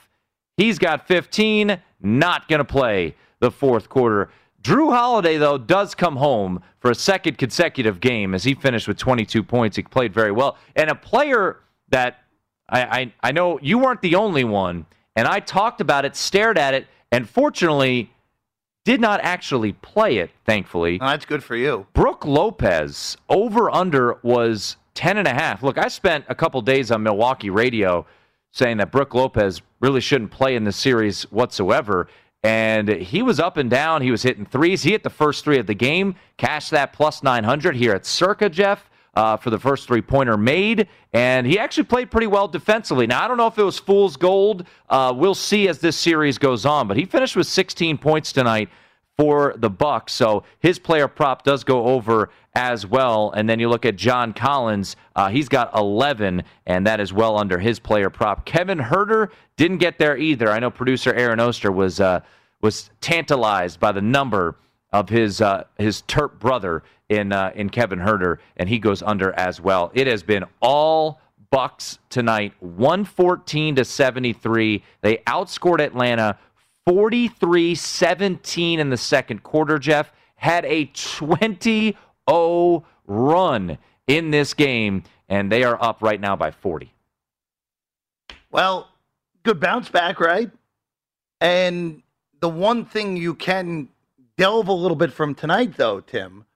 He's 0.60 0.78
got 0.78 1.08
15, 1.08 1.80
not 2.02 2.46
going 2.46 2.58
to 2.58 2.66
play 2.66 3.14
the 3.38 3.50
fourth 3.50 3.88
quarter. 3.88 4.28
Jrue 4.62 4.92
Holiday, 4.92 5.38
though, 5.38 5.56
does 5.56 5.94
come 5.94 6.16
home 6.16 6.62
for 6.80 6.90
a 6.90 6.94
second 6.94 7.38
consecutive 7.38 7.98
game 7.98 8.34
as 8.34 8.44
he 8.44 8.52
finished 8.52 8.86
with 8.86 8.98
22 8.98 9.42
points. 9.42 9.76
He 9.76 9.82
played 9.82 10.12
very 10.12 10.32
well. 10.32 10.58
And 10.76 10.90
a 10.90 10.94
player 10.94 11.60
that 11.88 12.24
I, 12.68 12.82
I, 12.82 13.12
I 13.22 13.32
know 13.32 13.58
you 13.62 13.78
weren't 13.78 14.02
the 14.02 14.16
only 14.16 14.44
one, 14.44 14.84
and 15.16 15.26
I 15.26 15.40
talked 15.40 15.80
about 15.80 16.04
it, 16.04 16.14
stared 16.14 16.58
at 16.58 16.74
it, 16.74 16.86
and 17.10 17.26
fortunately 17.26 18.12
did 18.84 19.00
not 19.00 19.20
actually 19.22 19.72
play 19.72 20.18
it, 20.18 20.30
thankfully. 20.44 20.98
that's 20.98 21.24
good 21.24 21.42
for 21.42 21.56
you. 21.56 21.86
Brook 21.94 22.26
Lopez 22.26 23.16
over 23.30 23.70
under 23.70 24.18
was 24.22 24.76
10 24.92 25.16
and 25.16 25.26
a 25.26 25.32
half. 25.32 25.62
Look, 25.62 25.78
I 25.78 25.88
spent 25.88 26.26
a 26.28 26.34
couple 26.34 26.60
days 26.60 26.90
on 26.90 27.02
Milwaukee 27.02 27.48
radio 27.48 28.04
saying 28.52 28.78
that 28.78 28.92
Brook 28.92 29.14
Lopez 29.14 29.62
really 29.80 30.00
shouldn't 30.00 30.30
play 30.30 30.56
in 30.56 30.64
this 30.64 30.76
series 30.76 31.22
whatsoever. 31.30 32.08
And 32.42 32.88
he 32.88 33.22
was 33.22 33.38
up 33.38 33.56
and 33.56 33.68
down. 33.68 34.02
He 34.02 34.10
was 34.10 34.22
hitting 34.22 34.46
threes. 34.46 34.82
He 34.82 34.92
hit 34.92 35.02
the 35.02 35.10
first 35.10 35.44
three 35.44 35.58
of 35.58 35.66
the 35.66 35.74
game, 35.74 36.14
cashed 36.36 36.70
that 36.70 36.92
plus 36.92 37.22
900 37.22 37.76
here 37.76 37.92
at 37.92 38.06
Circa, 38.06 38.48
Jeff, 38.48 38.88
uh, 39.14 39.36
for 39.36 39.50
the 39.50 39.58
first 39.58 39.86
three 39.86 40.00
pointer 40.00 40.36
made. 40.36 40.88
And 41.12 41.46
he 41.46 41.58
actually 41.58 41.84
played 41.84 42.10
pretty 42.10 42.26
well 42.26 42.48
defensively. 42.48 43.06
Now, 43.06 43.24
I 43.24 43.28
don't 43.28 43.36
know 43.36 43.46
if 43.46 43.58
it 43.58 43.62
was 43.62 43.78
fool's 43.78 44.16
gold. 44.16 44.66
Uh, 44.88 45.12
we'll 45.14 45.34
see 45.34 45.68
as 45.68 45.80
this 45.80 45.96
series 45.96 46.38
goes 46.38 46.64
on. 46.64 46.88
But 46.88 46.96
he 46.96 47.04
finished 47.04 47.36
with 47.36 47.46
16 47.46 47.98
points 47.98 48.32
tonight 48.32 48.70
for 49.20 49.52
the 49.58 49.68
Bucks. 49.68 50.14
So 50.14 50.44
his 50.60 50.78
player 50.78 51.06
prop 51.06 51.42
does 51.42 51.62
go 51.62 51.84
over 51.88 52.30
as 52.54 52.86
well. 52.86 53.32
And 53.32 53.46
then 53.46 53.60
you 53.60 53.68
look 53.68 53.84
at 53.84 53.96
John 53.96 54.32
Collins, 54.32 54.96
uh, 55.14 55.28
he's 55.28 55.46
got 55.46 55.76
11, 55.76 56.42
and 56.64 56.86
that 56.86 57.00
is 57.00 57.12
well 57.12 57.38
under 57.38 57.58
his 57.58 57.78
player 57.78 58.08
prop. 58.08 58.46
Kevin 58.46 58.78
Huerter 58.78 59.28
didn't 59.58 59.76
get 59.76 59.98
there 59.98 60.16
either. 60.16 60.50
I 60.50 60.58
know 60.58 60.70
producer 60.70 61.12
Aaron 61.12 61.38
Oster 61.38 61.70
was 61.70 62.00
uh, 62.00 62.20
was 62.62 62.88
tantalized 63.02 63.78
by 63.78 63.92
the 63.92 64.00
number 64.00 64.56
of 64.90 65.10
his 65.10 65.42
uh, 65.42 65.64
his 65.76 66.00
Terp 66.08 66.38
brother 66.38 66.82
in 67.10 67.30
uh, 67.30 67.52
in 67.54 67.68
Kevin 67.68 67.98
Huerter, 67.98 68.38
and 68.56 68.70
he 68.70 68.78
goes 68.78 69.02
under 69.02 69.34
as 69.34 69.60
well. 69.60 69.90
It 69.92 70.06
has 70.06 70.22
been 70.22 70.46
all 70.62 71.20
Bucks 71.50 71.98
tonight, 72.08 72.54
114 72.60 73.74
to 73.74 73.84
73. 73.84 74.82
They 75.02 75.16
outscored 75.26 75.80
Atlanta 75.80 76.38
43 76.86 77.74
17 77.74 78.80
in 78.80 78.90
the 78.90 78.96
second 78.96 79.42
quarter, 79.42 79.78
Jeff. 79.78 80.12
Had 80.36 80.64
a 80.64 80.86
20 80.86 81.96
0 82.30 82.84
run 83.06 83.78
in 84.06 84.30
this 84.30 84.54
game, 84.54 85.02
and 85.28 85.52
they 85.52 85.64
are 85.64 85.80
up 85.82 85.98
right 86.00 86.20
now 86.20 86.36
by 86.36 86.50
40. 86.50 86.92
Well, 88.50 88.88
good 89.42 89.60
bounce 89.60 89.88
back, 89.88 90.18
right? 90.18 90.50
And 91.40 92.02
the 92.40 92.48
one 92.48 92.84
thing 92.84 93.16
you 93.16 93.34
can 93.34 93.88
delve 94.36 94.68
a 94.68 94.72
little 94.72 94.96
bit 94.96 95.12
from 95.12 95.34
tonight, 95.34 95.76
though, 95.76 96.00
Tim, 96.00 96.46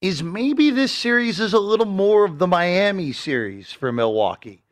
is 0.00 0.22
maybe 0.22 0.70
this 0.70 0.92
series 0.92 1.40
is 1.40 1.52
a 1.52 1.58
little 1.58 1.86
more 1.86 2.24
of 2.24 2.38
the 2.38 2.46
Miami 2.46 3.12
series 3.12 3.72
for 3.72 3.90
Milwaukee, 3.90 4.62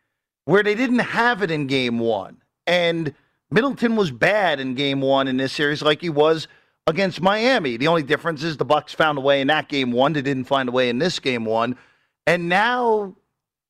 where 0.45 0.63
they 0.63 0.75
didn't 0.75 0.99
have 0.99 1.43
it 1.43 1.51
in 1.51 1.67
game 1.67 1.99
one. 1.99 2.43
And 2.67 3.15
Middleton 3.53 3.97
was 3.97 4.11
bad 4.11 4.61
in 4.61 4.75
game 4.75 5.01
one 5.01 5.29
in 5.29 5.37
this 5.37 5.53
series, 5.53 5.83
like 5.83 6.01
he 6.01 6.09
was 6.09 6.49
against 6.87 7.21
Miami. 7.21 7.77
The 7.77 7.87
only 7.87 8.03
difference 8.03 8.43
is 8.43 8.57
the 8.57 8.65
Bucks 8.65 8.95
found 8.95 9.19
a 9.19 9.21
way 9.21 9.41
in 9.41 9.49
that 9.49 9.69
game 9.69 9.93
one. 9.93 10.15
They 10.15 10.23
didn't 10.23 10.45
find 10.45 10.69
a 10.69 10.73
way 10.73 10.89
in 10.89 10.99
this 10.99 11.19
game 11.19 11.45
one. 11.45 11.77
And 12.27 12.49
now 12.49 13.15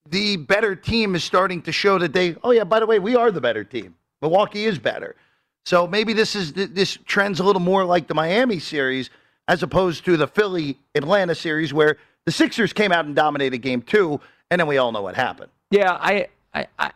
the 0.09 0.37
better 0.37 0.77
team 0.77 1.15
is 1.15 1.25
starting 1.25 1.63
to 1.63 1.73
show 1.73 1.99
that 1.99 2.13
they, 2.13 2.37
oh 2.45 2.53
yeah, 2.53 2.65
by 2.65 2.81
the 2.81 2.87
way, 2.87 2.99
we 2.99 3.17
are 3.17 3.31
the 3.31 3.41
better 3.41 3.65
team. 3.65 3.95
Milwaukee 4.21 4.65
is 4.65 4.79
better. 4.79 5.17
So 5.65 5.87
maybe 5.87 6.13
this 6.13 6.35
is 6.35 6.53
this 6.53 6.99
trends 7.05 7.41
a 7.41 7.45
little 7.45 7.61
more 7.61 7.85
like 7.85 8.09
the 8.09 8.15
Miami 8.15 8.59
series 8.59 9.11
as 9.49 9.63
opposed 9.63 10.05
to 10.05 10.17
the 10.17 10.27
Philly 10.27 10.79
Atlanta 10.95 11.35
series 11.35 11.73
where 11.73 11.99
the 12.25 12.33
Sixers 12.33 12.73
came 12.73 12.93
out 12.93 13.05
and 13.05 13.15
dominated 13.15 13.59
game 13.59 13.83
two, 13.83 14.21
and 14.51 14.61
then 14.61 14.67
we 14.67 14.79
all 14.79 14.93
know 14.93 15.03
what 15.03 15.15
happened. 15.15 15.51
Yeah, 15.71 15.93
I 15.93 16.29
I, 16.55 16.67
I 16.79 16.91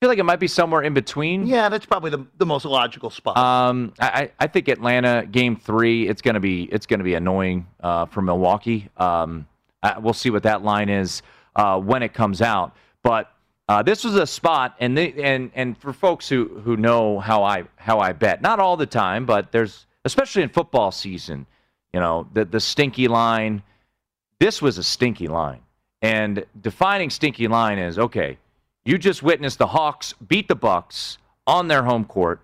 feel 0.00 0.08
like 0.08 0.18
it 0.18 0.24
might 0.24 0.40
be 0.40 0.48
somewhere 0.48 0.82
in 0.82 0.94
between. 0.94 1.46
Yeah, 1.46 1.68
that's 1.68 1.86
probably 1.86 2.10
the, 2.10 2.26
the 2.38 2.46
most 2.46 2.64
logical 2.64 3.10
spot. 3.10 3.36
Um, 3.36 3.92
I, 4.00 4.30
I 4.38 4.46
think 4.46 4.68
Atlanta 4.68 5.26
game 5.26 5.56
three, 5.56 6.08
it's 6.08 6.22
gonna 6.22 6.40
be 6.40 6.64
it's 6.64 6.86
gonna 6.86 7.04
be 7.04 7.14
annoying 7.14 7.66
uh, 7.80 8.06
for 8.06 8.22
Milwaukee. 8.22 8.88
Um, 8.96 9.46
uh, 9.82 9.94
we'll 10.00 10.12
see 10.12 10.30
what 10.30 10.42
that 10.44 10.62
line 10.62 10.88
is 10.88 11.22
uh, 11.56 11.78
when 11.80 12.02
it 12.02 12.14
comes 12.14 12.42
out. 12.42 12.76
But 13.02 13.32
uh, 13.68 13.82
this 13.82 14.04
was 14.04 14.14
a 14.14 14.26
spot, 14.26 14.76
and 14.80 14.98
and 14.98 15.50
and 15.54 15.76
for 15.76 15.92
folks 15.92 16.28
who 16.28 16.60
who 16.64 16.76
know 16.76 17.18
how 17.18 17.42
I 17.42 17.64
how 17.76 17.98
I 17.98 18.12
bet, 18.12 18.40
not 18.40 18.60
all 18.60 18.76
the 18.76 18.86
time, 18.86 19.26
but 19.26 19.52
there's 19.52 19.86
especially 20.04 20.42
in 20.42 20.48
football 20.48 20.90
season, 20.90 21.46
you 21.92 22.00
know, 22.00 22.26
the 22.32 22.44
the 22.44 22.60
stinky 22.60 23.08
line. 23.08 23.62
This 24.40 24.62
was 24.62 24.78
a 24.78 24.84
stinky 24.84 25.26
line, 25.26 25.60
and 26.00 26.44
defining 26.60 27.10
stinky 27.10 27.48
line 27.48 27.78
is 27.78 27.98
okay. 27.98 28.38
You 28.88 28.96
just 28.96 29.22
witnessed 29.22 29.58
the 29.58 29.66
Hawks 29.66 30.14
beat 30.14 30.48
the 30.48 30.54
Bucks 30.54 31.18
on 31.46 31.68
their 31.68 31.82
home 31.82 32.06
court. 32.06 32.40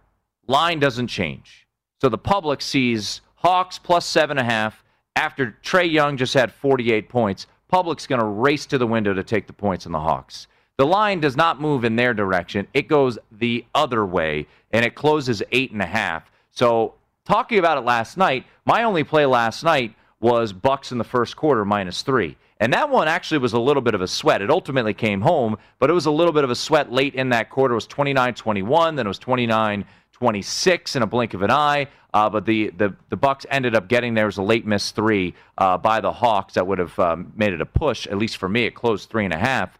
Line 0.47 0.79
doesn't 0.79 1.07
change, 1.07 1.67
so 2.03 2.11
the 2.11 2.19
public 2.19 2.61
sees 2.61 3.23
Hawks 3.37 3.79
plus 3.79 4.05
seven 4.05 4.37
and 4.37 4.47
a 4.47 4.51
half 4.53 4.85
after 5.17 5.57
Trae 5.65 5.91
Young 5.91 6.19
just 6.19 6.35
had 6.35 6.53
48 6.53 7.09
points. 7.09 7.47
Public's 7.69 8.07
going 8.07 8.21
to 8.21 8.27
race 8.27 8.67
to 8.67 8.77
the 8.77 8.87
window 8.87 9.15
to 9.15 9.23
take 9.23 9.47
the 9.47 9.55
points 9.55 9.87
on 9.87 9.93
the 9.93 10.01
Hawks. 10.01 10.47
The 10.77 10.85
line 10.85 11.19
does 11.19 11.35
not 11.35 11.63
move 11.63 11.83
in 11.83 11.97
their 11.97 12.13
direction. 12.13 12.69
It 12.75 12.89
goes 12.89 13.19
the 13.33 13.65
other 13.75 14.05
way, 14.05 14.47
and 14.71 14.85
it 14.85 14.95
closes 14.95 15.43
eight 15.51 15.73
and 15.73 15.81
a 15.81 15.87
half. 15.87 16.31
So, 16.51 16.93
talking 17.25 17.59
about 17.59 17.79
it 17.79 17.87
last 17.87 18.19
night, 18.19 18.45
my 18.67 18.83
only 18.83 19.03
play 19.03 19.25
last 19.25 19.65
night 19.65 19.95
was 20.21 20.53
Bucks 20.53 20.93
in 20.93 20.99
the 20.99 21.05
first 21.05 21.37
quarter 21.37 21.65
minus 21.65 22.03
three. 22.03 22.37
And 22.65 22.73
that 22.73 22.89
one 22.89 23.09
actually 23.09 23.39
was 23.39 23.53
a 23.53 23.59
little 23.59 23.83
bit 23.83 23.95
of 23.95 24.01
a 24.01 24.09
sweat. 24.09 24.41
It 24.41 24.49
ultimately 24.49 24.95
came 24.95 25.21
home, 25.21 25.59
but 25.79 25.91
it 25.91 25.93
was 25.93 26.07
a 26.07 26.11
little 26.11 26.33
bit 26.33 26.45
of 26.45 26.51
a 26.51 26.55
sweat 26.55 26.91
late 26.91 27.15
in 27.15 27.29
that 27.29 27.51
quarter. 27.51 27.75
It 27.75 27.77
was 27.77 27.87
29 27.87 28.33
21, 28.33 28.97
then 28.97 29.05
it 29.05 29.09
was 29.09 29.19
29 29.19 29.85
26 30.13 30.97
in 30.97 31.03
a 31.03 31.07
blink 31.07 31.35
of 31.35 31.43
an 31.43 31.51
eye. 31.51 31.89
Uh, 32.15 32.31
but 32.31 32.47
the, 32.47 32.71
the, 32.79 32.97
the 33.11 33.19
Bucks 33.19 33.45
ended 33.51 33.75
up 33.75 33.87
getting 33.87 34.15
there. 34.15 34.25
It 34.25 34.29
was 34.29 34.39
a 34.39 34.43
late 34.43 34.65
miss 34.65 34.93
three 34.93 35.35
uh, 35.59 35.77
by 35.77 36.01
the 36.01 36.11
Hawks 36.11 36.55
that 36.55 36.67
would 36.67 36.79
have 36.79 36.99
um, 36.99 37.35
made 37.37 37.53
it 37.53 37.61
a 37.61 37.67
push. 37.67 38.07
At 38.07 38.17
least 38.17 38.39
for 38.39 38.49
me, 38.49 38.65
it 38.65 38.75
closed 38.75 39.11
three 39.11 39.27
and 39.27 39.35
a 39.35 39.39
half. 39.39 39.79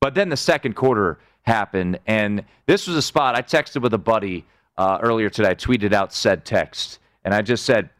But 0.00 0.16
then 0.16 0.28
the 0.28 0.36
second 0.36 0.74
quarter 0.74 1.20
happened, 1.42 2.00
and 2.08 2.42
this 2.66 2.88
was 2.88 2.96
a 2.96 3.02
spot 3.02 3.36
I 3.36 3.42
texted 3.42 3.80
with 3.80 3.94
a 3.94 3.98
buddy 3.98 4.44
uh, 4.76 4.98
earlier 5.02 5.30
today. 5.30 5.50
I 5.50 5.54
tweeted 5.54 5.92
out 5.92 6.12
said 6.12 6.44
text, 6.44 6.98
and 7.24 7.32
I 7.32 7.42
just 7.42 7.64
said 7.64 7.90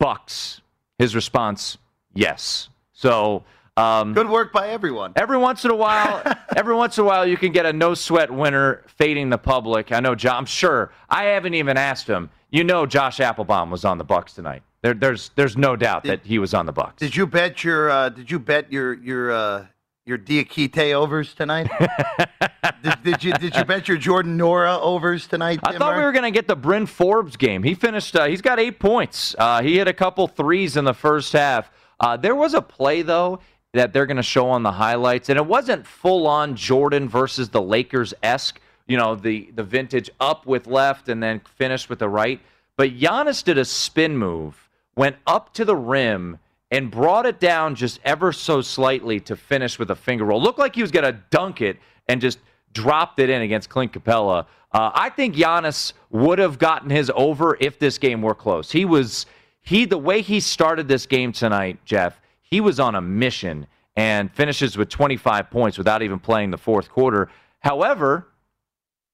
Bucks. 0.00 0.62
His 0.98 1.14
response, 1.14 1.78
yes. 2.12 2.70
So 2.92 3.44
Um, 3.78 4.12
Good 4.12 4.28
work 4.28 4.52
by 4.52 4.68
everyone. 4.68 5.12
Every 5.14 5.38
once 5.38 5.64
in 5.64 5.70
a 5.70 5.76
while, 5.76 6.20
every 6.56 6.74
once 6.74 6.98
in 6.98 7.04
a 7.04 7.06
while, 7.06 7.24
you 7.24 7.36
can 7.36 7.52
get 7.52 7.64
a 7.64 7.72
no 7.72 7.94
sweat 7.94 8.28
winner 8.28 8.82
fading 8.96 9.30
the 9.30 9.38
public. 9.38 9.92
I 9.92 10.00
know, 10.00 10.16
John. 10.16 10.38
I'm 10.38 10.46
sure. 10.46 10.90
I 11.08 11.24
haven't 11.24 11.54
even 11.54 11.76
asked 11.76 12.08
him. 12.08 12.28
You 12.50 12.64
know, 12.64 12.86
Josh 12.86 13.18
Appelbaum 13.18 13.70
was 13.70 13.84
on 13.84 13.98
the 13.98 14.04
Bucks 14.04 14.32
tonight. 14.32 14.62
There, 14.82 14.94
there's, 14.94 15.30
there's 15.36 15.56
no 15.56 15.76
doubt 15.76 16.04
that 16.04 16.24
he 16.24 16.40
was 16.40 16.54
on 16.54 16.66
the 16.66 16.72
Bucks. 16.72 16.96
Did 16.96 17.14
you 17.14 17.26
bet 17.26 17.62
your 17.62 17.88
uh, 17.90 18.08
Did 18.08 18.30
you 18.30 18.40
bet 18.40 18.72
your 18.72 18.94
your 18.94 19.30
uh, 19.30 19.66
your 20.06 20.18
Diakite 20.18 20.94
overs 20.94 21.34
tonight? 21.34 21.70
did, 22.82 23.02
did 23.04 23.22
you 23.22 23.32
Did 23.34 23.54
you 23.54 23.64
bet 23.64 23.86
your 23.86 23.96
Jordan 23.96 24.36
Nwora 24.36 24.80
overs 24.80 25.28
tonight? 25.28 25.60
I 25.62 25.78
thought 25.78 25.96
we 25.96 26.02
were 26.02 26.12
going 26.12 26.24
to 26.24 26.32
get 26.32 26.48
the 26.48 26.56
Bryn 26.56 26.86
Forbes 26.86 27.36
game. 27.36 27.62
He 27.62 27.74
finished. 27.74 28.16
Uh, 28.16 28.26
he's 28.26 28.42
got 28.42 28.58
eight 28.58 28.80
points. 28.80 29.36
Uh, 29.38 29.62
he 29.62 29.78
hit 29.78 29.86
a 29.86 29.92
couple 29.92 30.26
threes 30.26 30.76
in 30.76 30.84
the 30.84 30.94
first 30.94 31.32
half. 31.32 31.70
Uh, 32.00 32.16
there 32.16 32.34
was 32.34 32.54
a 32.54 32.62
play 32.62 33.02
though 33.02 33.40
that 33.74 33.92
they're 33.92 34.06
going 34.06 34.16
to 34.16 34.22
show 34.22 34.48
on 34.48 34.62
the 34.62 34.72
highlights, 34.72 35.28
and 35.28 35.36
it 35.36 35.46
wasn't 35.46 35.86
full 35.86 36.26
on 36.26 36.56
Jordan 36.56 37.08
versus 37.08 37.50
the 37.50 37.62
Lakers 37.62 38.14
esque. 38.22 38.60
You 38.86 38.96
know, 38.96 39.14
the 39.14 39.50
the 39.54 39.62
vintage 39.62 40.10
up 40.18 40.46
with 40.46 40.66
left 40.66 41.08
and 41.08 41.22
then 41.22 41.40
finished 41.40 41.90
with 41.90 41.98
the 41.98 42.08
right. 42.08 42.40
But 42.76 42.96
Giannis 42.96 43.44
did 43.44 43.58
a 43.58 43.64
spin 43.64 44.16
move, 44.16 44.68
went 44.96 45.16
up 45.26 45.52
to 45.54 45.64
the 45.64 45.76
rim 45.76 46.38
and 46.70 46.90
brought 46.90 47.26
it 47.26 47.40
down 47.40 47.74
just 47.74 47.98
ever 48.04 48.32
so 48.32 48.60
slightly 48.60 49.20
to 49.20 49.36
finish 49.36 49.78
with 49.78 49.90
a 49.90 49.96
finger 49.96 50.24
roll. 50.24 50.40
Looked 50.40 50.58
like 50.58 50.74
he 50.74 50.82
was 50.82 50.90
going 50.90 51.04
to 51.04 51.18
dunk 51.30 51.60
it 51.60 51.78
and 52.08 52.20
just 52.20 52.38
dropped 52.72 53.18
it 53.18 53.30
in 53.30 53.42
against 53.42 53.68
Clint 53.68 53.92
Capela. 53.92 54.46
Uh, 54.70 54.90
I 54.94 55.08
think 55.10 55.34
Giannis 55.34 55.94
would 56.10 56.38
have 56.38 56.58
gotten 56.58 56.90
his 56.90 57.10
over 57.14 57.56
if 57.60 57.78
this 57.78 57.98
game 57.98 58.20
were 58.22 58.34
close. 58.34 58.70
He 58.70 58.84
was 58.84 59.26
he 59.60 59.84
the 59.84 59.98
way 59.98 60.22
he 60.22 60.40
started 60.40 60.88
this 60.88 61.06
game 61.06 61.32
tonight, 61.32 61.78
Jeff. 61.84 62.20
He 62.50 62.60
was 62.60 62.80
on 62.80 62.94
a 62.94 63.00
mission 63.00 63.66
and 63.96 64.32
finishes 64.32 64.76
with 64.76 64.88
25 64.88 65.50
points 65.50 65.76
without 65.76 66.02
even 66.02 66.18
playing 66.18 66.50
the 66.50 66.58
fourth 66.58 66.88
quarter. 66.88 67.28
However, 67.60 68.28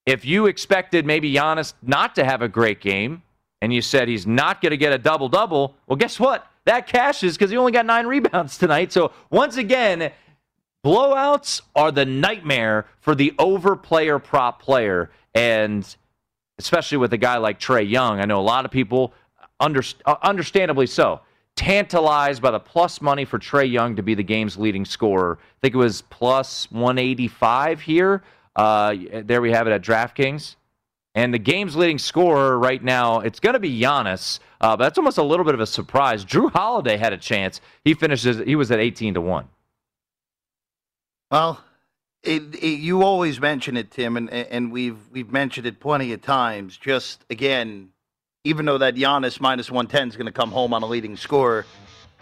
if 0.07 0.25
you 0.25 0.47
expected 0.47 1.07
maybe 1.07 1.33
Giannis 1.33 1.75
not 1.83 2.15
to 2.17 2.25
have 2.25 2.43
a 2.43 2.49
great 2.49 2.81
game 2.81 3.23
and 3.63 3.73
you 3.73 3.81
said 3.81 4.09
he's 4.09 4.27
not 4.27 4.61
going 4.61 4.71
to 4.71 4.77
get 4.77 4.93
a 4.93 4.99
double 4.99 5.29
double, 5.29 5.75
well, 5.87 5.97
guess 5.97 6.21
what? 6.21 6.47
That 6.67 6.87
cashes 6.87 7.37
because 7.37 7.51
he 7.51 7.57
only 7.57 7.73
got 7.73 7.87
nine 7.87 8.07
rebounds 8.15 8.59
tonight. 8.59 8.93
So 8.93 9.13
once 9.31 9.57
again, 9.57 10.13
blowouts 10.85 11.63
are 11.75 11.91
the 11.91 12.05
nightmare 12.05 12.87
for 13.01 13.15
the 13.15 13.35
over 13.39 13.77
player 13.77 14.19
prop 14.19 14.61
player. 14.63 15.11
And 15.35 15.85
especially 16.59 16.99
with 16.99 17.13
a 17.13 17.19
guy 17.19 17.39
like 17.39 17.59
Trae 17.59 17.89
Young, 17.89 18.21
I 18.21 18.27
know 18.27 18.39
a 18.39 18.43
lot 18.43 18.65
of 18.65 18.71
people, 18.71 19.13
under, 19.59 19.83
uh, 20.05 20.17
understandably 20.23 20.87
so, 20.87 21.21
tantalized 21.57 22.43
by 22.43 22.51
the 22.51 22.61
plus 22.61 23.01
money 23.01 23.25
for 23.25 23.39
Trae 23.39 23.71
Young 23.71 23.97
to 23.97 24.03
be 24.03 24.15
the 24.15 24.23
game's 24.23 24.57
leading 24.57 24.85
scorer. 24.85 25.39
I 25.41 25.61
think 25.63 25.75
it 25.75 25.79
was 25.79 26.03
plus 26.03 26.71
185 26.71 27.81
here. 27.81 28.23
Uh, 28.57 28.95
there 29.25 29.41
we 29.41 29.53
have 29.53 29.67
it 29.67 29.73
at 29.73 29.83
DraftKings. 29.83 30.57
And 31.15 31.33
the 31.33 31.39
game's 31.39 31.77
leading 31.77 31.99
scorer 31.99 32.59
right 32.59 32.83
now, 32.83 33.21
it's 33.21 33.39
going 33.39 33.53
to 33.53 33.61
be 33.61 33.81
Giannis. 33.81 34.41
Uh, 34.61 34.77
but 34.77 34.85
that's 34.85 34.99
almost 34.99 35.19
a 35.19 35.23
little 35.23 35.45
bit 35.45 35.55
of 35.55 35.61
a 35.61 35.67
surprise. 35.67 36.25
Jrue 36.25 36.51
Holiday 36.51 36.97
had 36.97 37.13
a 37.13 37.17
chance. 37.17 37.61
He 37.85 37.95
finishes. 37.95 38.39
He 38.45 38.57
was 38.57 38.71
at 38.71 38.81
18 38.81 39.15
to 39.15 39.21
one. 39.21 39.49
Well, 41.31 41.63
it, 42.23 42.55
it, 42.55 42.81
you 42.81 43.03
always 43.03 43.41
mention 43.41 43.77
it, 43.77 43.91
Tim, 43.91 44.17
and 44.17 44.31
and 44.31 44.73
we've 44.73 44.99
we've 45.11 45.31
mentioned 45.31 45.67
it 45.67 45.79
plenty 45.79 46.13
of 46.13 46.23
times. 46.23 46.77
Just 46.77 47.25
again, 47.29 47.91
even 48.45 48.67
though 48.67 48.77
that 48.77 48.95
Giannis 48.95 49.41
minus 49.41 49.71
110 49.71 50.09
is 50.09 50.17
going 50.17 50.27
to 50.27 50.33
come 50.33 50.51
home 50.51 50.75
on 50.75 50.83
a 50.83 50.87
leading 50.87 51.17
scorer, 51.17 51.65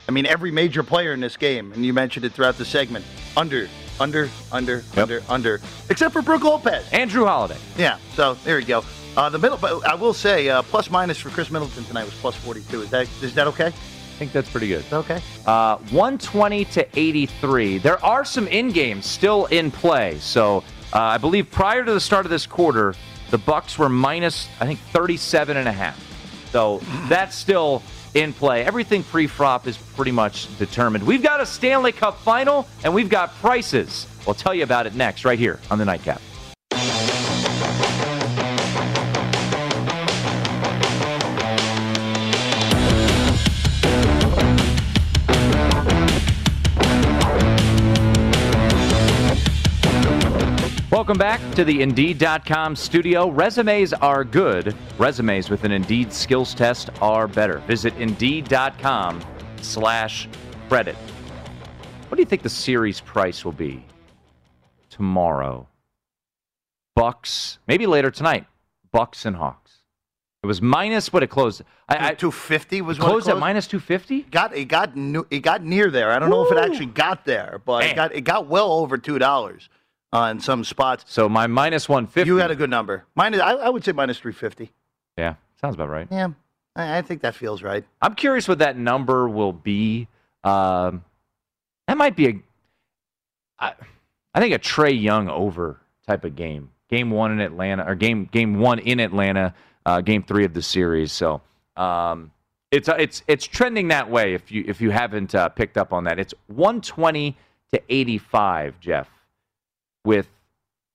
I 0.08 0.12
mean, 0.12 0.24
every 0.24 0.52
major 0.52 0.84
player 0.84 1.12
in 1.12 1.20
this 1.20 1.36
game, 1.36 1.72
and 1.72 1.84
you 1.84 1.92
mentioned 1.92 2.24
it 2.24 2.32
throughout 2.32 2.56
the 2.56 2.64
segment, 2.64 3.04
under, 3.36 3.68
under, 3.98 4.30
under, 4.52 4.84
yep. 4.94 4.98
under, 4.98 5.22
under, 5.28 5.60
except 5.90 6.12
for 6.12 6.22
Brook 6.22 6.44
Lopez. 6.44 6.88
And 6.92 7.10
Jrue 7.10 7.26
Holiday. 7.26 7.58
Yeah, 7.76 7.98
so 8.14 8.34
there 8.44 8.56
we 8.56 8.64
go. 8.64 8.84
Uh, 9.16 9.28
the 9.30 9.38
middle, 9.38 9.58
but 9.58 9.84
I 9.84 9.96
will 9.96 10.14
say, 10.14 10.48
uh, 10.48 10.62
plus 10.62 10.90
minus 10.90 11.18
for 11.18 11.28
Khris 11.30 11.50
Middleton 11.50 11.84
tonight 11.84 12.04
was 12.04 12.14
plus 12.14 12.36
42. 12.36 12.82
Is 12.82 12.90
that 12.90 13.08
is 13.20 13.34
that 13.34 13.46
okay? 13.48 13.66
I 13.66 13.70
think 13.70 14.32
that's 14.32 14.48
pretty 14.48 14.68
good. 14.68 14.84
Okay. 14.92 15.20
Uh, 15.44 15.76
120 15.90 16.64
to 16.66 16.86
83. 16.98 17.78
There 17.78 18.02
are 18.04 18.24
some 18.24 18.46
in 18.46 18.70
games 18.70 19.06
still 19.06 19.46
in 19.46 19.70
play. 19.70 20.18
So 20.20 20.58
uh, 20.94 21.00
I 21.00 21.18
believe 21.18 21.50
prior 21.50 21.84
to 21.84 21.92
the 21.92 22.00
start 22.00 22.24
of 22.24 22.30
this 22.30 22.46
quarter, 22.46 22.94
the 23.30 23.38
Bucks 23.38 23.76
were 23.78 23.88
minus, 23.88 24.48
I 24.60 24.66
think, 24.66 24.78
37 24.78 25.56
and 25.56 25.68
a 25.68 25.72
half. 25.72 26.11
So 26.52 26.80
that's 27.08 27.34
still 27.34 27.82
in 28.14 28.32
play. 28.34 28.64
Everything 28.64 29.02
pre-flop 29.02 29.66
is 29.66 29.76
pretty 29.76 30.12
much 30.12 30.46
determined. 30.58 31.06
We've 31.06 31.22
got 31.22 31.40
a 31.40 31.46
Stanley 31.46 31.92
Cup 31.92 32.20
final 32.20 32.68
and 32.84 32.94
we've 32.94 33.08
got 33.08 33.34
prices. 33.36 34.06
We'll 34.26 34.34
tell 34.34 34.54
you 34.54 34.62
about 34.62 34.86
it 34.86 34.94
next, 34.94 35.24
right 35.24 35.38
here 35.38 35.58
on 35.70 35.78
the 35.78 35.84
Nightcap. 35.84 36.20
Welcome 51.02 51.18
back 51.18 51.40
to 51.56 51.64
the 51.64 51.82
Indeed.com 51.82 52.76
studio. 52.76 53.28
Resumes 53.28 53.92
are 53.92 54.22
good. 54.22 54.72
Resumes 54.98 55.50
with 55.50 55.64
an 55.64 55.72
Indeed 55.72 56.12
skills 56.12 56.54
test 56.54 56.90
are 57.02 57.26
better. 57.26 57.58
Visit 57.66 57.92
Indeed.com 57.96 59.20
slash 59.60 60.28
credit. 60.68 60.94
What 62.06 62.14
do 62.14 62.22
you 62.22 62.24
think 62.24 62.42
the 62.42 62.48
series 62.48 63.00
price 63.00 63.44
will 63.44 63.50
be 63.50 63.84
tomorrow? 64.90 65.66
Bucks, 66.94 67.58
maybe 67.66 67.88
later 67.88 68.12
tonight. 68.12 68.46
Bucks 68.92 69.26
and 69.26 69.34
Hawks. 69.34 69.78
It 70.44 70.46
was 70.46 70.62
minus 70.62 71.12
what 71.12 71.24
it 71.24 71.30
closed. 71.30 71.62
I, 71.88 72.10
I, 72.10 72.14
250 72.14 72.80
was 72.80 72.96
closed, 72.96 73.08
it 73.08 73.10
closed 73.10 73.28
at 73.28 73.38
minus 73.38 73.66
250. 73.66 74.22
Got 74.30 74.54
it 74.56 74.66
got 74.66 74.92
it 74.96 75.40
got 75.40 75.64
near 75.64 75.90
there. 75.90 76.12
I 76.12 76.20
don't 76.20 76.30
know 76.30 76.46
if 76.46 76.52
it 76.52 76.58
actually 76.58 76.86
got 76.86 77.24
there, 77.24 77.60
but 77.64 77.80
Man. 77.80 77.90
it 77.90 77.96
got 77.96 78.14
it 78.14 78.20
got 78.20 78.46
well 78.46 78.70
over 78.70 78.96
two 78.98 79.18
dollars 79.18 79.68
uh, 80.12 80.28
in 80.30 80.40
some 80.40 80.64
spots. 80.64 81.04
So 81.08 81.28
my 81.28 81.46
minus 81.46 81.88
150. 81.88 82.28
You 82.28 82.36
had 82.36 82.50
a 82.50 82.56
good 82.56 82.70
number. 82.70 83.04
Minus, 83.14 83.40
I, 83.40 83.52
I 83.52 83.68
would 83.68 83.84
say 83.84 83.92
minus 83.92 84.18
350. 84.18 84.72
Yeah, 85.16 85.34
sounds 85.60 85.74
about 85.74 85.88
right. 85.88 86.08
Yeah, 86.10 86.28
I, 86.76 86.98
I, 86.98 87.02
think 87.02 87.22
that 87.22 87.34
feels 87.34 87.62
right. 87.62 87.84
I'm 88.00 88.14
curious 88.14 88.48
what 88.48 88.58
that 88.58 88.76
number 88.76 89.28
will 89.28 89.52
be. 89.52 90.08
Um, 90.44 91.04
that 91.88 91.96
might 91.96 92.16
be 92.16 92.28
a, 92.28 92.34
I, 93.58 93.72
I 94.34 94.40
think 94.40 94.54
a 94.54 94.58
Trae 94.58 95.00
Young 95.00 95.28
over 95.28 95.80
type 96.06 96.24
of 96.24 96.36
game. 96.36 96.70
Game 96.88 97.10
one 97.10 97.32
in 97.32 97.40
Atlanta, 97.40 97.84
or 97.86 97.94
game 97.94 98.28
game 98.30 98.58
one 98.58 98.78
in 98.78 99.00
Atlanta, 99.00 99.54
uh, 99.86 100.02
game 100.02 100.22
three 100.22 100.44
of 100.44 100.52
the 100.52 100.60
series. 100.60 101.10
So 101.10 101.40
um, 101.74 102.30
it's 102.70 102.86
uh, 102.86 102.96
it's 102.98 103.22
it's 103.26 103.46
trending 103.46 103.88
that 103.88 104.10
way. 104.10 104.34
If 104.34 104.52
you 104.52 104.62
if 104.66 104.82
you 104.82 104.90
haven't 104.90 105.34
uh, 105.34 105.48
picked 105.48 105.78
up 105.78 105.94
on 105.94 106.04
that, 106.04 106.18
it's 106.18 106.34
120 106.48 107.34
to 107.72 107.82
85, 107.88 108.78
Jeff 108.78 109.08
with 110.04 110.28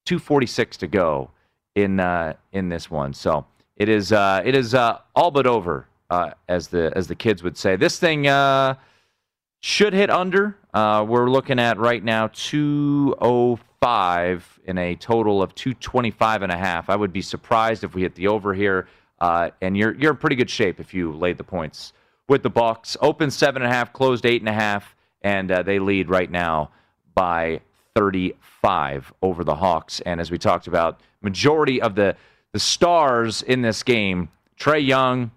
246 0.05 0.77
to 0.77 0.87
go 0.87 1.29
in 1.75 1.99
uh, 1.99 2.33
in 2.53 2.69
this 2.69 2.89
one. 2.89 3.13
So 3.13 3.45
it 3.75 3.89
is 3.89 4.11
uh, 4.11 4.41
it 4.43 4.55
is 4.55 4.73
uh, 4.73 4.97
all 5.15 5.29
but 5.31 5.45
over, 5.45 5.85
uh, 6.09 6.31
as 6.47 6.69
the 6.69 6.91
as 6.95 7.07
the 7.07 7.15
kids 7.15 7.43
would 7.43 7.57
say. 7.57 7.75
This 7.75 7.99
thing 7.99 8.27
uh, 8.27 8.75
should 9.59 9.93
hit 9.93 10.09
under. 10.09 10.57
Uh, 10.73 11.05
we're 11.07 11.29
looking 11.29 11.59
at 11.59 11.77
right 11.77 12.03
now 12.03 12.29
205 12.33 14.59
in 14.65 14.77
a 14.77 14.95
total 14.95 15.41
of 15.41 15.55
225 15.55 16.41
and 16.41 16.51
a 16.51 16.57
half. 16.57 16.89
I 16.89 16.95
would 16.95 17.13
be 17.13 17.21
surprised 17.21 17.83
if 17.83 17.93
we 17.93 18.01
hit 18.01 18.15
the 18.15 18.27
over 18.27 18.53
here. 18.53 18.87
and 19.19 19.77
you're 19.77 19.93
you're 19.95 20.11
in 20.11 20.17
pretty 20.17 20.35
good 20.35 20.49
shape 20.49 20.79
if 20.79 20.93
you 20.93 21.13
laid 21.13 21.37
the 21.37 21.43
points 21.43 21.93
with 22.27 22.43
the 22.43 22.49
Bucks. 22.49 22.97
Open 23.01 23.29
seven 23.29 23.61
and 23.61 23.71
a 23.71 23.75
half, 23.75 23.93
closed 23.93 24.25
eight 24.25 24.41
and 24.41 24.49
a 24.49 24.53
half, 24.53 24.95
and 25.21 25.49
they 25.49 25.79
lead 25.79 26.09
right 26.09 26.31
now 26.31 26.71
by 27.13 27.61
35 27.97 29.11
over 29.23 29.43
the 29.43 29.55
Hawks. 29.55 30.01
And 30.01 30.21
as 30.21 30.29
we 30.29 30.37
talked 30.37 30.67
about, 30.67 31.01
majority 31.21 31.81
of 31.81 31.95
the 31.95 32.15
the 32.53 32.59
stars 32.59 33.41
in 33.41 33.63
this 33.63 33.81
game, 33.81 34.29
Trae 34.59 34.85
Young, 34.85 35.31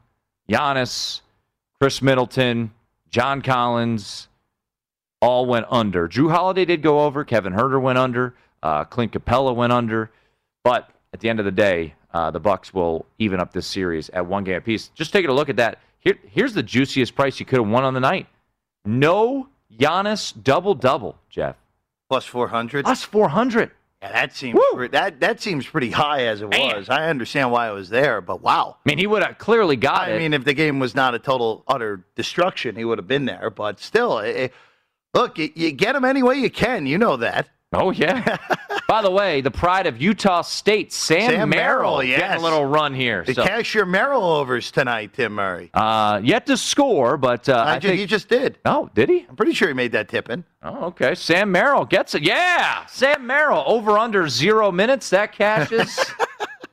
Giannis, 0.48 1.22
Khris 1.80 2.02
Middleton, 2.02 2.70
John 3.08 3.40
Collins, 3.40 4.28
all 5.22 5.46
went 5.46 5.66
under. 5.70 6.06
Jrue 6.06 6.30
Holiday 6.30 6.66
did 6.66 6.82
go 6.82 7.00
over. 7.00 7.24
Kevin 7.24 7.54
Huerter 7.54 7.80
went 7.80 7.98
under. 7.98 8.34
Uh, 8.62 8.84
Clint 8.84 9.12
Capela 9.12 9.54
went 9.54 9.72
under. 9.72 10.10
But 10.62 10.90
at 11.14 11.20
the 11.20 11.30
end 11.30 11.40
of 11.40 11.46
the 11.46 11.50
day, 11.50 11.94
uh, 12.12 12.30
the 12.30 12.40
Bucks 12.40 12.74
will 12.74 13.06
even 13.18 13.40
up 13.40 13.52
this 13.54 13.66
series 13.66 14.10
at 14.10 14.26
one 14.26 14.44
game 14.44 14.56
apiece. 14.56 14.88
Just 14.88 15.12
taking 15.14 15.30
a 15.30 15.34
look 15.34 15.48
at 15.48 15.56
that. 15.56 15.78
Here, 15.98 16.18
here's 16.30 16.52
the 16.52 16.62
juiciest 16.62 17.14
price 17.14 17.40
you 17.40 17.46
could 17.46 17.58
have 17.58 17.68
won 17.68 17.84
on 17.84 17.94
the 17.94 18.00
night. 18.00 18.26
No 18.84 19.48
Giannis 19.78 20.34
double 20.42 20.74
double, 20.74 21.16
Jeff. 21.30 21.56
Plus 22.10 22.26
400? 22.26 22.84
Plus 22.84 23.04
400. 23.04 23.70
Yeah, 24.02 24.12
that 24.12 24.34
seems 24.34 24.58
pre- 24.74 24.88
that 24.88 25.20
that 25.20 25.40
seems 25.40 25.66
pretty 25.66 25.90
high 25.90 26.26
as 26.26 26.42
it 26.42 26.48
Man. 26.48 26.76
was. 26.76 26.88
I 26.88 27.08
understand 27.08 27.52
why 27.52 27.68
it 27.68 27.72
was 27.72 27.88
there, 27.88 28.20
but 28.20 28.42
wow. 28.42 28.76
I 28.84 28.88
mean, 28.88 28.98
he 28.98 29.06
would 29.06 29.22
have 29.22 29.38
clearly 29.38 29.76
got 29.76 30.08
I 30.08 30.12
it. 30.12 30.16
I 30.16 30.18
mean, 30.18 30.34
if 30.34 30.44
the 30.44 30.54
game 30.54 30.78
was 30.80 30.94
not 30.94 31.14
a 31.14 31.18
total 31.18 31.64
utter 31.68 32.04
destruction, 32.16 32.76
he 32.76 32.84
would 32.84 32.98
have 32.98 33.06
been 33.06 33.26
there. 33.26 33.50
But 33.50 33.78
still, 33.78 34.18
it, 34.18 34.52
Look, 35.14 35.38
you, 35.38 35.50
you 35.54 35.72
get 35.72 35.96
him 35.96 36.04
any 36.04 36.22
way 36.22 36.36
you 36.36 36.50
can. 36.50 36.86
You 36.86 36.98
know 36.98 37.16
that. 37.16 37.48
Oh 37.72 37.90
yeah. 37.90 38.36
By 38.90 39.02
the 39.02 39.10
way, 39.12 39.40
the 39.40 39.52
pride 39.52 39.86
of 39.86 40.02
Utah 40.02 40.42
State, 40.42 40.92
Sam, 40.92 41.30
Sam 41.30 41.48
Merrill, 41.50 41.98
getting 41.98 42.10
yes. 42.10 42.40
a 42.40 42.42
little 42.42 42.64
run 42.64 42.92
here. 42.92 43.22
The 43.24 43.34
so, 43.34 43.44
cashier 43.44 43.86
Merrill 43.86 44.24
overs 44.24 44.72
tonight, 44.72 45.12
Tim 45.12 45.34
Murray. 45.34 45.70
uh, 45.74 46.20
yet 46.24 46.44
to 46.46 46.56
score, 46.56 47.16
but 47.16 47.48
uh, 47.48 47.52
I 47.52 47.76
I 47.76 47.78
think 47.78 48.00
he 48.00 48.06
just 48.06 48.28
did. 48.28 48.58
Oh, 48.64 48.90
did 48.92 49.08
he? 49.08 49.26
I'm 49.28 49.36
pretty 49.36 49.52
sure 49.52 49.68
he 49.68 49.74
made 49.74 49.92
that 49.92 50.08
tip 50.08 50.28
in. 50.28 50.42
Oh, 50.64 50.86
okay. 50.86 51.14
Sam 51.14 51.52
Merrill 51.52 51.84
gets 51.84 52.16
it. 52.16 52.24
Yeah, 52.24 52.84
Sam 52.86 53.28
Merrill 53.28 53.62
over 53.64 53.96
under 53.96 54.28
zero 54.28 54.72
minutes. 54.72 55.08
That 55.10 55.30
cashes. 55.30 55.96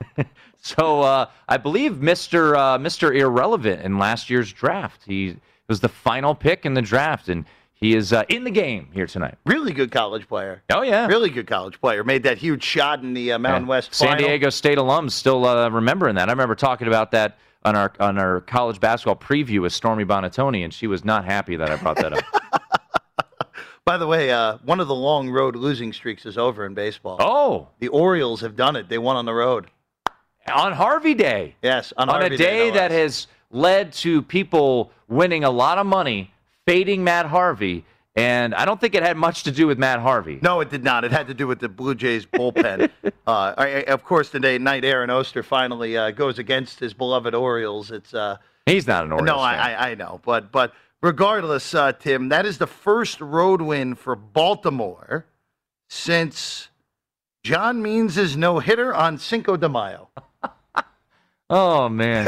so 0.63 1.01
uh, 1.01 1.27
I 1.47 1.57
believe 1.57 2.01
Mister 2.01 2.55
uh, 2.55 2.79
Mister 2.79 3.13
Irrelevant 3.13 3.83
in 3.83 3.99
last 3.99 4.27
year's 4.27 4.51
draft. 4.51 5.03
He 5.05 5.35
was 5.67 5.81
the 5.81 5.89
final 5.89 6.33
pick 6.33 6.65
in 6.65 6.73
the 6.73 6.81
draft, 6.81 7.29
and 7.29 7.45
he 7.79 7.95
is 7.95 8.11
uh, 8.11 8.23
in 8.29 8.43
the 8.43 8.51
game 8.51 8.89
here 8.93 9.05
tonight. 9.07 9.35
Really 9.45 9.71
good 9.71 9.91
college 9.91 10.27
player. 10.27 10.63
Oh 10.71 10.81
yeah, 10.81 11.07
Really 11.07 11.29
good 11.29 11.47
college 11.47 11.79
player. 11.79 12.03
Made 12.03 12.23
that 12.23 12.37
huge 12.37 12.63
shot 12.63 13.01
in 13.03 13.13
the 13.13 13.33
uh, 13.33 13.39
Mountain 13.39 13.63
Yeah. 13.63 13.69
West 13.69 13.93
San 13.93 14.09
final. 14.09 14.27
Diego 14.27 14.49
State 14.49 14.77
alums 14.77 15.11
still 15.11 15.45
uh, 15.45 15.69
remembering 15.69 16.15
that. 16.15 16.27
I 16.29 16.31
remember 16.31 16.55
talking 16.55 16.87
about 16.87 17.11
that 17.11 17.37
on 17.63 17.75
our 17.75 17.93
on 17.99 18.17
our 18.17 18.41
college 18.41 18.79
basketball 18.79 19.15
preview 19.15 19.61
with 19.61 19.73
Stormy 19.73 20.05
Buonantony, 20.05 20.63
and 20.63 20.73
she 20.73 20.87
was 20.87 21.05
not 21.05 21.25
happy 21.25 21.55
that 21.55 21.69
I 21.69 21.75
brought 21.75 21.97
that 21.97 22.13
up. 22.13 22.23
By 23.85 23.97
the 23.97 24.07
way, 24.07 24.31
uh, 24.31 24.57
one 24.65 24.81
of 24.81 24.87
the 24.89 24.95
long 24.95 25.29
road 25.29 25.55
losing 25.55 25.93
streaks 25.93 26.25
is 26.25 26.37
over 26.37 26.65
in 26.65 26.73
baseball. 26.73 27.17
Oh, 27.21 27.69
the 27.79 27.87
Orioles 27.87 28.41
have 28.41 28.57
done 28.57 28.75
it. 28.75 28.89
They 28.89 28.97
won 28.97 29.15
on 29.15 29.23
the 29.23 29.33
road. 29.33 29.67
on 30.53 30.73
Harvey 30.73 31.13
Day. 31.13 31.55
Yes, 31.61 31.93
on, 31.95 32.09
on, 32.09 32.21
a 32.23 32.35
day 32.35 32.67
no 32.67 32.73
that 32.75 32.91
has 32.91 33.27
led 33.49 33.93
to 33.93 34.21
people 34.23 34.91
winning 35.07 35.45
a 35.45 35.49
lot 35.49 35.77
of 35.77 35.85
money, 35.85 36.33
fading 36.67 37.03
Matt 37.03 37.25
Harvey, 37.25 37.85
and 38.15 38.53
I 38.53 38.65
don't 38.65 38.79
think 38.79 38.93
it 38.93 39.01
had 39.01 39.17
much 39.17 39.43
to 39.43 39.51
do 39.51 39.65
with 39.65 39.79
Matt 39.79 39.99
Harvey. 39.99 40.37
No, 40.41 40.59
it 40.59 40.69
did 40.69 40.83
not. 40.83 41.03
It 41.03 41.11
had 41.11 41.27
to 41.27 41.33
do 41.33 41.47
with 41.47 41.59
the 41.59 41.69
Blue 41.69 41.95
Jays 41.95 42.25
bullpen. 42.25 42.91
uh, 43.27 43.53
I, 43.57 43.67
of 43.87 44.03
course, 44.03 44.29
today 44.29 44.57
night 44.57 44.83
Aaron 44.85 45.09
Oster 45.09 45.41
finally 45.41 45.97
uh, 45.97 46.11
goes 46.11 46.37
against 46.37 46.79
his 46.79 46.93
beloved 46.93 47.33
Orioles. 47.33 47.89
It's 47.89 48.13
uh, 48.13 48.37
He's 48.65 48.85
not 48.85 49.05
an 49.05 49.13
Orioles 49.13 49.27
no. 49.27 49.37
I, 49.37 49.55
I, 49.55 49.89
I 49.91 49.95
know, 49.95 50.19
but 50.25 50.51
but 50.51 50.73
regardless, 51.01 51.73
uh, 51.73 51.93
Tim, 51.93 52.29
that 52.29 52.45
is 52.45 52.57
the 52.57 52.67
first 52.67 53.21
road 53.21 53.61
win 53.61 53.95
for 53.95 54.15
Baltimore 54.15 55.25
since 55.89 56.67
John 57.43 57.81
Means' 57.81 58.17
is 58.17 58.35
no 58.35 58.59
hitter 58.59 58.93
on 58.93 59.17
Cinco 59.17 59.55
de 59.55 59.69
Mayo. 59.69 60.09
Oh 61.49 61.87
man. 61.87 62.27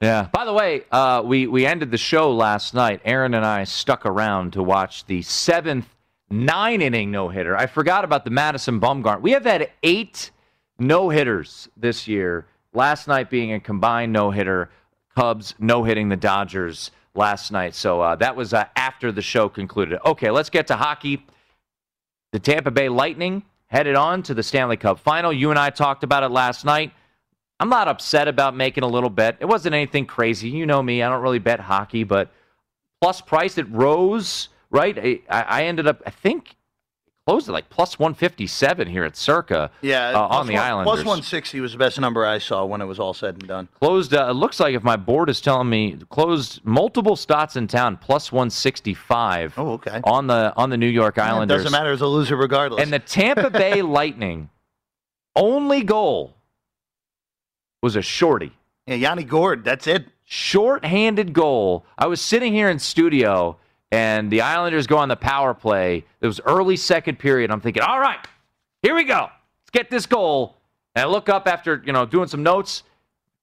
Yeah. 0.00 0.28
By 0.32 0.44
the 0.44 0.52
way, 0.52 0.84
uh, 0.90 1.22
we 1.24 1.46
we 1.46 1.66
ended 1.66 1.90
the 1.90 1.98
show 1.98 2.32
last 2.32 2.74
night. 2.74 3.00
Aaron 3.04 3.34
and 3.34 3.44
I 3.44 3.64
stuck 3.64 4.06
around 4.06 4.52
to 4.54 4.62
watch 4.62 5.04
the 5.06 5.22
seventh 5.22 5.86
nine 6.30 6.80
inning 6.80 7.10
no 7.10 7.28
hitter. 7.28 7.56
I 7.56 7.66
forgot 7.66 8.04
about 8.04 8.24
the 8.24 8.30
Madison 8.30 8.80
Bumgarner. 8.80 9.20
We 9.20 9.32
have 9.32 9.44
had 9.44 9.70
eight 9.82 10.30
no 10.78 11.10
hitters 11.10 11.68
this 11.76 12.08
year. 12.08 12.46
Last 12.72 13.08
night 13.08 13.30
being 13.30 13.52
a 13.52 13.60
combined 13.60 14.12
no 14.12 14.30
hitter. 14.30 14.70
Cubs 15.16 15.54
no 15.58 15.82
hitting 15.82 16.08
the 16.08 16.16
Dodgers 16.16 16.92
last 17.14 17.50
night. 17.50 17.74
So 17.74 18.00
uh, 18.00 18.16
that 18.16 18.36
was 18.36 18.54
uh, 18.54 18.66
after 18.76 19.12
the 19.12 19.22
show 19.22 19.48
concluded. 19.48 19.98
Okay, 20.06 20.30
let's 20.30 20.50
get 20.50 20.68
to 20.68 20.76
hockey. 20.76 21.26
The 22.32 22.38
Tampa 22.38 22.70
Bay 22.70 22.88
Lightning 22.88 23.42
headed 23.66 23.96
on 23.96 24.22
to 24.22 24.34
the 24.34 24.42
Stanley 24.42 24.76
Cup 24.76 25.00
final. 25.00 25.32
You 25.32 25.50
and 25.50 25.58
I 25.58 25.70
talked 25.70 26.04
about 26.04 26.22
it 26.22 26.30
last 26.30 26.64
night. 26.64 26.92
I'm 27.60 27.68
not 27.68 27.88
upset 27.88 28.26
about 28.26 28.56
making 28.56 28.82
a 28.84 28.88
little 28.88 29.10
bet. 29.10 29.36
It 29.38 29.44
wasn't 29.46 29.74
anything 29.74 30.06
crazy. 30.06 30.48
You 30.48 30.64
know 30.66 30.82
me. 30.82 31.02
I 31.02 31.10
don't 31.10 31.22
really 31.22 31.38
bet 31.38 31.60
hockey, 31.60 32.04
but 32.04 32.30
plus 33.02 33.20
price 33.20 33.58
it 33.58 33.70
rose, 33.70 34.48
right? 34.70 34.98
I, 35.28 35.42
I 35.42 35.64
ended 35.64 35.86
up, 35.86 36.02
I 36.06 36.10
think, 36.10 36.56
closed 37.26 37.48
at 37.50 37.52
like 37.52 37.68
plus 37.68 37.98
157 37.98 38.88
here 38.88 39.04
at 39.04 39.14
Circa 39.14 39.70
Yeah, 39.82 40.08
uh, 40.18 40.26
on 40.26 40.46
the 40.46 40.54
one- 40.54 40.62
Islanders. 40.62 40.86
Plus 40.90 40.98
160 41.00 41.60
was 41.60 41.72
the 41.72 41.78
best 41.78 42.00
number 42.00 42.24
I 42.24 42.38
saw 42.38 42.64
when 42.64 42.80
it 42.80 42.86
was 42.86 42.98
all 42.98 43.12
said 43.12 43.34
and 43.34 43.46
done. 43.46 43.68
Closed, 43.78 44.14
uh, 44.14 44.28
it 44.30 44.32
looks 44.32 44.58
like 44.58 44.74
if 44.74 44.82
my 44.82 44.96
board 44.96 45.28
is 45.28 45.42
telling 45.42 45.68
me, 45.68 45.98
closed 46.08 46.64
multiple 46.64 47.14
spots 47.14 47.56
in 47.56 47.66
town, 47.66 47.98
plus 47.98 48.32
165 48.32 49.54
oh, 49.58 49.72
okay. 49.72 50.00
on 50.04 50.26
the 50.28 50.54
on 50.56 50.70
the 50.70 50.78
New 50.78 50.86
York 50.88 51.18
Yeah, 51.18 51.26
it 51.26 51.32
Islanders. 51.34 51.58
doesn't 51.64 51.72
matter 51.78 51.92
as 51.92 52.00
a 52.00 52.06
loser 52.06 52.36
regardless. 52.36 52.82
And 52.82 52.90
the 52.90 52.98
Tampa 52.98 53.50
Bay 53.50 53.82
Lightning 54.00 54.48
only 55.36 55.82
goal 55.84 56.34
was 57.82 57.96
a 57.96 58.02
shorty. 58.02 58.52
Yeah, 58.86 58.96
Yanni 58.96 59.24
Gourde, 59.24 59.64
that's 59.64 59.86
it. 59.86 60.06
Short-handed 60.24 61.32
goal. 61.32 61.84
I 61.98 62.06
was 62.06 62.20
sitting 62.20 62.52
here 62.52 62.70
in 62.70 62.78
studio, 62.78 63.56
and 63.90 64.30
the 64.30 64.42
Islanders 64.42 64.86
go 64.86 64.98
on 64.98 65.08
the 65.08 65.16
power 65.16 65.54
play. 65.54 66.04
It 66.20 66.26
was 66.26 66.40
early 66.40 66.76
second 66.76 67.18
period. 67.18 67.50
I'm 67.50 67.60
thinking, 67.60 67.82
all 67.82 68.00
right, 68.00 68.18
here 68.82 68.94
we 68.94 69.04
go. 69.04 69.28
Let's 69.62 69.70
get 69.72 69.90
this 69.90 70.06
goal. 70.06 70.56
And 70.94 71.04
I 71.04 71.08
look 71.08 71.28
up 71.28 71.46
after 71.46 71.82
you 71.84 71.92
know 71.92 72.06
doing 72.06 72.28
some 72.28 72.42
notes. 72.42 72.82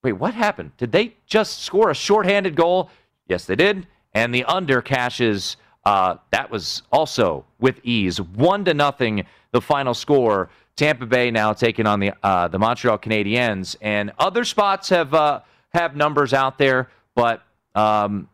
Wait, 0.03 0.13
what 0.13 0.33
happened? 0.33 0.71
Did 0.77 0.91
they 0.91 1.15
just 1.25 1.63
score 1.63 1.89
a 1.89 1.95
short-handed 1.95 2.55
goal? 2.55 2.89
Yes, 3.27 3.45
they 3.45 3.55
did. 3.55 3.87
And 4.13 4.33
the 4.33 4.45
under 4.45 4.81
cashes. 4.81 5.57
Uh, 5.85 6.17
that 6.31 6.51
was 6.51 6.83
also 6.91 7.45
with 7.59 7.79
ease, 7.83 8.19
one 8.19 8.65
to 8.65 8.73
nothing. 8.73 9.25
The 9.51 9.61
final 9.61 9.93
score. 9.93 10.49
Tampa 10.75 11.05
Bay 11.05 11.31
now 11.31 11.53
taking 11.53 11.87
on 11.87 11.99
the 11.99 12.13
uh, 12.21 12.47
the 12.47 12.59
Montreal 12.59 12.99
Canadiens, 12.99 13.75
and 13.81 14.11
other 14.19 14.43
spots 14.43 14.89
have 14.89 15.13
uh, 15.13 15.41
have 15.73 15.95
numbers 15.95 16.33
out 16.33 16.57
there, 16.57 16.89
but 17.15 17.43
um, 17.75 18.29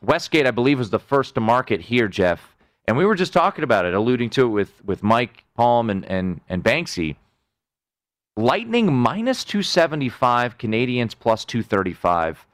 Westgate, 0.00 0.46
I 0.46 0.50
believe, 0.52 0.78
was 0.78 0.90
the 0.90 0.98
first 0.98 1.34
to 1.34 1.40
market 1.40 1.80
here, 1.80 2.08
Jeff. 2.08 2.54
And 2.86 2.96
we 2.96 3.04
were 3.04 3.14
just 3.14 3.32
talking 3.32 3.64
about 3.64 3.84
it, 3.84 3.94
alluding 3.94 4.30
to 4.30 4.46
it 4.46 4.48
with 4.48 4.84
with 4.84 5.02
Mike 5.02 5.44
Palm 5.54 5.90
and 5.90 6.04
and 6.06 6.40
and 6.48 6.62
Banksy. 6.62 7.16
Lightning 8.36 8.94
minus 8.94 9.42
275, 9.42 10.58
Canadiens 10.58 11.12
plus 11.18 11.44
235. 11.44 12.46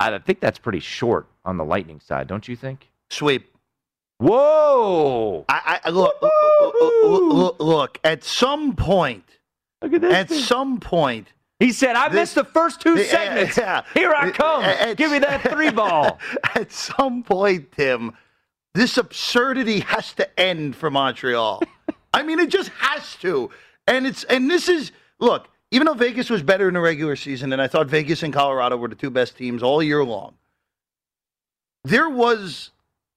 I 0.00 0.18
think 0.18 0.40
that's 0.40 0.58
pretty 0.58 0.80
short 0.80 1.28
on 1.44 1.58
the 1.58 1.64
Lightning 1.64 2.00
side, 2.00 2.26
don't 2.26 2.48
you 2.48 2.56
think? 2.56 2.90
Sweep. 3.08 3.54
Whoa! 4.20 5.46
I, 5.48 5.80
I 5.84 5.88
look, 5.90 6.14
look, 7.02 7.56
look, 7.58 7.98
at 8.04 8.22
some 8.22 8.76
point, 8.76 9.24
look 9.80 9.94
at 9.94 10.00
this 10.02 10.12
at 10.14 10.28
thing. 10.28 10.42
some 10.42 10.78
point, 10.78 11.28
He 11.58 11.72
said, 11.72 11.96
I 11.96 12.08
missed 12.10 12.34
the 12.34 12.44
first 12.44 12.82
two 12.82 13.02
segments. 13.02 13.56
yeah. 13.56 13.82
Here 13.94 14.12
I 14.14 14.30
come. 14.30 14.62
At- 14.62 14.98
Give 14.98 15.10
me 15.10 15.20
that 15.20 15.42
three 15.50 15.70
ball. 15.70 16.18
at 16.54 16.70
some 16.70 17.22
point, 17.22 17.72
Tim, 17.72 18.12
this 18.74 18.98
absurdity 18.98 19.80
has 19.80 20.12
to 20.14 20.38
end 20.40 20.76
for 20.76 20.90
Montreal. 20.90 21.62
I 22.14 22.22
mean, 22.22 22.40
it 22.40 22.50
just 22.50 22.68
has 22.78 23.16
to. 23.22 23.50
And 23.86 24.06
it's 24.06 24.24
and 24.24 24.50
this 24.50 24.68
is 24.68 24.92
look, 25.18 25.48
even 25.70 25.86
though 25.86 25.94
Vegas 25.94 26.28
was 26.28 26.42
better 26.42 26.68
in 26.68 26.74
the 26.74 26.80
regular 26.80 27.16
season, 27.16 27.54
and 27.54 27.62
I 27.62 27.68
thought 27.68 27.86
Vegas 27.86 28.22
and 28.22 28.34
Colorado 28.34 28.76
were 28.76 28.88
the 28.88 28.94
two 28.94 29.10
best 29.10 29.38
teams 29.38 29.62
all 29.62 29.82
year 29.82 30.04
long, 30.04 30.34
there 31.84 32.08
was 32.10 32.70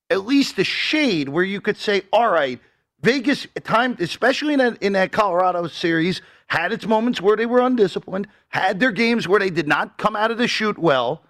at 0.10 0.26
least 0.26 0.60
a 0.60 0.64
shade 0.64 1.30
where 1.30 1.44
you 1.44 1.62
could 1.62 1.78
say, 1.78 2.04
all 2.12 2.30
right, 2.30 2.60
Vegas 3.02 3.48
time, 3.64 3.98
especially 4.00 4.54
in 4.54 4.60
that, 4.60 4.82
in 4.82 4.94
that 4.94 5.12
Colorado 5.12 5.68
series, 5.68 6.22
had 6.48 6.72
its 6.72 6.86
moments 6.86 7.20
where 7.20 7.36
they 7.36 7.46
were 7.46 7.60
undisciplined, 7.60 8.28
had 8.50 8.80
their 8.80 8.92
games 8.92 9.28
where 9.28 9.40
they 9.40 9.50
did 9.50 9.68
not 9.68 9.98
come 9.98 10.16
out 10.16 10.32
of 10.32 10.38
the 10.38 10.48
shoot 10.48 10.78
well. 10.78 11.24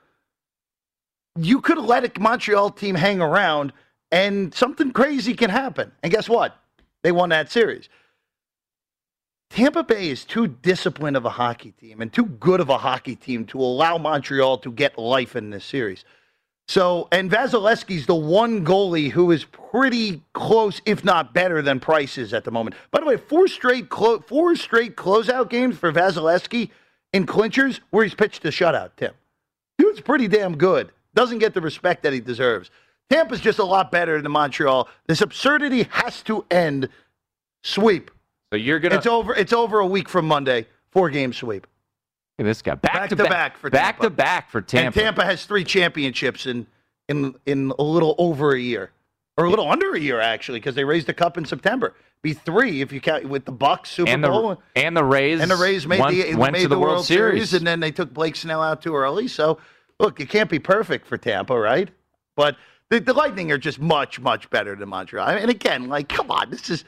You 1.35 1.61
could 1.61 1.79
let 1.79 2.05
a 2.05 2.19
Montreal 2.19 2.71
team 2.71 2.95
hang 2.95 3.21
around, 3.21 3.73
and 4.11 4.53
something 4.53 4.91
crazy 4.91 5.33
can 5.33 5.49
happen. 5.49 5.91
And 6.03 6.11
guess 6.11 6.29
what? 6.29 6.55
They 7.01 7.11
won 7.11 7.29
that 7.29 7.51
series. 7.51 7.89
Tampa 9.49 9.83
Bay 9.83 10.09
is 10.09 10.25
too 10.25 10.47
disciplined 10.47 11.15
of 11.15 11.25
a 11.25 11.29
hockey 11.29 11.71
team 11.71 12.01
and 12.01 12.11
too 12.11 12.25
good 12.25 12.59
of 12.59 12.69
a 12.69 12.77
hockey 12.77 13.15
team 13.15 13.45
to 13.45 13.59
allow 13.59 13.97
Montreal 13.97 14.57
to 14.59 14.71
get 14.71 14.97
life 14.97 15.35
in 15.35 15.51
this 15.51 15.63
series. 15.63 16.05
So, 16.67 17.09
and 17.11 17.29
Vasilevskiy's 17.29 18.05
the 18.05 18.15
one 18.15 18.65
goalie 18.65 19.11
who 19.11 19.31
is 19.31 19.43
pretty 19.43 20.21
close, 20.33 20.81
if 20.85 21.03
not 21.03 21.33
better 21.33 21.61
than 21.61 21.79
Price 21.79 22.17
is 22.17 22.33
at 22.33 22.45
the 22.45 22.51
moment. 22.51 22.75
By 22.89 23.01
the 23.01 23.05
way, 23.05 23.17
four 23.17 23.47
straight 23.47 23.89
clo- 23.89 24.19
four 24.21 24.55
straight 24.55 24.95
closeout 24.95 25.49
games 25.49 25.77
for 25.77 25.91
Vasilevskiy 25.91 26.69
in 27.11 27.25
clinchers 27.25 27.79
where 27.89 28.03
he's 28.03 28.13
pitched 28.13 28.45
a 28.45 28.49
shutout. 28.49 28.91
Tim, 28.95 29.13
dude's 29.77 29.99
pretty 30.01 30.27
damn 30.27 30.57
good. 30.57 30.91
Doesn't 31.15 31.39
get 31.39 31.53
the 31.53 31.61
respect 31.61 32.03
that 32.03 32.13
he 32.13 32.19
deserves. 32.21 32.71
Tampa's 33.09 33.41
just 33.41 33.59
a 33.59 33.63
lot 33.63 33.91
better 33.91 34.21
than 34.21 34.31
Montreal. 34.31 34.87
This 35.07 35.21
absurdity 35.21 35.83
has 35.91 36.23
to 36.23 36.45
end. 36.49 36.87
Sweep. 37.63 38.09
So 38.51 38.57
you're 38.57 38.79
gonna. 38.79 38.95
It's 38.95 39.05
over. 39.05 39.35
It's 39.35 39.53
over 39.53 39.79
a 39.79 39.85
week 39.85 40.07
from 40.07 40.25
Monday. 40.27 40.67
Four 40.91 41.09
game 41.09 41.33
sweep. 41.33 41.67
Look 42.39 42.45
at 42.45 42.49
this 42.49 42.61
guy. 42.61 42.75
Back, 42.75 42.93
Back 42.93 43.09
to 43.09 43.15
to 43.15 43.23
back, 43.23 43.29
back 43.31 43.57
for 43.57 43.69
back 43.69 43.95
Tampa. 43.99 44.03
to 44.03 44.09
back 44.09 44.49
for 44.49 44.61
Tampa. 44.61 44.85
And 44.85 44.93
Tampa 45.05 45.25
has 45.25 45.45
three 45.45 45.63
championships 45.63 46.45
in 46.45 46.65
in 47.07 47.35
in 47.45 47.71
a 47.77 47.83
little 47.83 48.15
over 48.17 48.53
a 48.53 48.59
year, 48.59 48.91
or 49.37 49.45
a 49.45 49.49
little 49.49 49.69
under 49.69 49.93
a 49.93 49.99
year 49.99 50.19
actually, 50.19 50.59
because 50.59 50.75
they 50.75 50.83
raised 50.83 51.07
the 51.07 51.13
cup 51.13 51.37
in 51.37 51.45
September. 51.45 51.93
Be 52.23 52.33
three 52.33 52.81
if 52.81 52.91
you 52.93 53.01
count 53.01 53.25
with 53.25 53.43
the 53.45 53.51
Bucks 53.51 53.91
Super 53.91 54.09
and 54.09 54.23
the 54.23 54.29
Bowl. 54.29 54.61
and 54.75 54.95
the 54.95 55.03
Rays 55.03 55.41
and 55.41 55.51
the 55.51 55.57
Rays 55.57 55.85
made 55.85 55.99
went, 55.99 56.15
the 56.15 56.35
went 56.35 56.53
made 56.53 56.61
to 56.63 56.67
the, 56.69 56.79
World, 56.79 57.05
Series. 57.05 57.53
and 57.53 57.67
then 57.67 57.79
they 57.81 57.91
took 57.91 58.13
Blake 58.13 58.35
Snell 58.37 58.63
out 58.63 58.81
too 58.81 58.95
early. 58.95 59.27
So 59.27 59.59
look, 59.99 60.19
it 60.21 60.29
can't 60.29 60.49
be 60.49 60.57
perfect 60.59 61.05
for 61.05 61.17
Tampa, 61.17 61.57
right? 61.59 61.89
But 62.37 62.55
The, 62.89 62.99
the 62.99 63.13
Lightning 63.13 63.51
are 63.51 63.57
just 63.57 63.79
much, 63.79 64.19
much 64.21 64.49
better 64.49 64.75
than 64.75 64.87
Montreal. 64.89 65.27
And 65.29 65.49
again, 65.51 65.87
like, 65.89 66.07
come 66.09 66.31
on, 66.31 66.49
this 66.49 66.69
is 66.69 66.85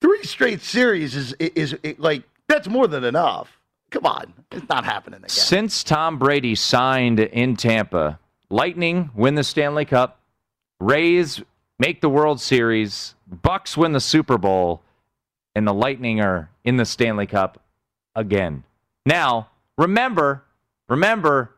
three 0.00 0.22
straight 0.24 0.62
series 0.62 1.14
is 1.14 1.34
is, 1.34 1.74
is 1.84 1.98
like 1.98 2.22
that's 2.48 2.66
more 2.66 2.88
than 2.88 3.04
enough. 3.04 3.59
Come 3.90 4.06
on, 4.06 4.32
it's 4.52 4.68
not 4.68 4.84
happening 4.84 5.18
again. 5.18 5.28
Since 5.28 5.84
Tom 5.84 6.18
Brady 6.18 6.54
signed 6.54 7.20
in 7.20 7.56
Tampa, 7.56 8.18
Lightning 8.48 9.10
win 9.14 9.34
the 9.34 9.44
Stanley 9.44 9.84
Cup, 9.84 10.20
Rays 10.78 11.42
make 11.78 12.00
the 12.00 12.08
World 12.08 12.40
Series, 12.40 13.14
Bucks 13.26 13.76
win 13.76 13.92
the 13.92 14.00
Super 14.00 14.38
Bowl, 14.38 14.82
and 15.54 15.66
the 15.66 15.74
Lightning 15.74 16.20
are 16.20 16.50
in 16.64 16.76
the 16.76 16.84
Stanley 16.84 17.26
Cup 17.26 17.60
again. 18.14 18.62
Now, 19.04 19.48
remember, 19.76 20.44
remember, 20.88 21.50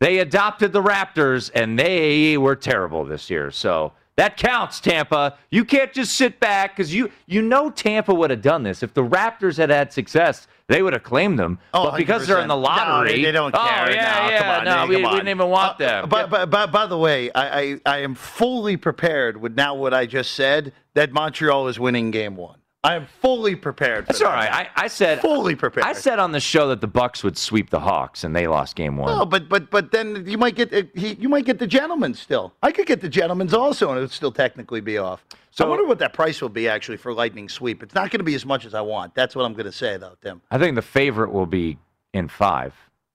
they 0.00 0.18
adopted 0.18 0.72
the 0.72 0.82
Raptors 0.82 1.50
and 1.54 1.78
they 1.78 2.36
were 2.36 2.56
terrible 2.56 3.04
this 3.04 3.30
year. 3.30 3.50
So 3.50 3.92
that 4.16 4.36
counts, 4.36 4.80
Tampa. 4.80 5.38
You 5.50 5.64
can't 5.64 5.92
just 5.92 6.14
sit 6.16 6.40
back 6.40 6.76
because 6.76 6.92
you 6.92 7.10
you 7.26 7.40
know 7.40 7.70
Tampa 7.70 8.12
would 8.12 8.30
have 8.30 8.42
done 8.42 8.62
this 8.62 8.82
if 8.82 8.92
the 8.94 9.04
Raptors 9.04 9.56
had 9.56 9.70
had 9.70 9.92
success. 9.92 10.48
They 10.68 10.82
would 10.82 10.92
have 10.92 11.02
claimed 11.02 11.38
them, 11.38 11.58
Oh, 11.72 11.90
but 11.90 11.96
because 11.96 12.26
they're 12.26 12.40
in 12.40 12.48
the 12.48 12.54
100%. 12.54 12.58
No, 12.58 12.62
lottery, 12.62 13.12
they, 13.12 13.22
they 13.22 13.32
don't 13.32 13.52
care. 13.52 13.62
oh, 13.62 13.90
yeah, 13.90 14.20
no, 14.20 14.28
yeah, 14.28 14.38
come 14.38 14.48
on, 14.50 14.64
no, 14.64 14.86
we, 14.86 15.02
we 15.02 15.10
didn't 15.10 15.28
even 15.28 15.48
want 15.48 15.78
them. 15.78 16.08
But, 16.10 16.28
but, 16.28 16.50
but 16.50 16.70
by 16.70 16.86
the 16.86 16.98
way, 16.98 17.30
I, 17.32 17.60
I, 17.60 17.80
I 17.86 17.98
am 17.98 18.14
fully 18.14 18.76
prepared 18.76 19.38
with 19.38 19.56
now 19.56 19.74
what 19.74 19.94
I 19.94 20.04
just 20.04 20.34
said 20.34 20.74
that 20.92 21.10
Montreal 21.10 21.68
is 21.68 21.80
winning 21.80 22.10
game 22.10 22.36
one. 22.36 22.58
I 22.84 22.94
am 22.94 23.06
fully 23.06 23.56
prepared. 23.56 24.06
For 24.06 24.12
That's 24.12 24.22
all 24.22 24.30
right. 24.32 24.52
I, 24.52 24.84
I 24.84 24.88
said 24.88 25.20
fully 25.20 25.56
prepared. 25.56 25.84
I 25.84 25.94
said 25.94 26.20
on 26.20 26.30
the 26.32 26.38
show 26.38 26.68
that 26.68 26.80
the 26.80 26.86
Bucks 26.86 27.24
would 27.24 27.36
sweep 27.36 27.70
the 27.70 27.80
Hawks, 27.80 28.22
and 28.22 28.36
they 28.36 28.46
lost 28.46 28.76
game 28.76 28.96
one. 28.96 29.16
No, 29.16 29.24
but 29.26 29.48
but 29.48 29.68
but 29.68 29.90
then 29.90 30.24
you 30.26 30.38
might 30.38 30.54
get 30.54 30.72
uh, 30.72 30.84
he, 30.94 31.14
you 31.14 31.28
might 31.28 31.44
get 31.44 31.58
the 31.58 31.66
gentleman's 31.66 32.20
still. 32.20 32.54
I 32.62 32.70
could 32.70 32.86
get 32.86 33.00
the 33.00 33.08
gentleman's 33.08 33.52
also, 33.52 33.88
and 33.88 33.98
it 33.98 34.02
would 34.02 34.12
still 34.12 34.30
technically 34.30 34.80
be 34.80 34.96
off. 34.96 35.24
So 35.58 35.64
I 35.64 35.68
wonder 35.70 35.86
what 35.86 35.98
that 35.98 36.12
price 36.12 36.40
will 36.40 36.48
be 36.48 36.68
actually 36.68 36.98
for 36.98 37.12
Lightning 37.12 37.48
sweep. 37.48 37.82
It's 37.82 37.92
not 37.92 38.12
going 38.12 38.20
to 38.20 38.24
be 38.24 38.36
as 38.36 38.46
much 38.46 38.64
as 38.64 38.74
I 38.74 38.80
want. 38.80 39.12
That's 39.16 39.34
what 39.34 39.44
I'm 39.44 39.54
going 39.54 39.66
to 39.66 39.72
say 39.72 39.96
though, 39.96 40.14
Tim. 40.22 40.40
I 40.52 40.58
think 40.58 40.76
the 40.76 40.82
favorite 40.82 41.32
will 41.32 41.46
be 41.46 41.76
in 42.14 42.28
five. 42.28 42.72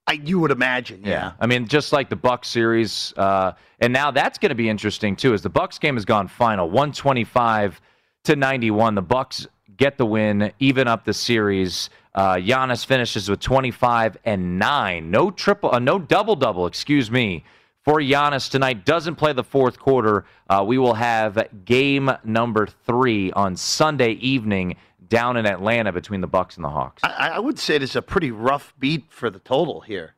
I 0.07 0.19
you 0.25 0.41
would 0.41 0.51
imagine, 0.51 1.03
yeah. 1.05 1.31
I 1.39 1.47
mean, 1.47 1.69
just 1.69 1.93
like 1.93 2.09
the 2.09 2.17
Bucks 2.17 2.49
series, 2.49 3.13
uh, 3.15 3.53
and 3.79 3.93
now 3.93 4.11
that's 4.11 4.37
going 4.37 4.49
to 4.49 4.55
be 4.55 4.67
interesting 4.67 5.15
too. 5.15 5.33
As 5.33 5.41
the 5.41 5.49
Bucks 5.49 5.79
game 5.79 5.95
has 5.95 6.03
gone 6.03 6.27
final, 6.27 6.69
one 6.69 6.91
twenty 6.91 7.23
five 7.23 7.79
to 8.25 8.35
ninety 8.35 8.71
one. 8.71 8.95
The 8.95 9.01
Bucks 9.01 9.47
get 9.77 9.97
the 9.97 10.05
win, 10.05 10.51
even 10.59 10.89
up 10.89 11.05
the 11.05 11.13
series. 11.13 11.89
Uh, 12.13 12.35
Giannis 12.35 12.85
finishes 12.85 13.29
with 13.29 13.39
twenty 13.39 13.71
five 13.71 14.17
and 14.25 14.59
nine. 14.59 15.09
No 15.09 15.31
triple, 15.31 15.73
uh, 15.73 15.79
no 15.79 15.97
double 15.97 16.35
double. 16.35 16.67
Excuse 16.67 17.09
me. 17.09 17.45
For 17.83 17.99
Giannis 17.99 18.49
tonight, 18.49 18.85
doesn't 18.85 19.15
play 19.15 19.33
the 19.33 19.43
fourth 19.43 19.77
quarter. 19.77 20.23
Uh, 20.49 20.63
we 20.65 20.77
will 20.77 20.93
have 20.93 21.47
game 21.65 22.09
number 22.23 22.65
three 22.85 23.31
on 23.33 23.57
Sunday 23.57 24.11
evening 24.13 24.77
down 25.09 25.35
in 25.35 25.45
Atlanta 25.45 25.91
between 25.91 26.21
the 26.21 26.27
Bucks 26.27 26.55
and 26.55 26.63
the 26.63 26.69
Hawks. 26.69 27.03
I, 27.03 27.31
I 27.33 27.39
would 27.39 27.59
say 27.59 27.75
it's 27.75 27.95
a 27.97 28.01
pretty 28.01 28.31
rough 28.31 28.73
beat 28.79 29.05
for 29.09 29.29
the 29.29 29.39
total 29.39 29.81
here, 29.81 30.15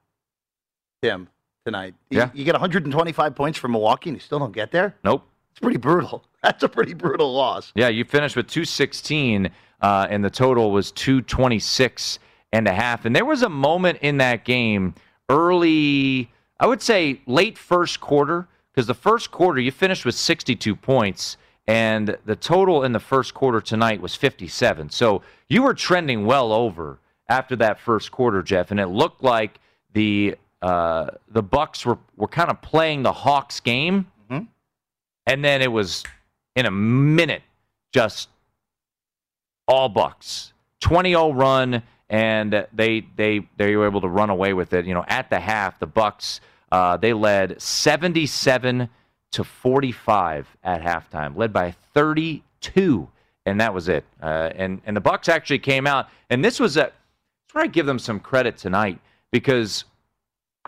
Tim, 1.02 1.28
tonight. 1.66 1.96
You, 2.12 2.20
Yeah. 2.20 2.30
you 2.36 2.46
get 2.46 2.54
125 2.54 3.36
points 3.36 3.58
from 3.58 3.72
Milwaukee 3.72 4.12
and 4.12 4.18
you 4.18 4.22
still 4.22 4.38
don't 4.40 4.54
get 4.54 4.72
there? 4.72 4.96
Nope. 5.04 5.28
It's 5.52 5.60
pretty 5.60 5.78
brutal. 5.78 6.24
That's 6.44 6.62
a 6.62 6.70
pretty 6.70 6.94
brutal 6.94 7.34
loss. 7.34 7.72
Yeah, 7.76 7.88
you 7.88 8.06
finished 8.06 8.36
with 8.36 8.46
216, 8.48 9.50
uh, 9.82 10.08
and 10.10 10.24
the 10.24 10.30
total 10.30 10.70
was 10.72 10.92
226 10.92 12.20
and 12.54 12.68
a 12.68 12.74
half. 12.74 13.06
And 13.06 13.16
there 13.16 13.26
was 13.26 13.42
a 13.42 13.50
moment 13.50 13.98
in 14.02 14.18
that 14.18 14.46
game, 14.46 14.94
early, 15.30 16.32
I 16.60 16.68
would 16.68 16.82
say 16.82 17.22
late 17.26 17.58
first 17.58 18.00
quarter, 18.00 18.48
because 18.72 18.88
the 18.88 18.94
first 18.94 19.32
quarter 19.32 19.60
you 19.60 19.72
finished 19.72 20.06
with 20.06 20.16
62 20.16 20.76
points, 20.76 21.38
and 21.68 22.18
the 22.26 22.36
total 22.36 22.84
in 22.84 22.92
the 22.92 23.00
first 23.00 23.34
quarter 23.34 23.60
tonight 23.60 24.00
was 24.02 24.16
57. 24.16 24.90
So 24.90 25.22
you 25.50 25.64
were 25.64 25.74
trending 25.74 26.26
well 26.26 26.54
over 26.54 27.00
after 27.28 27.56
that 27.58 27.80
first 27.80 28.12
quarter, 28.12 28.44
Jeff, 28.44 28.72
and 28.72 28.80
it 28.80 28.88
looked 28.88 29.24
like 29.24 29.60
the 29.94 30.36
uh, 30.62 31.12
the 31.30 31.44
Bucks 31.44 31.86
were 31.86 31.98
were 32.16 32.28
kind 32.28 32.50
of 32.50 32.62
playing 32.62 33.04
the 33.04 33.12
Hawks 33.14 33.60
game, 33.60 34.08
and 35.28 35.44
then 35.44 35.62
it 35.62 35.72
was 35.72 36.04
in 36.56 36.66
a 36.66 36.72
minute 36.72 37.42
just 37.92 38.30
all 39.68 39.90
Bucks. 39.90 40.54
20-0 40.82 41.36
run 41.36 41.82
and 42.10 42.68
they 42.74 43.06
they 43.16 43.48
they 43.58 43.76
were 43.76 43.86
able 43.86 44.02
to 44.02 44.08
run 44.08 44.30
away 44.30 44.54
with 44.54 44.74
it. 44.74 44.86
You 44.86 44.94
know, 44.94 45.06
at 45.08 45.30
the 45.30 45.40
half, 45.40 45.80
the 45.80 45.88
Bucks 45.88 46.42
uh, 46.72 46.98
they 46.98 47.14
led 47.14 47.62
77 47.62 48.90
to 49.32 49.44
45 49.44 50.58
at 50.64 50.82
halftime, 50.82 51.36
led 51.38 51.54
by 51.54 51.72
32, 51.94 53.10
and 53.46 53.62
that 53.62 53.74
was 53.74 53.88
it. 53.88 54.06
Uh, 54.22 54.50
and 54.56 54.82
and 54.86 54.96
the 54.96 55.02
Bucks 55.02 55.30
actually 55.30 55.60
came 55.60 55.88
out, 55.88 56.10
and 56.30 56.44
this 56.44 56.60
was 56.60 56.78
a. 56.78 56.92
Where 57.52 57.64
I 57.64 57.68
give 57.68 57.86
them 57.86 58.00
some 58.00 58.20
credit 58.20 58.58
tonight 58.58 59.00
because 59.32 59.86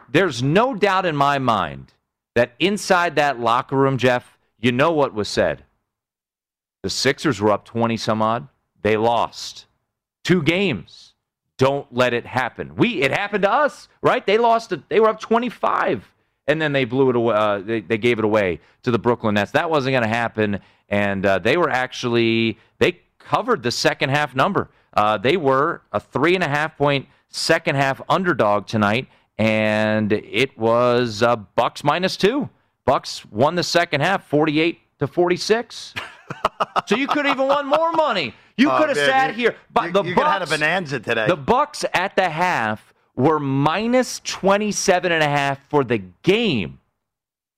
there's 0.10 0.42
no 0.42 0.74
doubt 0.74 1.06
in 1.06 1.18
my 1.18 1.38
mind 1.38 1.92
that 2.36 2.54
inside 2.60 3.16
that 3.16 3.42
locker 3.42 3.76
room, 3.76 3.98
Jeff, 3.98 4.38
you 4.58 4.72
know 4.72 4.94
what 4.94 5.14
was 5.14 5.28
said. 5.28 5.64
The 6.84 6.90
Sixers 6.90 7.42
were 7.42 7.52
up 7.52 7.66
20 7.66 7.98
some 7.98 8.22
odd. 8.22 8.48
They 8.82 8.96
lost 8.96 9.66
two 10.24 10.42
games. 10.42 11.14
Don't 11.58 11.92
let 11.92 12.14
it 12.14 12.26
happen. 12.26 12.76
We 12.76 13.02
it 13.02 13.12
happened 13.12 13.44
to 13.44 13.52
us, 13.52 13.88
right? 14.02 14.26
They 14.26 14.38
lost. 14.38 14.72
it. 14.72 14.88
They 14.90 15.00
were 15.00 15.10
up 15.10 15.20
25, 15.20 16.08
and 16.48 16.62
then 16.62 16.72
they 16.72 16.86
blew 16.86 17.10
it 17.10 17.16
away. 17.16 17.36
Uh, 17.36 17.60
they, 17.60 17.82
they 17.82 17.98
gave 17.98 18.20
it 18.20 18.26
away 18.26 18.60
to 18.84 18.92
the 18.92 19.00
Brooklyn 19.00 19.34
Nets. 19.36 19.52
That 19.52 19.70
wasn't 19.70 19.94
going 19.94 20.04
to 20.04 20.10
happen, 20.10 20.60
and 20.90 21.26
uh, 21.26 21.40
they 21.40 21.58
were 21.58 21.70
actually 21.70 22.60
they 22.78 23.00
covered 23.18 23.64
the 23.64 23.72
second 23.72 24.10
half 24.10 24.36
number. 24.36 24.70
Uh, 24.94 25.18
they 25.18 25.36
were 25.36 25.82
a 25.92 26.00
three 26.00 26.36
and 26.36 26.44
a 26.44 26.48
half 26.48 26.78
point 26.78 27.08
second 27.30 27.76
half 27.76 28.02
underdog 28.08 28.68
tonight, 28.68 29.08
and 29.38 30.12
it 30.12 30.58
was 30.58 31.24
uh, 31.24 31.36
Bucks 31.36 31.84
minus 31.84 32.18
two. 32.18 32.50
Bucks 32.86 33.26
won 33.26 33.56
the 33.56 33.64
second 33.64 34.02
half, 34.02 34.28
48 34.28 34.80
to 35.00 35.08
46. 35.08 35.94
So 36.86 36.96
you 36.96 37.08
could 37.08 37.26
have 37.26 37.36
even 37.38 37.48
won 37.48 37.68
more 37.68 37.92
money. 37.92 38.34
You 38.58 38.72
Oh, 38.72 38.78
could 38.78 38.90
have 38.90 38.98
sat 38.98 39.36
here. 39.36 39.56
But 39.72 39.86
you- 39.88 39.92
the 39.92 40.04
you 40.04 40.16
Bucks 40.16 40.30
had 40.30 40.42
a 40.42 40.46
bonanza 40.48 41.00
today. 41.00 41.28
The 41.28 41.36
Bucks 41.38 41.86
at 41.94 42.16
the 42.16 42.30
half 42.30 42.94
were 43.16 43.40
minus 43.40 44.20
27 44.24 45.12
and 45.12 45.24
a 45.24 45.28
half 45.28 45.60
for 45.70 45.84
the 45.84 45.98
game, 46.24 46.80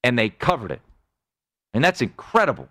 and 0.04 0.18
they 0.18 0.28
covered 0.30 0.70
it. 0.72 0.80
And 1.72 1.82
that's 1.84 2.02
incredible. 2.02 2.68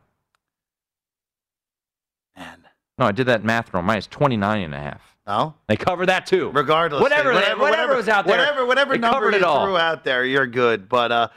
Man. 2.38 2.64
No, 2.98 3.06
I 3.06 3.12
did 3.12 3.28
that 3.28 3.44
math 3.44 3.74
wrong. 3.74 3.86
Minus 3.86 4.08
29 4.08 4.62
and 4.64 4.74
a 4.76 4.80
half. 4.80 5.02
Oh? 5.28 5.54
They 5.68 5.78
covered 5.78 6.08
that 6.08 6.26
too. 6.26 6.50
Regardless, 6.54 7.02
Whatever, 7.02 7.30
they- 7.30 7.36
whatever, 7.36 7.62
whatever, 7.62 7.96
was 7.96 8.10
out 8.10 8.26
there. 8.26 8.38
whatever, 8.38 8.66
whatever 8.66 8.94
they 8.94 8.98
number 9.00 9.32
you 9.38 9.46
all. 9.46 9.66
threw 9.66 9.78
out 9.78 10.04
there, 10.04 10.26
you're 10.26 10.48
good. 10.48 10.90
But 10.90 11.12
uh, 11.12 11.28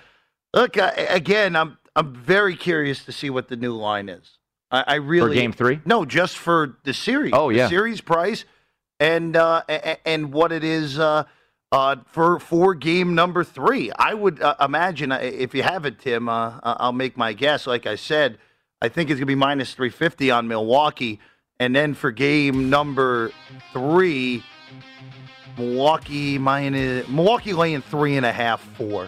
look, 0.55 0.77
uh, 0.79 0.93
again, 0.97 1.55
I'm 1.55 1.79
I'm 1.95 2.15
very 2.15 2.57
curious 2.57 3.05
to 3.05 3.13
see 3.13 3.29
what 3.29 3.49
the 3.49 3.57
new 3.57 3.75
line 3.75 4.09
is. 4.09 4.39
I, 4.73 4.85
I 4.87 4.95
really 4.97 5.29
for 5.29 5.35
game 5.41 5.53
three? 5.53 5.81
No, 5.85 6.05
just 6.05 6.37
for 6.37 6.77
the 6.85 6.95
series. 6.95 7.33
Oh, 7.35 7.51
The 7.51 7.59
yeah. 7.59 7.69
series 7.69 8.01
price 8.01 8.45
and 8.99 9.37
uh, 9.37 9.63
and 10.05 10.33
what 10.33 10.51
it 10.51 10.65
is 10.65 10.99
uh, 10.99 11.25
uh, 11.71 11.97
for 12.07 12.41
for 12.41 12.75
game 12.75 13.15
number 13.15 13.45
three. 13.45 13.93
I 13.97 14.15
would 14.15 14.41
uh, 14.43 14.57
imagine 14.61 15.13
uh, 15.13 15.19
if 15.23 15.55
you 15.55 15.63
have 15.63 15.85
it, 15.85 15.99
Tim. 15.99 16.29
Uh, 16.29 16.59
uh, 16.63 16.77
I'll 16.81 16.93
make 16.93 17.17
my 17.17 17.33
guess. 17.33 17.67
Like 17.67 17.87
I 17.87 17.97
said, 17.97 18.39
I 18.81 18.89
think 18.89 19.11
it's 19.11 19.19
gonna 19.19 19.27
be 19.27 19.35
minus 19.35 19.75
three 19.75 19.91
fifty 19.91 20.31
on 20.31 20.49
Milwaukee, 20.49 21.21
and 21.61 21.77
then 21.77 21.95
for 21.95 22.11
game 22.11 22.71
number 22.71 23.31
three. 23.73 24.43
Milwaukee 25.59 26.39
minus 26.39 27.07
Milwaukee 27.09 27.53
laying 27.53 27.83
three 27.83 28.17
and 28.17 28.25
a 28.25 28.33
half, 28.33 28.63
four 28.79 29.07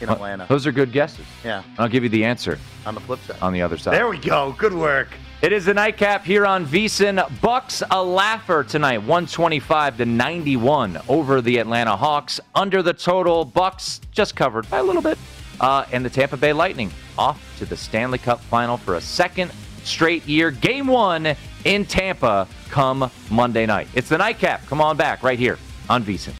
in 0.00 0.08
Uh, 0.08 0.12
Atlanta. 0.14 0.46
Those 0.48 0.66
are 0.66 0.72
good 0.72 0.92
guesses. 0.92 1.26
Yeah. 1.44 1.62
I'll 1.78 1.88
give 1.88 2.02
you 2.02 2.08
the 2.08 2.24
answer 2.24 2.58
On 2.86 2.94
the 2.94 3.00
flip 3.00 3.20
side. 3.26 3.36
on 3.42 3.52
the 3.52 3.62
other 3.62 3.76
side. 3.78 3.94
There 3.94 4.08
we 4.08 4.18
go. 4.18 4.54
Good 4.58 4.72
work. 4.74 5.08
It 5.42 5.52
is 5.52 5.68
a 5.68 5.74
nightcap 5.74 6.24
here 6.24 6.44
on 6.44 6.66
VSIN. 6.66 7.40
Bucks 7.40 7.82
a 7.90 8.02
laugher 8.02 8.62
tonight, 8.62 8.98
125 8.98 9.96
to 9.98 10.04
91 10.04 10.98
over 11.08 11.40
the 11.40 11.58
Atlanta 11.58 11.96
Hawks. 11.96 12.40
Under 12.54 12.82
the 12.82 12.92
total, 12.92 13.44
Bucks 13.46 14.00
just 14.12 14.36
covered 14.36 14.68
by 14.68 14.78
a 14.78 14.82
little 14.82 15.00
bit. 15.02 15.18
Uh, 15.58 15.84
and 15.92 16.04
the 16.04 16.10
Tampa 16.10 16.36
Bay 16.36 16.52
Lightning 16.52 16.90
off 17.18 17.40
to 17.58 17.64
the 17.66 17.76
Stanley 17.76 18.18
Cup 18.18 18.40
final 18.40 18.76
for 18.78 18.94
a 18.96 19.00
second 19.00 19.50
straight 19.84 20.26
year. 20.26 20.50
Game 20.50 20.86
one 20.86 21.34
in 21.64 21.84
Tampa 21.84 22.46
come 22.70 23.10
Monday 23.30 23.66
night. 23.66 23.88
It's 23.94 24.08
the 24.08 24.18
nightcap. 24.18 24.66
Come 24.66 24.80
on 24.80 24.96
back 24.96 25.22
right 25.22 25.38
here 25.38 25.58
on 25.88 26.02
VSIN. 26.04 26.39